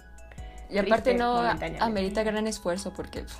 Y 0.68 0.76
aparte 0.76 1.14
no 1.14 1.42
amerita 1.80 2.24
gran 2.24 2.46
esfuerzo 2.46 2.92
porque 2.92 3.22
pff, 3.22 3.38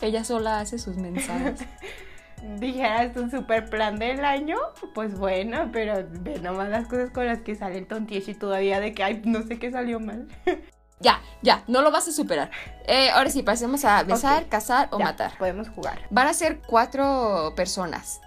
ella 0.00 0.24
sola 0.24 0.60
hace 0.60 0.78
sus 0.78 0.96
mensajes. 0.96 1.60
Dijeras 2.42 3.16
un 3.16 3.30
super 3.30 3.70
plan 3.70 3.98
del 3.98 4.24
año, 4.24 4.56
pues 4.94 5.16
bueno, 5.16 5.70
pero 5.72 6.04
ve 6.10 6.40
nomás 6.40 6.68
las 6.70 6.88
cosas 6.88 7.10
con 7.10 7.24
las 7.26 7.40
que 7.42 7.54
sale 7.54 7.78
el 7.78 7.86
tontieshi 7.86 8.34
todavía 8.34 8.80
de 8.80 8.92
que, 8.92 9.04
ay, 9.04 9.22
no 9.24 9.42
sé 9.42 9.60
qué 9.60 9.70
salió 9.70 10.00
mal. 10.00 10.26
ya, 11.00 11.20
ya, 11.40 11.62
no 11.68 11.82
lo 11.82 11.92
vas 11.92 12.08
a 12.08 12.12
superar. 12.12 12.50
Eh, 12.86 13.10
ahora 13.10 13.30
sí, 13.30 13.42
pasemos 13.44 13.84
a 13.84 14.02
besar, 14.02 14.42
Ok. 14.42 14.48
cazar 14.48 14.88
o 14.90 14.98
Ya, 14.98 15.04
matar. 15.04 15.38
Podemos 15.38 15.68
jugar. 15.68 16.00
Van 16.10 16.26
a 16.26 16.34
ser 16.34 16.60
cuatro 16.66 17.52
personas. 17.54 18.20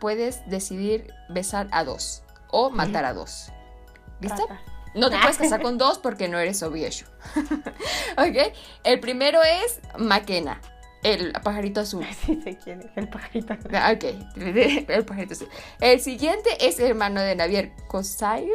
Puedes 0.00 0.44
decidir 0.48 1.12
besar 1.28 1.68
a 1.70 1.84
dos 1.84 2.24
o 2.50 2.70
matar 2.70 3.04
a 3.04 3.12
dos. 3.12 3.52
¿Listo? 4.20 4.46
Rata. 4.48 4.60
No 4.96 5.08
te 5.10 5.18
puedes 5.18 5.38
casar 5.38 5.62
con 5.62 5.78
dos 5.78 5.98
porque 5.98 6.26
no 6.26 6.38
eres 6.40 6.60
obvio. 6.64 6.88
ok. 8.16 8.52
El 8.82 8.98
primero 8.98 9.40
es 9.42 9.80
Makena, 9.96 10.60
el 11.02 11.32
pajarito 11.42 11.80
azul. 11.80 12.06
Sí 12.26 12.40
sé 12.42 12.56
quién 12.62 12.80
es 12.80 12.90
el 12.96 13.08
pajarito. 13.08 13.54
Ah, 13.74 13.92
Ok, 13.94 14.04
el 14.36 15.04
pajarito 15.04 15.34
azul. 15.34 15.48
El 15.80 16.00
siguiente 16.00 16.50
es 16.66 16.78
el 16.78 16.86
hermano 16.86 17.20
de 17.20 17.34
Navier, 17.36 17.72
Kosair. 17.88 18.50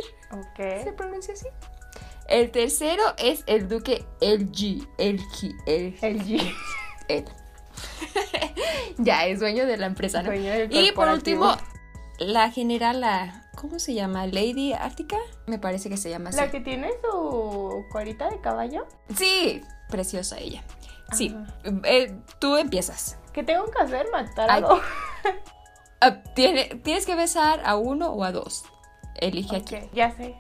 ¿Se 0.55 0.89
Ok. 0.89 0.95
pronuncia 0.95 1.34
así? 1.34 1.47
El 2.27 2.49
tercero 2.51 3.03
es 3.17 3.43
el 3.45 3.67
duque 3.67 4.03
El 4.19 4.51
G. 4.51 4.88
El 4.97 5.19
G. 5.21 5.55
El, 7.08 7.25
ya, 8.97 9.25
es 9.27 9.39
dueño 9.39 9.65
de 9.65 9.77
la 9.77 9.86
empresa, 9.86 10.21
¿no? 10.21 10.29
Dueño 10.29 10.51
del 10.51 10.73
Y 10.75 10.91
por 10.91 11.08
último, 11.10 11.55
la 12.17 12.49
general, 12.51 13.01
la, 13.01 13.47
¿cómo 13.55 13.77
se 13.79 13.93
llama? 13.93 14.25
Lady 14.27 14.73
Ártica, 14.73 15.17
me 15.47 15.60
parece 15.60 15.89
que 15.89 15.97
se 15.97 16.10
llama 16.10 16.29
así. 16.29 16.38
La 16.38 16.49
que 16.49 16.62
tiene 16.62 16.89
su 17.03 17.86
colita 17.91 18.29
de 18.29 18.39
caballo. 18.41 18.88
Sí, 19.15 19.62
preciosa 19.89 20.39
ella. 20.39 20.63
Sí, 21.13 21.35
eh, 21.83 22.15
tú 22.39 22.57
empiezas. 22.57 23.17
¿Qué 23.33 23.43
tengo 23.43 23.65
que 23.69 23.81
hacer? 23.83 24.07
Matar 24.11 24.49
a 24.51 24.61
dos. 24.61 24.81
Ah, 26.01 26.21
tiene- 26.35 26.65
tienes 26.83 27.05
que 27.05 27.15
besar 27.15 27.61
a 27.65 27.77
uno 27.77 28.09
o 28.11 28.23
a 28.23 28.31
dos. 28.31 28.65
Elige 29.15 29.55
aquí. 29.55 29.77
Ya 29.93 30.11
sé. 30.11 30.35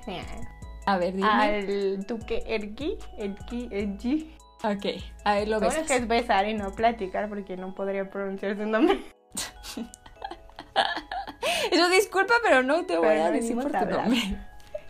A 0.85 0.97
ver, 0.97 1.15
dime. 1.15 1.27
Al 1.27 2.05
duque 2.05 2.43
Ergi. 2.45 2.97
Ergi. 3.17 3.69
Ergi. 3.71 4.35
Ok, 4.63 4.85
a 5.23 5.39
él 5.39 5.49
lo 5.49 5.59
Lo 5.59 5.67
bueno 5.67 5.81
besas. 5.81 5.87
que 5.87 5.95
es 5.95 6.07
besar 6.07 6.47
y 6.47 6.53
no 6.55 6.71
platicar 6.73 7.29
porque 7.29 7.55
no 7.57 7.73
podría 7.73 8.09
pronunciar 8.09 8.57
su 8.57 8.65
nombre. 8.65 9.01
Eso 11.71 11.89
disculpa, 11.89 12.33
pero 12.43 12.61
no 12.61 12.85
te 12.85 12.97
voy 12.97 13.07
Pero 13.07 13.23
a 13.25 13.31
decir 13.31 13.55
por 13.55 13.71
tu 13.71 13.77
hablar. 13.77 14.01
nombre. 14.09 14.37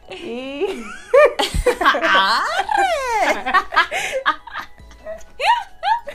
Y. 0.09 0.65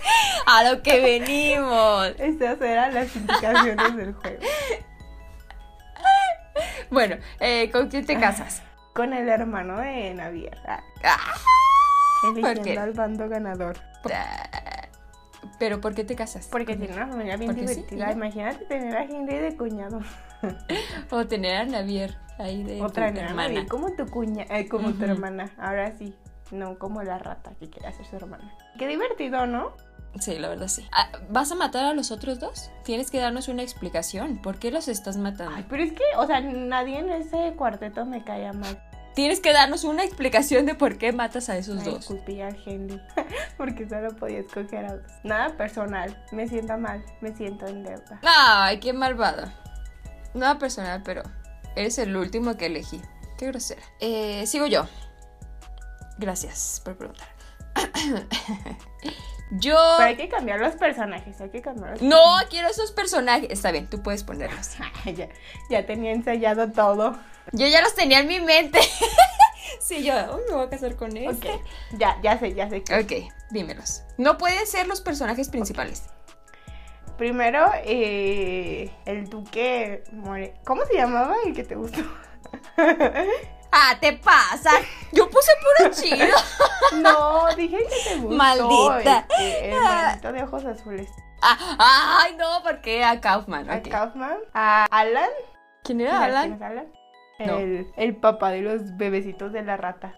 a 0.46 0.64
lo 0.64 0.82
que 0.82 1.00
venimos. 1.00 2.08
Estas 2.18 2.60
eran 2.60 2.94
las 2.94 3.14
indicaciones 3.14 3.96
del 3.96 4.14
juego. 4.14 4.38
Bueno, 6.90 7.16
eh, 7.38 7.70
¿con 7.70 7.88
quién 7.88 8.04
te 8.04 8.18
casas? 8.18 8.62
Con 8.94 9.12
el 9.12 9.28
hermano 9.28 9.78
de 9.78 10.12
Navier. 10.14 10.58
Ah, 10.66 10.82
Ah, 11.04 11.16
eligiendo 12.24 12.80
al 12.80 12.92
bando 12.92 13.28
ganador. 13.28 13.76
Pero 15.58 15.80
¿por 15.80 15.94
qué 15.94 16.04
te 16.04 16.16
casas? 16.16 16.48
Porque 16.50 16.76
tiene 16.76 16.94
una 16.94 17.06
familia 17.06 17.36
bien 17.36 17.54
sí, 17.54 17.60
divertida. 17.60 18.12
Imagínate 18.12 18.64
tener 18.66 18.96
a 18.96 19.04
Henry 19.04 19.38
de 19.38 19.56
cuñado. 19.56 20.00
O 21.10 21.26
tener 21.26 21.56
a 21.56 21.64
Navier 21.64 22.16
ahí 22.38 22.64
de 22.64 22.82
Otra 22.82 23.08
hermana. 23.08 23.66
Como 23.68 23.92
tu 23.92 24.06
cuña, 24.06 24.44
eh, 24.50 24.68
como 24.68 24.92
tu 24.92 25.04
hermana. 25.04 25.50
Ahora 25.58 25.92
sí. 25.96 26.14
No 26.50 26.78
como 26.78 27.02
la 27.02 27.18
rata 27.18 27.52
que 27.60 27.70
quiere 27.70 27.88
hacer 27.88 28.04
su 28.06 28.16
hermana. 28.16 28.52
Qué 28.76 28.88
divertido, 28.88 29.46
¿no? 29.46 29.72
Sí, 30.18 30.38
la 30.38 30.48
verdad 30.48 30.68
sí. 30.68 30.86
Ah, 30.92 31.08
¿Vas 31.28 31.52
a 31.52 31.54
matar 31.54 31.84
a 31.84 31.94
los 31.94 32.10
otros 32.10 32.40
dos? 32.40 32.70
Tienes 32.84 33.10
que 33.10 33.20
darnos 33.20 33.48
una 33.48 33.62
explicación. 33.62 34.42
¿Por 34.42 34.58
qué 34.58 34.70
los 34.70 34.88
estás 34.88 35.16
matando? 35.16 35.54
Ay, 35.56 35.66
pero 35.68 35.82
es 35.84 35.92
que, 35.92 36.02
o 36.16 36.26
sea, 36.26 36.40
nadie 36.40 36.98
en 36.98 37.10
ese 37.10 37.54
cuarteto 37.56 38.04
me 38.04 38.24
caía 38.24 38.52
mal. 38.52 38.82
Tienes 39.14 39.40
que 39.40 39.52
darnos 39.52 39.84
una 39.84 40.04
explicación 40.04 40.66
de 40.66 40.74
por 40.74 40.96
qué 40.98 41.12
matas 41.12 41.48
a 41.48 41.56
esos 41.56 41.78
Ay, 41.80 41.84
dos. 41.84 41.98
disculpe 41.98 42.42
al 42.42 42.56
Henry. 42.64 43.00
Porque 43.56 43.88
solo 43.88 44.14
podía 44.16 44.38
escoger 44.40 44.84
a 44.86 44.94
dos. 44.96 45.10
Nada 45.24 45.56
personal. 45.56 46.24
Me 46.32 46.48
siento 46.48 46.78
mal. 46.78 47.04
Me 47.20 47.34
siento 47.34 47.66
en 47.66 47.82
deuda. 47.82 48.20
Ay, 48.22 48.78
qué 48.78 48.92
malvada. 48.92 49.52
Nada 50.32 50.58
personal, 50.58 51.02
pero 51.04 51.22
eres 51.76 51.98
el 51.98 52.16
último 52.16 52.56
que 52.56 52.66
elegí. 52.66 53.00
Qué 53.36 53.46
grosera. 53.46 53.82
Eh, 53.98 54.46
sigo 54.46 54.66
yo. 54.66 54.86
Gracias 56.18 56.80
por 56.84 56.96
preguntar. 56.96 57.28
yo... 59.52 59.76
Pero 59.98 60.08
hay 60.08 60.16
que 60.16 60.28
cambiar 60.28 60.60
los 60.60 60.74
personajes. 60.74 61.40
Hay 61.40 61.50
que 61.50 61.60
cambiar 61.62 61.92
los 61.92 62.02
No 62.02 62.20
quiero 62.48 62.68
esos 62.68 62.92
personajes. 62.92 63.48
Está 63.50 63.70
bien, 63.72 63.88
tú 63.88 64.02
puedes 64.02 64.24
ponerlos. 64.24 64.70
Ya, 65.04 65.28
ya 65.68 65.86
tenía 65.86 66.12
ensayado 66.12 66.70
todo. 66.70 67.18
Yo 67.52 67.66
ya 67.66 67.80
los 67.82 67.94
tenía 67.94 68.20
en 68.20 68.28
mi 68.28 68.40
mente. 68.40 68.78
Sí, 69.78 70.02
yo 70.02 70.12
uy, 70.34 70.42
me 70.48 70.56
voy 70.56 70.66
a 70.66 70.70
casar 70.70 70.96
con 70.96 71.16
este. 71.16 71.48
Ok, 71.48 71.60
ya, 71.96 72.18
ya 72.22 72.38
sé, 72.38 72.54
ya 72.54 72.68
sé. 72.68 72.78
Ok, 72.78 73.32
dímelos. 73.50 74.02
No 74.18 74.36
pueden 74.36 74.66
ser 74.66 74.86
los 74.86 75.00
personajes 75.00 75.48
principales. 75.48 76.04
Primero, 77.16 77.70
eh, 77.84 78.90
el 79.04 79.28
duque 79.28 80.02
More... 80.12 80.54
¿Cómo 80.64 80.84
se 80.86 80.94
llamaba 80.94 81.34
el 81.46 81.54
que 81.54 81.64
te 81.64 81.76
gustó? 81.76 82.00
Ah, 83.72 83.96
te 84.00 84.12
pasa. 84.14 84.70
Yo 85.12 85.28
puse 85.30 85.52
puro 85.78 85.92
chido. 85.92 86.36
no, 87.02 87.54
dije 87.56 87.78
que 87.78 88.10
te 88.10 88.16
gustó. 88.16 88.36
Maldita. 88.36 89.26
este, 89.38 89.70
el 89.70 89.80
maldito 89.80 90.32
de 90.32 90.42
ojos 90.42 90.64
azules. 90.64 91.08
Ah, 91.42 92.18
ay, 92.22 92.36
no, 92.36 92.62
porque 92.62 93.02
a 93.04 93.20
Kaufman. 93.20 93.70
A. 93.70 93.82
Kaufman, 93.82 94.38
a 94.54 94.86
Alan. 94.90 95.30
¿Quién 95.84 96.00
era 96.02 96.12
¿Sabes 96.12 96.28
Alan? 96.28 96.42
quién 96.42 96.54
es 96.54 96.62
Alan? 96.62 96.92
No. 97.38 97.58
El, 97.58 97.92
el 97.96 98.16
papá 98.16 98.50
de 98.50 98.60
los 98.60 98.96
bebecitos 98.96 99.52
de 99.52 99.62
la 99.62 99.76
rata. 99.76 100.14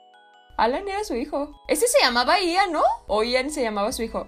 Alan 0.57 0.87
era 0.89 1.05
su 1.05 1.15
hijo. 1.15 1.53
Ese 1.69 1.87
se 1.87 2.01
llamaba 2.03 2.41
Ian, 2.41 2.73
¿no? 2.73 2.83
O 3.07 3.23
Ian 3.23 3.51
se 3.51 3.63
llamaba 3.63 3.93
su 3.93 4.03
hijo. 4.03 4.27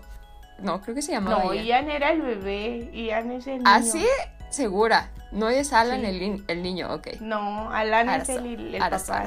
No, 0.60 0.80
creo 0.80 0.94
que 0.94 1.02
se 1.02 1.12
llamaba 1.12 1.42
No, 1.44 1.54
Ian. 1.54 1.64
Ian 1.64 1.90
era 1.90 2.10
el 2.12 2.22
bebé. 2.22 2.90
Ian 2.92 3.32
es 3.32 3.46
el 3.46 3.54
niño. 3.58 3.64
¿Ah, 3.66 3.82
sí? 3.82 4.06
Segura. 4.50 5.10
No 5.35 5.49
es 5.49 5.72
Alan 5.72 6.01
Sí. 6.01 6.07
el, 6.07 6.20
ni- 6.20 6.45
el 6.49 6.62
niño, 6.62 6.95
ok. 6.95 7.09
No, 7.20 7.70
Alan 7.70 8.09
es 8.09 8.28
el, 8.30 8.74
el 8.74 8.78
papá. 8.80 9.26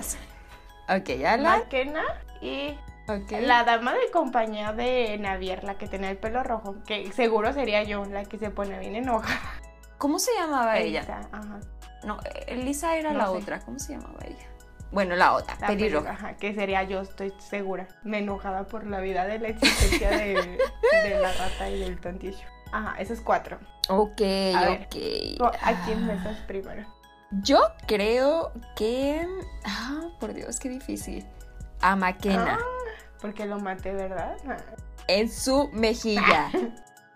Ok, 0.89 1.09
Alan. 1.25 1.59
McKenna 1.59 2.03
y 2.41 2.75
la 3.41 3.63
dama 3.63 3.93
de 3.93 4.09
compañía 4.11 4.73
de 4.73 5.17
Navier, 5.19 5.63
la 5.63 5.77
que 5.77 5.87
tenía 5.87 6.09
el 6.09 6.17
pelo 6.17 6.43
rojo, 6.43 6.75
que 6.85 7.11
seguro 7.11 7.53
sería 7.53 7.83
yo, 7.83 8.03
la 8.05 8.23
que 8.25 8.37
se 8.37 8.49
pone 8.49 8.79
bien 8.79 8.95
enojada. 8.95 9.39
¿Cómo 9.97 10.19
se 10.19 10.31
llamaba 10.37 10.77
ella? 10.77 10.99
Elsa, 11.01 11.21
ajá. 11.31 11.59
No, 12.03 12.19
Elisa 12.47 12.95
era 12.97 13.11
No 13.11 13.17
la 13.19 13.25
sé. 13.25 13.31
otra. 13.31 13.59
¿Cómo 13.61 13.79
se 13.79 13.93
llamaba 13.93 14.19
ella? 14.25 14.45
Bueno, 14.91 15.15
la 15.15 15.33
otra, 15.33 15.57
La 15.59 15.67
pelirroja. 15.67 16.37
que 16.37 16.53
sería 16.53 16.83
yo, 16.83 17.01
estoy 17.01 17.33
segura. 17.39 17.87
Me 18.03 18.19
enojada 18.19 18.63
por 18.67 18.85
la 18.85 18.99
vida 19.01 19.25
de 19.25 19.39
la 19.39 19.49
existencia 19.49 20.09
de, 20.11 20.59
de 21.03 21.19
la 21.19 21.33
rata 21.33 21.69
y 21.69 21.79
del 21.79 21.99
tontillo. 21.99 22.45
Ajá, 22.71 22.95
esos 22.99 23.21
cuatro. 23.21 23.59
Ok, 23.89 24.21
A 24.55 24.71
ok. 24.71 24.95
¿Tú 25.37 25.45
¿A 25.45 25.85
quién 25.85 26.07
besas 26.07 26.37
primero? 26.47 26.85
Yo 27.43 27.59
creo 27.87 28.51
que. 28.75 29.27
Ah, 29.65 30.01
por 30.19 30.33
Dios, 30.33 30.59
qué 30.59 30.69
difícil. 30.69 31.25
A 31.81 31.95
McKenna. 31.95 32.57
Ah, 32.59 32.65
porque 33.21 33.45
lo 33.45 33.59
maté, 33.59 33.93
¿verdad? 33.93 34.37
Ah. 34.47 34.57
En 35.07 35.31
su 35.31 35.69
mejilla. 35.73 36.49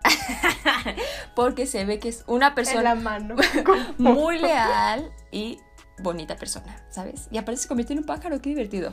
Porque 1.34 1.66
se 1.66 1.84
ve 1.84 1.98
que 1.98 2.08
es 2.08 2.24
una 2.26 2.48
En 2.48 2.50
la 2.50 2.54
persona 2.54 2.94
mano. 2.94 3.36
muy 3.98 4.38
leal 4.38 5.10
y 5.30 5.60
bonita 6.00 6.36
persona, 6.36 6.84
¿sabes? 6.90 7.28
Y 7.30 7.38
aparte 7.38 7.60
se 7.60 7.68
convierte 7.68 7.92
en 7.92 8.00
un 8.00 8.06
pájaro, 8.06 8.40
qué 8.40 8.50
divertido. 8.50 8.92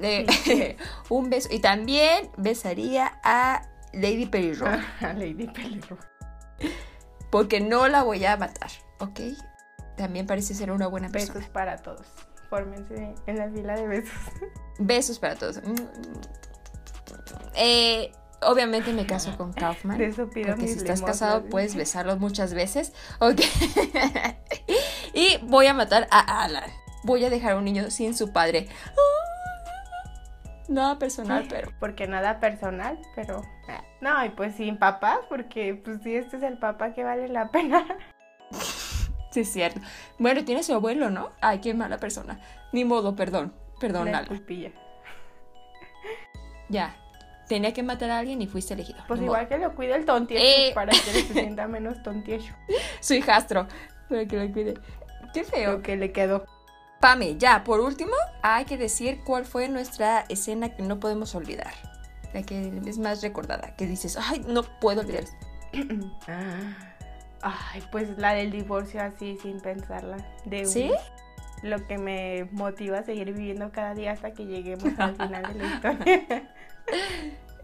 Eh, 0.00 0.26
Sí. 0.44 0.76
un 1.08 1.30
beso. 1.30 1.48
Y 1.50 1.60
también 1.60 2.30
besaría 2.36 3.18
a 3.22 3.62
Lady 3.92 4.26
Pelirroja. 4.26 5.12
Lady 5.14 5.46
Pelirroja. 5.46 6.08
Porque 7.30 7.60
no 7.60 7.88
la 7.88 8.02
voy 8.02 8.24
a 8.24 8.36
matar, 8.36 8.70
¿ok? 8.98 9.20
También 9.96 10.26
parece 10.26 10.54
ser 10.54 10.70
una 10.70 10.86
buena 10.86 11.08
persona. 11.08 11.34
Besos 11.34 11.50
para 11.50 11.76
todos. 11.78 12.06
Fórmense 12.50 13.14
en 13.26 13.38
la 13.38 13.48
fila 13.48 13.74
de 13.74 13.86
besos. 13.86 14.18
Besos 14.78 15.18
para 15.18 15.36
todos. 15.36 15.60
Eh, 17.54 18.12
obviamente 18.42 18.92
me 18.92 19.06
caso 19.06 19.36
con 19.36 19.52
Kaufman. 19.52 19.98
De 19.98 20.06
eso 20.06 20.28
pido 20.28 20.48
Porque 20.48 20.68
si 20.68 20.78
estás 20.78 21.02
casado 21.02 21.44
puedes 21.44 21.74
besarlo 21.74 22.16
muchas 22.16 22.54
veces. 22.54 22.92
Ok. 23.20 23.40
y 25.14 25.38
voy 25.44 25.66
a 25.66 25.74
matar 25.74 26.08
a 26.10 26.44
Alan. 26.44 26.70
Voy 27.04 27.24
a 27.24 27.30
dejar 27.30 27.52
a 27.52 27.56
un 27.56 27.64
niño 27.64 27.90
sin 27.90 28.16
su 28.16 28.32
padre. 28.32 28.68
Nada 30.68 30.98
personal, 30.98 31.46
pero. 31.48 31.72
Porque 31.80 32.06
nada 32.06 32.40
personal, 32.40 32.98
pero... 33.14 33.42
No, 34.00 34.24
y 34.24 34.30
pues 34.30 34.54
sin 34.56 34.76
papá, 34.78 35.20
porque 35.28 35.74
pues 35.74 36.00
sí, 36.02 36.14
este 36.16 36.36
es 36.36 36.42
el 36.42 36.58
papá 36.58 36.92
que 36.92 37.04
vale 37.04 37.28
la 37.28 37.50
pena. 37.50 37.84
Sí, 39.30 39.40
es 39.40 39.52
cierto. 39.52 39.80
Bueno, 40.18 40.44
tiene 40.44 40.62
su 40.62 40.74
abuelo, 40.74 41.08
¿no? 41.10 41.30
Ay, 41.40 41.60
qué 41.60 41.72
mala 41.72 41.98
persona. 41.98 42.38
Ni 42.72 42.84
modo, 42.84 43.16
perdón. 43.16 43.54
Perdón, 43.80 44.12
La 44.12 44.24
culpilla. 44.26 44.70
Ya. 46.68 46.96
Tenía 47.48 47.72
que 47.72 47.82
matar 47.82 48.10
a 48.10 48.18
alguien 48.18 48.40
y 48.40 48.46
fuiste 48.46 48.74
elegido. 48.74 48.98
Pues 49.08 49.20
Ni 49.20 49.26
igual 49.26 49.48
que 49.48 49.58
lo 49.58 49.74
cuide 49.74 49.94
el 49.96 50.04
tontiecho 50.04 50.44
Eh. 50.44 50.72
para 50.74 50.92
que 50.92 50.98
se 50.98 51.22
sienta 51.32 51.66
menos 51.66 52.02
tontiecho. 52.02 52.54
Su 53.00 53.14
hijastro. 53.14 53.66
Para 54.08 54.24
que 54.26 54.36
lo 54.46 54.52
cuide. 54.52 54.74
Qué 55.34 55.44
feo. 55.44 55.72
Lo 55.72 55.82
que 55.82 55.96
le 55.96 56.12
quedó. 56.12 56.44
Pame, 57.00 57.36
ya, 57.36 57.64
por 57.64 57.80
último, 57.80 58.12
hay 58.42 58.64
que 58.64 58.76
decir 58.78 59.22
cuál 59.24 59.44
fue 59.44 59.68
nuestra 59.68 60.20
escena 60.28 60.68
que 60.76 60.82
no 60.82 61.00
podemos 61.00 61.34
olvidar. 61.34 61.72
La 62.32 62.42
que 62.42 62.72
es 62.86 62.98
más 62.98 63.22
recordada, 63.22 63.74
que 63.76 63.86
dices, 63.86 64.16
ay, 64.20 64.44
no 64.48 64.62
puedo 64.80 65.00
olvidar. 65.02 65.24
Ay, 67.44 67.82
pues 67.90 68.16
la 68.18 68.34
del 68.34 68.52
divorcio 68.52 69.02
así 69.02 69.36
sin 69.42 69.60
pensarla. 69.60 70.16
De 70.44 70.60
un- 70.60 70.66
¿Sí? 70.66 70.92
Lo 71.62 71.84
que 71.86 71.98
me 71.98 72.48
motiva 72.52 72.98
a 72.98 73.02
seguir 73.02 73.32
viviendo 73.32 73.72
cada 73.72 73.94
día 73.94 74.12
hasta 74.12 74.32
que 74.32 74.46
lleguemos 74.46 74.84
al 74.98 75.16
final 75.16 75.42
de 75.52 75.54
la 75.54 75.74
historia. 75.74 76.52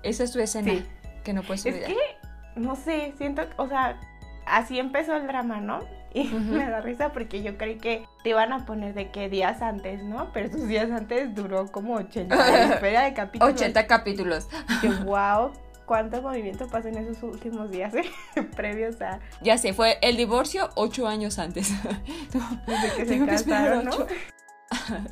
Esa 0.03 0.25
es 0.25 0.33
tu 0.33 0.41
escena 0.41 0.73
Sí. 0.73 0.85
que 1.25 1.33
no 1.33 1.43
puedes 1.43 1.65
Es 1.65 1.75
olvidar. 1.75 1.91
que, 1.93 2.61
no 2.61 2.75
sé, 2.77 3.15
siento, 3.19 3.43
o 3.57 3.69
sea, 3.69 4.01
así 4.47 4.79
empezó 4.81 5.15
el 5.17 5.27
drama, 5.29 5.61
¿no? 5.61 5.81
Y 6.15 6.25
me 6.29 6.69
da 6.69 6.81
risa 6.81 7.13
porque 7.13 7.43
yo 7.43 7.57
creí 7.57 7.79
que 7.79 8.07
te 8.23 8.31
iban 8.31 8.53
a 8.53 8.65
poner 8.67 8.95
de 8.95 9.11
que 9.11 9.29
días 9.29 9.63
antes, 9.63 10.03
¿no? 10.03 10.31
Pero 10.33 10.49
esos 10.49 10.67
días 10.69 10.91
antes 10.91 11.35
duró 11.35 11.71
como 11.71 11.95
80 11.95 12.65
en 12.65 12.73
espera 12.73 13.05
de 13.05 13.15
capítulos. 13.15 13.55
80 13.55 13.87
capítulos. 13.87 14.49
Y 14.83 14.87
yo, 14.87 15.05
wow, 15.05 15.53
cuánto 15.87 16.23
movimiento 16.23 16.69
pasó 16.69 16.89
en 16.89 16.99
esos 16.99 17.23
últimos 17.23 17.71
días 17.71 17.93
eh? 17.95 18.05
previos 18.57 19.01
a 19.01 19.21
Ya 19.43 19.59
sé, 19.59 19.73
fue 19.73 19.99
el 20.03 20.17
divorcio 20.17 20.71
ocho 20.77 21.09
años 21.09 21.39
antes. 21.39 21.73
desde 22.67 22.97
que 22.97 23.07
se 23.07 23.27
casaron, 23.27 23.85
¿no? 23.87 23.93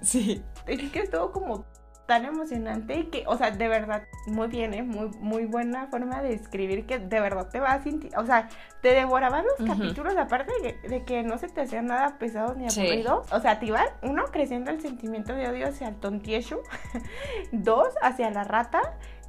sí. 0.02 0.42
Es 0.66 0.90
que 0.90 1.00
estuvo 1.00 1.32
como 1.32 1.64
tan 2.06 2.24
emocionante 2.24 2.94
y 2.98 3.04
que, 3.06 3.24
o 3.26 3.36
sea, 3.36 3.50
de 3.50 3.68
verdad, 3.68 4.04
muy 4.26 4.46
bien, 4.48 4.74
¿eh? 4.74 4.82
Muy, 4.82 5.08
muy 5.18 5.44
buena 5.46 5.86
forma 5.88 6.22
de 6.22 6.34
escribir 6.34 6.86
que 6.86 6.98
de 6.98 7.20
verdad 7.20 7.48
te 7.48 7.58
va 7.60 7.72
a 7.72 7.82
sentir, 7.82 8.10
o 8.16 8.24
sea, 8.24 8.48
te 8.80 8.88
devoraban 8.94 9.44
los 9.44 9.68
capítulos, 9.68 10.16
aparte 10.16 10.52
de, 10.62 10.88
de 10.88 11.04
que 11.04 11.22
no 11.24 11.38
se 11.38 11.48
te 11.48 11.62
hacían 11.62 11.86
nada 11.86 12.16
pesados 12.18 12.56
ni 12.56 12.70
Sí. 12.70 12.80
aburridos, 12.80 13.32
o 13.32 13.40
sea, 13.40 13.58
te 13.58 13.66
iban, 13.66 13.86
uno, 14.02 14.24
creciendo 14.30 14.70
el 14.70 14.80
sentimiento 14.80 15.34
de 15.34 15.48
odio 15.48 15.66
hacia 15.68 15.88
el 15.88 15.96
tontiecho, 15.96 16.60
dos, 17.52 17.88
hacia 18.02 18.30
la 18.30 18.44
rata, 18.44 18.80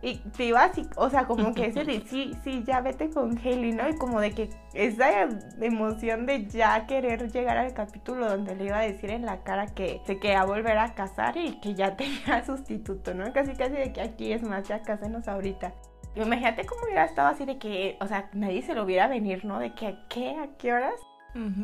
y 0.02 0.18
te 0.18 0.46
iba 0.46 0.64
así, 0.64 0.88
o 0.96 1.10
sea, 1.10 1.26
como 1.26 1.54
que 1.54 1.68
ese 1.68 1.84
de 1.84 2.02
sí, 2.08 2.34
sí, 2.44 2.64
ya 2.66 2.82
vete 2.82 3.10
con 3.10 3.38
Haley, 3.38 3.74
¿no? 3.74 3.90
Y 3.90 3.96
como 3.96 4.22
de 4.22 4.32
que 4.32 4.50
esa 4.74 5.28
emoción 5.60 6.26
de 6.26 6.46
ya 6.46 6.86
querer 6.86 7.32
llegar 7.32 7.58
al 7.58 7.74
capítulo 7.74 8.30
donde 8.30 8.56
le 8.56 8.66
iba 8.66 8.78
a 8.78 8.82
decir 8.82 9.10
en 9.10 9.26
la 9.26 9.44
cara 9.44 9.68
que 9.68 10.02
se 10.06 10.20
quería 10.20 10.44
volver 10.46 10.78
a 10.78 10.94
casar 10.94 11.36
y 11.38 11.60
que 11.60 11.74
ya 11.74 11.96
tenía 11.98 12.46
sustituto, 12.46 13.14
¿no? 13.14 13.32
Casi 13.34 13.54
casi 13.54 13.74
de 13.74 13.92
que 13.92 14.02
aquí 14.02 14.32
es 14.32 14.44
más, 14.44 14.68
ya 14.68 14.82
cásenos 14.82 15.28
ahorita. 15.28 15.74
Y 16.16 16.22
Imagínate 16.22 16.66
cómo 16.66 16.82
hubiera 16.84 17.06
estado 17.06 17.30
así 17.30 17.46
de 17.46 17.58
que, 17.58 17.98
o 18.00 18.08
sea, 18.08 18.30
nadie 18.34 18.62
se 18.62 18.74
lo 18.74 18.86
viera 18.86 19.08
venir, 19.08 19.46
¿no? 19.46 19.60
De 19.60 19.74
que, 19.74 19.88
¿a 19.88 20.08
qué? 20.10 20.36
¿A 20.36 20.48
qué 20.58 20.74
horas? 20.74 21.00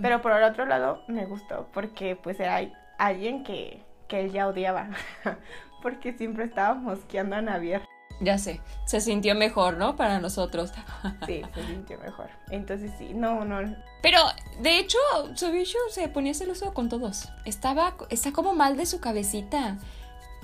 Pero 0.04 0.22
por 0.22 0.32
el 0.34 0.44
otro 0.44 0.68
lado 0.68 1.02
me 1.08 1.26
gustó 1.26 1.68
porque 1.74 2.16
pues 2.16 2.40
era 2.40 2.62
alguien 3.00 3.44
que, 3.44 3.82
que 4.08 4.20
él 4.20 4.32
ya 4.32 4.48
odiaba. 4.48 4.90
porque 5.82 6.14
siempre 6.14 6.46
estaba 6.46 6.74
mosqueando 6.76 7.36
a 7.36 7.42
Navier. 7.42 7.82
Ya 8.24 8.38
sé, 8.38 8.62
se 8.86 9.02
sintió 9.02 9.36
mejor, 9.36 9.78
¿no? 9.78 9.96
Para 9.96 10.20
nosotros. 10.20 10.72
Sí, 11.26 11.42
se 11.54 11.66
sintió 11.68 11.98
mejor. 12.00 12.30
Entonces 12.50 12.92
sí, 12.98 13.14
no, 13.14 13.44
no. 13.46 13.76
Pero, 14.02 14.20
de 14.62 14.80
hecho, 14.80 14.98
Sobisho 15.36 15.78
se 15.90 16.08
ponía 16.10 16.34
celoso 16.34 16.74
con 16.74 16.90
todos. 16.90 17.30
Estaba, 17.46 17.96
está 18.10 18.32
como 18.32 18.54
mal 18.54 18.78
de 18.78 18.86
su 18.86 19.00
cabecita. 19.00 19.78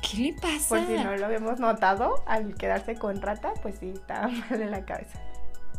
¿Qué 0.01 0.17
le 0.17 0.33
pasa? 0.33 0.69
Por 0.69 0.85
si 0.87 0.93
no 0.93 1.15
lo 1.17 1.25
habíamos 1.25 1.59
notado, 1.59 2.23
al 2.25 2.55
quedarse 2.55 2.95
con 2.95 3.21
Rata, 3.21 3.53
pues 3.61 3.75
sí, 3.79 3.89
estaba 3.89 4.27
mal 4.49 4.59
de 4.59 4.65
la 4.65 4.85
cabeza. 4.85 5.19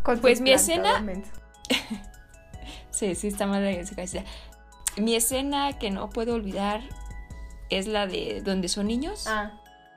Con 0.03 0.19
Pues 0.21 0.41
mi 0.41 0.53
escena-. 0.53 1.05
Sí, 2.91 3.15
sí, 3.15 3.29
está 3.29 3.47
mal 3.47 3.63
de 3.63 3.87
su 3.87 3.95
cabecita. 3.95 4.25
Mi 4.97 5.15
escena 5.15 5.79
que 5.79 5.91
no 5.91 6.11
puedo 6.11 6.35
olvidar 6.35 6.83
es 7.71 7.87
la 7.87 8.07
de 8.07 8.43
donde 8.45 8.69
son 8.69 8.89
niños. 8.89 9.27
Ah, 9.27 9.53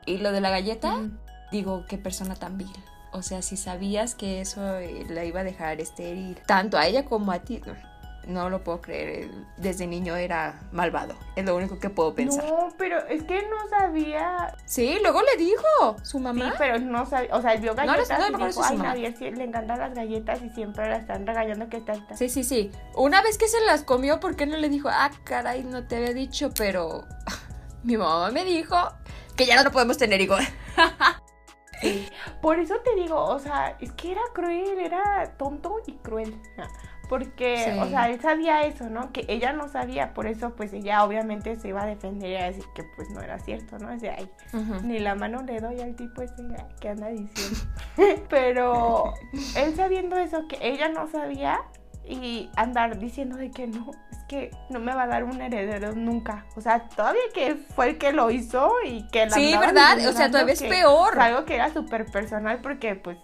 Y 0.06 0.18
lo 0.20 0.32
de 0.32 0.40
la 0.42 0.50
galleta, 0.50 0.94
ujú. 0.96 1.12
Digo, 1.54 1.86
qué 1.88 1.98
persona 1.98 2.36
tan 2.36 2.58
vil. 2.58 2.72
O 3.12 3.22
sea, 3.22 3.42
si 3.44 3.56
sabías 3.58 4.16
que 4.16 4.42
eso 4.42 4.78
eh, 4.80 5.06
la 5.08 5.24
iba 5.24 5.42
a 5.42 5.44
dejar 5.44 5.80
estéril, 5.80 6.38
tanto 6.48 6.78
a 6.78 6.88
ella 6.88 7.06
como 7.06 7.32
a 7.32 7.40
ti, 7.40 7.62
no, 7.64 7.76
no 8.26 8.50
lo 8.50 8.64
puedo 8.64 8.82
creer. 8.82 9.30
Desde 9.58 9.86
niño 9.86 10.16
era 10.16 10.60
malvado. 10.72 11.14
Es 11.36 11.46
lo 11.46 11.56
único 11.56 11.78
que 11.80 11.92
puedo 11.92 12.16
pensar. 12.16 12.44
No, 12.44 12.70
pero 12.78 13.06
es 13.08 13.22
que 13.24 13.44
no 13.44 13.70
sabía. 13.70 14.56
Sí, 14.66 14.98
luego 15.04 15.22
le 15.22 15.38
dijo 15.44 15.96
su 16.02 16.18
Sí, 16.18 16.24
mamá. 16.24 16.54
pero 16.58 16.80
no 16.80 17.06
sabía. 17.06 17.36
O 17.36 17.42
sea, 17.44 17.56
vio 17.58 17.76
No, 17.76 17.82
no, 17.86 17.92
galletas 17.94 18.20
no 18.32 18.38
me 18.40 18.44
y 18.46 18.48
dijo, 18.48 18.64
ay, 18.64 18.78
mamá". 18.78 18.90
Navier 18.90 19.16
sí, 19.16 19.30
le 19.30 19.44
encantan 19.44 19.78
las 19.78 19.94
galletas 19.94 20.42
y 20.42 20.50
siempre 20.50 20.90
la 20.90 20.96
están 20.98 21.28
regañando 21.28 21.70
que 21.70 21.78
está. 21.78 21.94
está". 21.94 22.18
Sí, 22.18 22.30
sí, 22.30 22.44
sí. 22.44 22.72
Una 22.96 23.22
vez 23.22 23.38
que 23.38 23.48
se 23.48 23.62
las 23.62 23.84
comió, 23.84 24.20
¿por 24.20 24.36
qué 24.36 24.48
no 24.48 24.58
le 24.58 24.70
dijo, 24.70 24.90
ah, 24.92 25.12
caray, 25.24 25.64
no 25.64 25.86
te 25.86 25.98
había 25.98 26.14
dicho, 26.14 26.50
pero 26.58 27.04
Mi 27.84 27.96
mamá 27.98 28.32
me 28.32 28.44
dijo 28.44 28.76
que 29.36 29.46
ya 29.46 29.56
no 29.58 29.64
lo 29.64 29.72
podemos 29.72 29.98
tener, 30.00 30.20
igual. 30.20 30.48
Sí. 31.84 32.10
Por 32.42 32.60
eso 32.60 32.76
te 32.84 32.96
digo, 32.96 33.24
o 33.24 33.40
sea, 33.40 33.78
es 33.80 33.92
que 33.94 34.12
era 34.12 34.22
cruel, 34.34 34.80
era 34.80 35.34
tonto 35.38 35.76
y 35.86 35.94
cruel. 35.94 36.36
Porque, 37.10 37.58
Sí. 37.58 37.80
o 37.80 37.88
sea, 37.90 38.10
él 38.10 38.20
sabía 38.22 38.64
eso, 38.64 38.90
¿no? 38.90 39.12
Que 39.12 39.26
ella 39.28 39.52
no 39.54 39.68
sabía, 39.68 40.14
por 40.14 40.26
eso 40.26 40.56
pues 40.56 40.74
ella 40.74 41.04
obviamente 41.04 41.56
se 41.58 41.68
iba 41.68 41.84
a 41.84 41.86
defender 41.86 42.30
y 42.32 42.36
a 42.38 42.46
decir 42.46 42.64
que 42.74 42.84
pues 42.96 43.10
no 43.12 43.22
era 43.22 43.38
cierto, 43.40 43.78
¿no? 43.78 43.94
O 43.94 44.00
sea, 44.00 44.16
Ujú. 44.54 44.82
ni 44.88 44.98
la 45.00 45.14
mano 45.14 45.44
le 45.44 45.60
doy 45.60 45.80
al 45.82 45.96
tipo 45.96 46.22
ese 46.22 46.34
que 46.80 46.90
anda 46.90 47.10
diciendo. 47.10 47.60
Pero 48.30 49.14
él 49.58 49.76
sabiendo 49.76 50.18
eso, 50.18 50.48
que 50.48 50.58
ella 50.62 50.88
no 50.90 51.08
sabía 51.08 51.62
y 52.06 52.50
andar 52.56 53.00
diciendo 53.00 53.38
de 53.38 53.50
que 53.52 53.68
no, 53.68 53.92
es 54.12 54.24
que 54.28 54.52
no 54.70 54.80
me 54.80 54.94
va 54.94 55.04
a 55.04 55.08
dar 55.08 55.24
un 55.24 55.42
heredero 55.42 55.94
nunca. 55.94 56.46
O 56.56 56.62
sea, 56.62 56.88
todavía 56.90 57.22
que 57.34 57.56
fue 57.56 57.92
el 57.92 57.98
que 57.98 58.12
lo 58.12 58.30
hizo 58.30 58.72
y 58.86 59.08
que 59.08 59.26
la 59.26 59.32
Sí, 59.32 59.56
¿verdad? 59.58 59.98
O 60.08 60.12
sea, 60.12 60.30
todavía 60.30 60.54
es 60.54 60.64
peor. 60.64 61.20
algo 61.20 61.46
que 61.46 61.56
era 61.56 61.72
súper 61.72 62.06
personal 62.12 62.60
porque 62.62 62.96
pues 62.96 63.18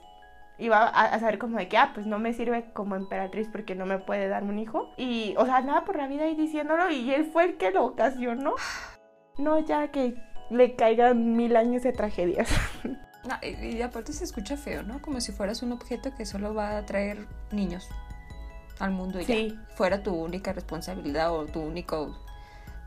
iba 0.57 0.79
a, 0.79 1.05
a 1.05 1.19
saber 1.19 1.39
como 1.39 1.57
de 1.57 1.67
que, 1.67 1.77
ah, 1.77 1.91
pues 1.93 2.05
no 2.05 2.19
me 2.19 2.33
sirve 2.33 2.71
como 2.73 2.95
emperatriz 2.95 3.47
porque 3.51 3.75
no 3.75 3.85
me 3.85 3.99
puede 3.99 4.27
dar 4.27 4.43
un 4.43 4.59
hijo. 4.59 4.93
Y, 4.97 5.35
o 5.37 5.45
sea, 5.45 5.57
andaba 5.57 5.83
por 5.83 5.97
la 5.97 6.07
vida 6.07 6.23
ahí 6.23 6.35
diciéndolo 6.35 6.89
y 6.89 7.13
él 7.13 7.29
fue 7.31 7.45
el 7.45 7.57
que 7.57 7.71
lo 7.71 7.85
ocasionó. 7.85 8.55
No, 9.37 9.59
ya 9.59 9.89
que 9.89 10.15
le 10.49 10.75
caigan 10.75 11.35
mil 11.35 11.55
años 11.55 11.83
de 11.83 11.91
tragedias. 11.93 12.49
No, 13.27 13.35
y, 13.43 13.75
y 13.75 13.81
aparte 13.81 14.13
se 14.13 14.23
escucha 14.23 14.55
feo, 14.55 14.81
¿no? 14.81 15.01
Como 15.01 15.19
si 15.19 15.33
fueras 15.33 15.61
un 15.61 15.73
objeto 15.73 16.15
que 16.15 16.25
solo 16.25 16.53
va 16.53 16.77
a 16.77 16.85
traer 16.85 17.27
niños 17.51 17.89
al 18.79 18.91
mundo 18.91 19.19
y 19.19 19.25
Sí. 19.25 19.49
ya. 19.57 19.75
Fuera 19.75 20.01
tu 20.03 20.13
única 20.15 20.53
responsabilidad 20.53 21.33
o 21.33 21.45
tu 21.45 21.59
único 21.61 22.15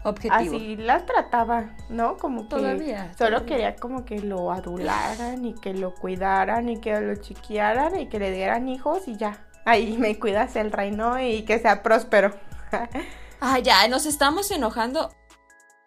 objetivo. 0.04 0.56
Así 0.56 0.76
las 0.76 1.06
trataba, 1.06 1.70
¿no? 1.88 2.16
Como 2.16 2.42
que 2.42 2.48
Todavía, 2.48 3.12
solo 3.16 3.38
todavía. 3.38 3.46
quería 3.46 3.76
como 3.76 4.04
que 4.04 4.20
lo 4.20 4.50
adularan 4.50 5.44
y 5.44 5.54
que 5.54 5.74
lo 5.74 5.94
cuidaran 5.94 6.68
y 6.68 6.80
que 6.80 7.00
lo 7.00 7.14
chiquiaran 7.16 7.98
y 7.98 8.06
que 8.08 8.18
le 8.18 8.32
dieran 8.32 8.68
hijos 8.68 9.06
y 9.06 9.16
ya. 9.16 9.46
Ahí 9.64 9.96
me 9.96 10.18
cuidas 10.18 10.56
el 10.56 10.72
reino 10.72 11.20
y 11.20 11.42
que 11.42 11.58
sea 11.58 11.82
próspero. 11.82 12.34
Ah, 13.44 13.58
ya, 13.58 13.88
nos 13.88 14.06
estamos 14.06 14.52
enojando 14.52 15.10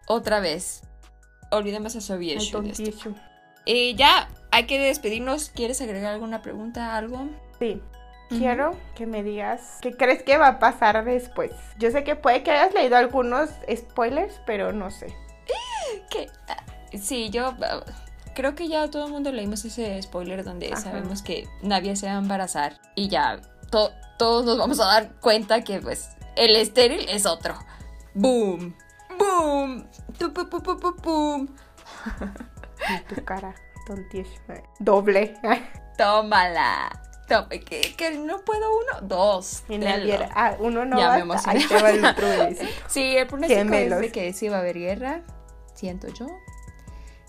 otra 0.08 0.40
vez. 0.40 0.82
Olvidemos 1.50 1.96
a 1.96 2.16
tontichu. 2.52 3.14
Eh, 3.64 3.94
ya, 3.94 4.28
hay 4.50 4.66
que 4.66 4.78
despedirnos. 4.78 5.48
¿Quieres 5.48 5.80
agregar 5.80 6.12
alguna 6.12 6.42
pregunta, 6.42 6.96
algo? 6.98 7.28
Sí. 7.58 7.80
Quiero 8.28 8.76
que 8.96 9.06
me 9.06 9.22
digas 9.22 9.78
qué 9.80 9.96
crees 9.96 10.22
que 10.22 10.36
va 10.36 10.48
a 10.48 10.58
pasar 10.58 11.04
después. 11.04 11.52
Yo 11.78 11.90
sé 11.90 12.02
que 12.04 12.16
puede 12.16 12.42
que 12.42 12.50
hayas 12.50 12.74
leído 12.74 12.96
algunos 12.96 13.50
spoilers, 13.74 14.40
pero 14.46 14.72
no 14.72 14.90
sé. 14.90 15.14
¿Qué? 16.10 16.28
Ah, 16.48 16.56
Sí, 17.00 17.30
yo 17.30 17.54
ah, 17.62 17.84
creo 18.34 18.54
que 18.54 18.68
ya 18.68 18.88
todo 18.90 19.06
el 19.06 19.12
mundo 19.12 19.30
leímos 19.30 19.64
ese 19.64 20.00
spoiler 20.02 20.42
donde 20.44 20.72
Ajá. 20.72 20.80
sabemos 20.82 21.22
que 21.22 21.46
Nadia 21.62 21.94
se 21.94 22.06
va 22.06 22.14
a 22.14 22.18
embarazar 22.18 22.80
y 22.94 23.08
ya 23.08 23.40
to- 23.70 23.92
todos 24.18 24.44
nos 24.44 24.58
vamos 24.58 24.80
a 24.80 24.86
dar 24.86 25.12
cuenta 25.20 25.62
que 25.62 25.80
pues 25.80 26.10
el 26.36 26.56
estéril 26.56 27.06
es 27.08 27.26
otro. 27.26 27.54
Boom, 28.14 28.74
boom, 29.18 29.86
tu, 30.18 30.32
pu, 30.32 30.48
pu, 30.48 30.62
pu, 30.62 30.76
pu, 30.78 30.96
pum. 30.96 31.48
Y 32.88 33.14
tu 33.14 33.24
cara, 33.24 33.54
tontichu. 33.86 34.30
Doble. 34.78 35.34
Tómala. 35.98 36.90
Toma, 37.28 37.48
que, 37.48 37.94
que 37.96 38.18
no 38.18 38.38
puedo 38.44 38.70
uno, 38.70 39.06
dos. 39.06 39.64
Tenlo. 39.66 39.88
Naviera. 39.88 40.28
Ah, 40.34 40.56
uno 40.58 40.84
no 40.84 40.98
Ya 40.98 41.16
me 41.16 41.24
basta. 41.24 41.52
emocioné. 41.52 41.58
Ahí 41.60 41.66
te 41.66 41.82
va 41.82 41.90
el 41.90 42.04
otro. 42.04 42.66
Sí, 42.88 43.16
el 43.16 43.26
pronóstico 43.26 43.74
es 43.74 44.00
de 44.00 44.12
que 44.12 44.32
sí 44.32 44.48
va 44.48 44.58
a 44.58 44.60
haber 44.60 44.78
guerra, 44.78 45.22
siento 45.74 46.08
yo. 46.08 46.26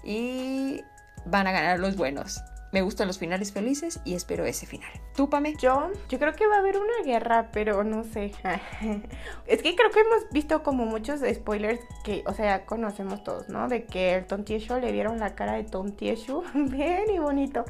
Y 0.03 0.81
van 1.25 1.47
a 1.47 1.51
ganar 1.51 1.79
los 1.79 1.95
buenos. 1.95 2.41
Me 2.73 2.81
gustan 2.81 3.07
los 3.07 3.17
finales 3.17 3.53
felices 3.53 4.01
y 4.03 4.13
espero 4.13 4.45
ese 4.45 4.65
final. 4.65 4.91
¿Tú, 5.15 5.29
Pame? 5.29 5.55
Yo, 5.55 5.89
yo 6.09 6.19
creo 6.19 6.33
que 6.33 6.47
va 6.47 6.57
a 6.57 6.59
haber 6.59 6.77
una 6.77 7.01
guerra, 7.05 7.49
pero 7.53 7.83
no 7.85 8.03
sé. 8.03 8.33
es 9.47 9.61
que 9.61 9.75
creo 9.75 9.89
que 9.89 10.01
hemos 10.01 10.29
visto 10.31 10.63
como 10.63 10.85
muchos 10.85 11.21
spoilers 11.33 11.79
que, 12.03 12.23
o 12.25 12.33
sea, 12.33 12.65
conocemos 12.65 13.23
todos, 13.23 13.47
¿no? 13.47 13.69
De 13.69 13.85
que 13.85 14.15
el 14.15 14.25
Tontieshu 14.25 14.79
le 14.79 14.91
vieron 14.91 15.17
la 15.19 15.33
cara 15.33 15.53
de 15.53 15.63
Tontieshu 15.63 16.43
bien 16.53 17.09
y 17.09 17.19
bonito. 17.19 17.63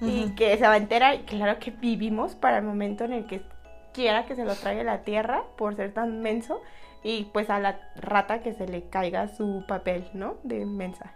Y 0.00 0.30
que 0.36 0.56
se 0.56 0.66
va 0.66 0.74
a 0.74 0.76
enterar, 0.76 1.14
y 1.14 1.18
claro 1.20 1.58
que 1.58 1.70
vivimos 1.70 2.34
para 2.34 2.58
el 2.58 2.64
momento 2.64 3.04
en 3.04 3.12
el 3.12 3.26
que 3.26 3.42
quiera 3.92 4.26
que 4.26 4.36
se 4.36 4.44
lo 4.44 4.54
trague 4.54 4.84
la 4.84 5.02
tierra 5.02 5.42
por 5.56 5.74
ser 5.74 5.92
tan 5.92 6.20
menso. 6.20 6.60
Y 7.02 7.24
pues 7.32 7.50
a 7.50 7.58
la 7.58 7.80
rata 7.96 8.40
que 8.40 8.54
se 8.54 8.66
le 8.66 8.88
caiga 8.88 9.28
su 9.28 9.64
papel, 9.66 10.08
¿no? 10.14 10.36
De 10.42 10.66
mensa. 10.66 11.14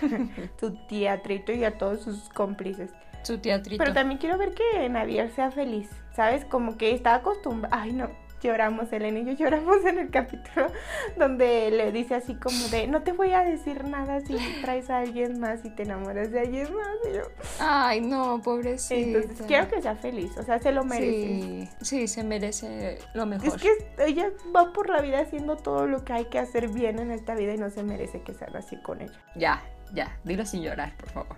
su 0.60 0.74
teatrito 0.86 1.52
y 1.52 1.64
a 1.64 1.78
todos 1.78 2.02
sus 2.02 2.28
cómplices. 2.28 2.90
Su 3.22 3.38
teatrito. 3.38 3.82
Pero 3.82 3.94
también 3.94 4.18
quiero 4.18 4.36
ver 4.36 4.54
que 4.54 4.88
Navier 4.88 5.30
sea 5.30 5.50
feliz, 5.50 5.90
¿sabes? 6.14 6.44
Como 6.44 6.76
que 6.76 6.92
está 6.92 7.14
acostumbrada. 7.14 7.82
Ay, 7.82 7.92
no, 7.92 8.10
lloramos, 8.44 8.92
Elena 8.92 9.18
y 9.18 9.24
yo 9.24 9.32
lloramos 9.32 9.84
en 9.84 9.98
el 9.98 10.10
capítulo 10.10 10.68
donde 11.16 11.70
le 11.70 11.90
dice 11.90 12.14
así 12.14 12.34
como 12.34 12.68
de: 12.68 12.86
No 12.86 13.02
te 13.02 13.12
voy 13.12 13.32
a 13.32 13.40
decir 13.40 13.84
nada 13.84 14.20
si 14.20 14.36
traes 14.62 14.90
a 14.90 14.98
alguien 14.98 15.40
más 15.40 15.64
y 15.64 15.70
te 15.70 15.82
enamoras 15.82 16.30
de 16.30 16.40
alguien 16.40 16.72
más. 16.74 16.96
Y 17.10 17.16
yo, 17.16 17.22
Ay, 17.58 18.00
no, 18.00 18.40
pobrecita. 18.42 19.18
Entonces, 19.18 19.46
quiero 19.46 19.68
que 19.68 19.82
sea 19.82 19.96
feliz, 19.96 20.36
o 20.38 20.42
sea, 20.42 20.58
se 20.58 20.70
lo 20.70 20.84
merece. 20.84 21.68
Sí, 21.80 22.06
sí, 22.06 22.08
se 22.08 22.22
merece 22.22 22.98
lo 23.14 23.26
mejor. 23.26 23.48
Es 23.48 23.54
que 23.54 23.70
ella 23.98 24.30
va 24.54 24.72
por 24.72 24.88
la 24.90 25.00
vida 25.00 25.20
haciendo 25.20 25.56
todo 25.56 25.86
lo 25.86 26.04
que 26.04 26.12
hay 26.12 26.24
que 26.26 26.38
hacer 26.38 26.68
bien 26.68 26.98
en 26.98 27.10
esta 27.10 27.34
vida 27.34 27.54
y 27.54 27.58
no 27.58 27.70
se 27.70 27.82
merece 27.82 28.22
que 28.22 28.34
sea 28.34 28.48
así 28.54 28.76
con 28.76 29.00
ella. 29.00 29.18
Ya, 29.34 29.62
ya, 29.92 30.16
dilo 30.24 30.44
sin 30.46 30.62
llorar, 30.62 30.96
por 30.96 31.10
favor. 31.10 31.36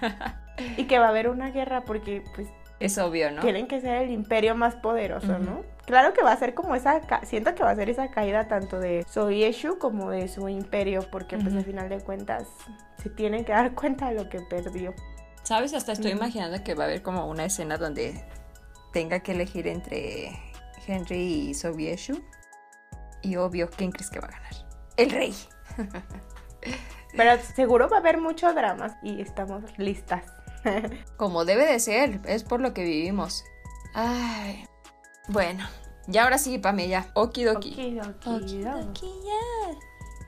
Y 0.78 0.84
que 0.84 0.98
va 0.98 1.06
a 1.06 1.08
haber 1.10 1.28
una 1.28 1.50
guerra 1.50 1.84
porque, 1.84 2.22
pues, 2.34 2.48
Es 2.80 2.96
obvio, 2.96 3.30
¿no? 3.30 3.42
quieren 3.42 3.66
que 3.66 3.80
sea 3.80 4.02
el 4.02 4.10
imperio 4.10 4.54
más 4.54 4.74
poderoso. 4.74 5.38
¿no? 5.38 5.64
Claro 5.86 6.12
que 6.12 6.22
va 6.22 6.32
a 6.32 6.36
ser 6.36 6.54
como 6.54 6.74
esa, 6.74 7.00
siento 7.24 7.54
que 7.54 7.62
va 7.62 7.70
a 7.70 7.76
ser 7.76 7.88
esa 7.88 8.10
caída 8.10 8.48
tanto 8.48 8.80
de 8.80 9.06
Soyeshu 9.08 9.78
como 9.78 10.10
de 10.10 10.26
su 10.26 10.48
imperio, 10.48 11.08
porque 11.12 11.38
pues 11.38 11.54
al 11.54 11.64
final 11.64 11.88
de 11.88 12.00
cuentas 12.00 12.48
se 13.00 13.08
tiene 13.08 13.44
que 13.44 13.52
dar 13.52 13.72
cuenta 13.74 14.08
de 14.08 14.16
lo 14.16 14.28
que 14.28 14.40
perdió. 14.40 14.92
¿Sabes? 15.44 15.74
Hasta 15.74 15.92
estoy 15.92 16.10
imaginando 16.10 16.62
que 16.64 16.74
va 16.74 16.84
a 16.84 16.86
haber 16.88 17.02
como 17.02 17.26
una 17.28 17.44
escena 17.44 17.78
donde 17.78 18.24
tenga 18.92 19.20
que 19.20 19.30
elegir 19.30 19.68
entre 19.68 20.36
Henry 20.88 21.50
y 21.50 21.54
Sobieshu. 21.54 22.20
Y 23.22 23.36
obvio, 23.36 23.70
¿quién 23.70 23.92
crees 23.92 24.10
que 24.10 24.18
va 24.18 24.26
a 24.26 24.30
ganar? 24.32 24.52
El 24.96 25.10
rey. 25.10 25.34
Pero 27.16 27.40
seguro 27.54 27.88
va 27.88 27.98
a 27.98 28.00
haber 28.00 28.18
mucho 28.18 28.52
drama 28.52 28.98
y 29.02 29.20
estamos 29.20 29.62
listas. 29.78 30.24
Como 31.16 31.44
debe 31.44 31.64
de 31.66 31.78
ser, 31.78 32.20
es 32.26 32.42
por 32.42 32.60
lo 32.60 32.74
que 32.74 32.82
vivimos. 32.82 33.44
Ay. 33.94 34.66
Bueno, 35.28 35.66
y 36.10 36.16
ahora 36.18 36.38
sí, 36.38 36.58
Pame, 36.58 36.88
ya. 36.88 37.06
Okidoki. 37.14 37.72
Okidoki, 37.72 38.28
Okidoki, 38.30 39.12
yeah. 39.24 39.78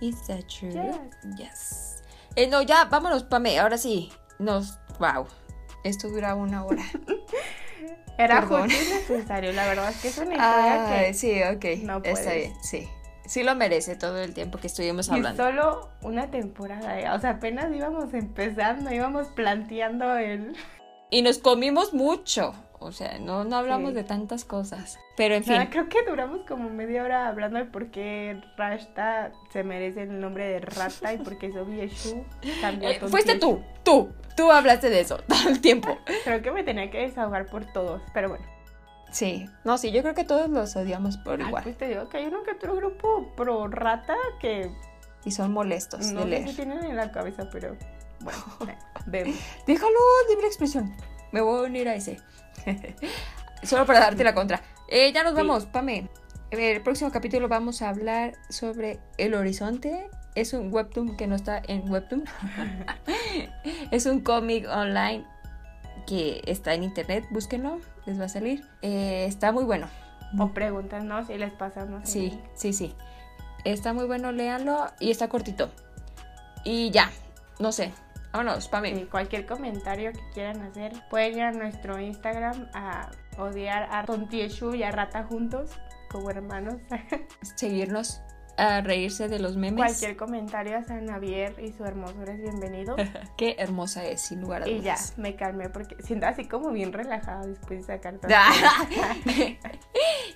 Is 0.01 0.27
that 0.27 0.45
true? 0.49 0.71
Yes. 0.73 1.37
Yes. 1.39 2.03
Eh, 2.37 2.47
no, 2.49 2.63
ya, 2.63 2.85
vámonos, 2.87 3.25
Pame, 3.25 3.59
ahora 3.59 3.79
sí. 3.79 4.13
Nos. 4.39 4.79
Wow. 4.99 5.27
Esto 5.85 6.09
dura 6.09 6.35
una 6.35 6.65
hora. 6.65 6.83
Era 8.19 8.41
Perdón. 8.41 8.69
justo 8.69 8.83
y 8.85 8.95
necesario, 9.15 9.53
la 9.53 9.67
verdad 9.67 9.91
es 9.91 10.01
que 10.03 10.09
es 10.09 10.19
una 10.19 10.35
historia 10.35 10.89
Ay, 10.99 11.07
que 11.07 11.15
sí, 11.15 11.41
ok. 11.43 11.65
no 11.85 11.99
Está 11.99 12.11
puedes. 12.11 12.35
bien, 12.35 12.55
sí. 12.63 12.89
Sí 13.27 13.43
lo 13.45 13.55
merece 13.55 13.95
todo 13.95 14.19
el 14.19 14.35
tiempo 14.35 14.59
que 14.59 14.67
estuvimos 14.67 15.07
y 15.09 15.13
hablando. 15.13 15.45
solo 15.45 15.91
una 16.03 16.29
temporada, 16.31 16.99
¿eh? 16.99 17.09
o 17.11 17.21
sea, 17.21 17.31
apenas 17.33 17.73
íbamos 17.73 18.13
empezando, 18.15 18.93
íbamos 18.93 19.29
planteando 19.29 20.17
el... 20.17 20.57
Y 21.11 21.23
nos 21.23 21.39
comimos 21.39 21.93
mucho. 21.95 22.55
O 22.81 22.93
sea, 22.93 23.19
no, 23.19 23.45
no 23.45 23.57
hablamos 23.57 23.91
Sí. 23.91 23.97
de 23.97 24.05
tantas 24.05 24.45
cosas. 24.45 24.99
Pero 25.17 25.35
en 25.35 25.43
fin. 25.45 25.67
Creo 25.71 25.89
que 25.89 26.05
duramos 26.05 26.43
como 26.47 26.71
media 26.71 27.03
hora 27.03 27.27
hablando 27.27 27.59
de 27.59 27.65
por 27.65 27.91
qué 27.91 28.41
Rashta 28.57 29.33
se 29.53 29.65
merece 29.65 30.03
el 30.03 30.21
nombre 30.21 30.47
de 30.47 30.61
Rata 30.61 31.13
y 31.13 31.19
por 31.19 31.39
qué 31.39 31.53
Sobieshu 31.53 32.25
cambió 32.61 32.89
Eh, 32.89 33.01
fuiste 33.09 33.37
tú, 33.39 33.61
tú. 33.83 34.11
Tú 34.37 34.53
hablaste 34.53 34.91
de 34.91 35.01
eso 35.01 35.17
todo 35.29 35.49
el 35.49 35.61
tiempo. 35.61 35.99
Creo 36.23 36.41
que 36.41 36.53
me 36.53 36.63
tenía 36.63 36.89
que 36.91 36.99
desahogar 37.01 37.47
por 37.47 37.65
todos, 37.73 38.01
pero 38.15 38.29
bueno. 38.29 38.45
Sí. 39.11 39.49
No, 39.65 39.77
sí, 39.79 39.91
yo 39.91 40.03
creo 40.03 40.15
que 40.15 40.23
todos 40.25 40.49
los 40.49 40.77
odiamos 40.77 41.17
por 41.17 41.41
Ay, 41.41 41.49
igual. 41.49 41.65
pues 41.65 41.77
te 41.79 41.89
digo 41.89 42.09
que 42.09 42.19
hay 42.19 42.27
uno 42.27 42.45
que 42.45 42.53
otro 42.53 42.77
grupo 42.77 43.33
pro 43.37 43.67
Rata 43.67 44.15
que 44.41 44.71
Y 45.25 45.33
son 45.33 45.53
molestos 45.53 46.13
no 46.13 46.21
de 46.21 46.25
sé 46.25 46.29
leer. 46.31 46.49
si 46.51 46.55
tienen 46.57 46.85
en 46.85 46.95
la 46.97 47.11
cabeza, 47.11 47.49
pero 47.51 47.77
bueno, 48.21 48.39
vemos. 49.07 49.35
Déjalo, 49.67 49.99
libre 50.29 50.47
expresión. 50.47 50.95
Me 51.33 51.41
voy 51.41 51.61
a 51.61 51.63
unir 51.69 51.89
a 51.89 51.95
ese. 51.95 52.19
Solo 53.63 53.87
para 53.87 54.01
darte 54.01 54.25
la 54.25 54.35
contra. 54.35 54.63
Eh, 54.89 55.13
ya 55.13 55.23
nos 55.23 55.33
Sí. 55.33 55.37
vamos, 55.39 55.67
Pame. 55.67 56.09
El 56.51 56.81
próximo 56.83 57.11
capítulo 57.11 57.49
vamos 57.49 57.83
a 57.83 57.91
hablar 57.91 58.33
sobre 58.49 58.99
El 59.19 59.35
Horizonte. 59.35 60.09
Es 60.35 60.53
un 60.55 60.73
webtoon 60.73 61.17
que 61.17 61.27
no 61.27 61.35
está 61.35 61.61
en 61.67 61.91
webtoon. 61.91 62.25
es 63.91 64.07
un 64.07 64.21
cómic 64.21 64.67
online 64.69 65.25
que 66.07 66.41
está 66.47 66.75
en 66.75 66.85
internet. 66.85 67.25
Búsquenlo, 67.31 67.81
les 68.07 68.19
va 68.21 68.25
a 68.27 68.29
salir. 68.29 68.65
Eh, 68.83 69.27
está 69.29 69.53
muy 69.53 69.65
bueno. 69.65 69.89
O 70.39 70.49
pregúntanos 70.53 71.27
si 71.27 71.37
les 71.37 71.53
pasamos. 71.53 72.09
Sí, 72.09 72.31
link. 72.31 72.41
sí, 72.55 72.73
sí. 72.73 72.95
Está 73.65 73.93
muy 73.93 74.07
bueno, 74.07 74.33
léanlo 74.33 74.87
y 75.01 75.11
está 75.11 75.29
cortito. 75.29 75.71
Y 76.65 76.91
ya, 76.91 77.11
no 77.59 77.73
sé. 77.73 77.93
Vámonos, 78.39 78.69
Pame. 78.69 78.95
Sí, 78.95 79.05
cualquier 79.11 79.47
comentario 79.47 80.13
que 80.13 80.21
quieran 80.33 80.63
hacer, 80.63 80.93
pueden 81.11 81.39
ir 81.39 81.43
a 81.43 81.51
nuestro 81.51 81.99
Instagram 81.99 82.69
a 82.73 83.11
odiar 83.37 83.89
a 83.91 84.05
Tontieshu 84.05 84.75
y 84.75 84.85
a 84.85 84.93
Rata 84.93 85.25
juntos, 85.25 85.73
como 86.09 86.31
hermanos. 86.31 86.77
Seguirnos 87.57 88.21
a 88.57 88.81
reírse 88.81 89.27
de 89.27 89.41
los 89.41 89.57
memes. 89.57 89.85
cualquier 89.85 90.17
comentario 90.17 90.79
a 90.79 90.85
San 90.85 91.09
Javier 91.09 91.57
y 91.59 91.73
su 91.73 91.85
hermosura 91.85 92.33
es 92.33 92.41
bienvenido. 92.41 92.95
Qué 93.37 93.57
hermosa 93.59 94.05
es, 94.05 94.21
sin 94.21 94.41
lugar 94.43 94.63
a 94.63 94.69
y 94.69 94.83
ya, 94.83 94.95
dudas. 94.95 95.19
me 95.19 95.35
calmé 95.35 95.69
porque 95.71 95.97
siento 96.05 96.27
así 96.29 96.47
como 96.47 96.71
bien 96.71 96.93
relajada 96.93 97.45
después 97.45 97.89
de 97.89 97.95
sacar 97.97 98.19
todo. 98.21 98.31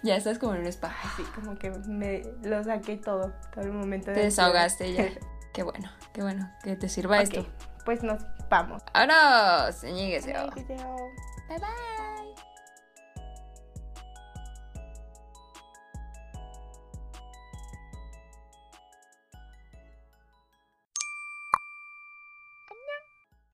ya 0.03 0.17
estás 0.17 0.41
como 0.41 0.57
en 0.57 0.63
un 0.63 0.67
spa. 0.67 0.93
Así 1.05 1.23
como 1.37 1.57
que 1.57 1.71
me 1.71 2.25
lo 2.43 2.65
saqué 2.65 2.97
todo, 2.97 3.33
todo 3.55 3.65
el 3.65 3.73
momento 3.73 4.11
de 4.11 4.17
Te 4.17 4.23
desahogaste 4.25 4.93
ya. 4.93 5.05
Qué 5.53 5.63
bueno, 5.63 5.89
qué 6.13 6.23
bueno 6.23 6.51
que 6.65 6.75
te 6.75 6.89
sirva 6.89 7.21
esto. 7.21 7.47
Pues 7.85 8.03
nos 8.03 8.23
vamos. 8.49 8.83
Ahora. 10.37 10.55
Bye 11.49 11.59
bye. 11.59 12.12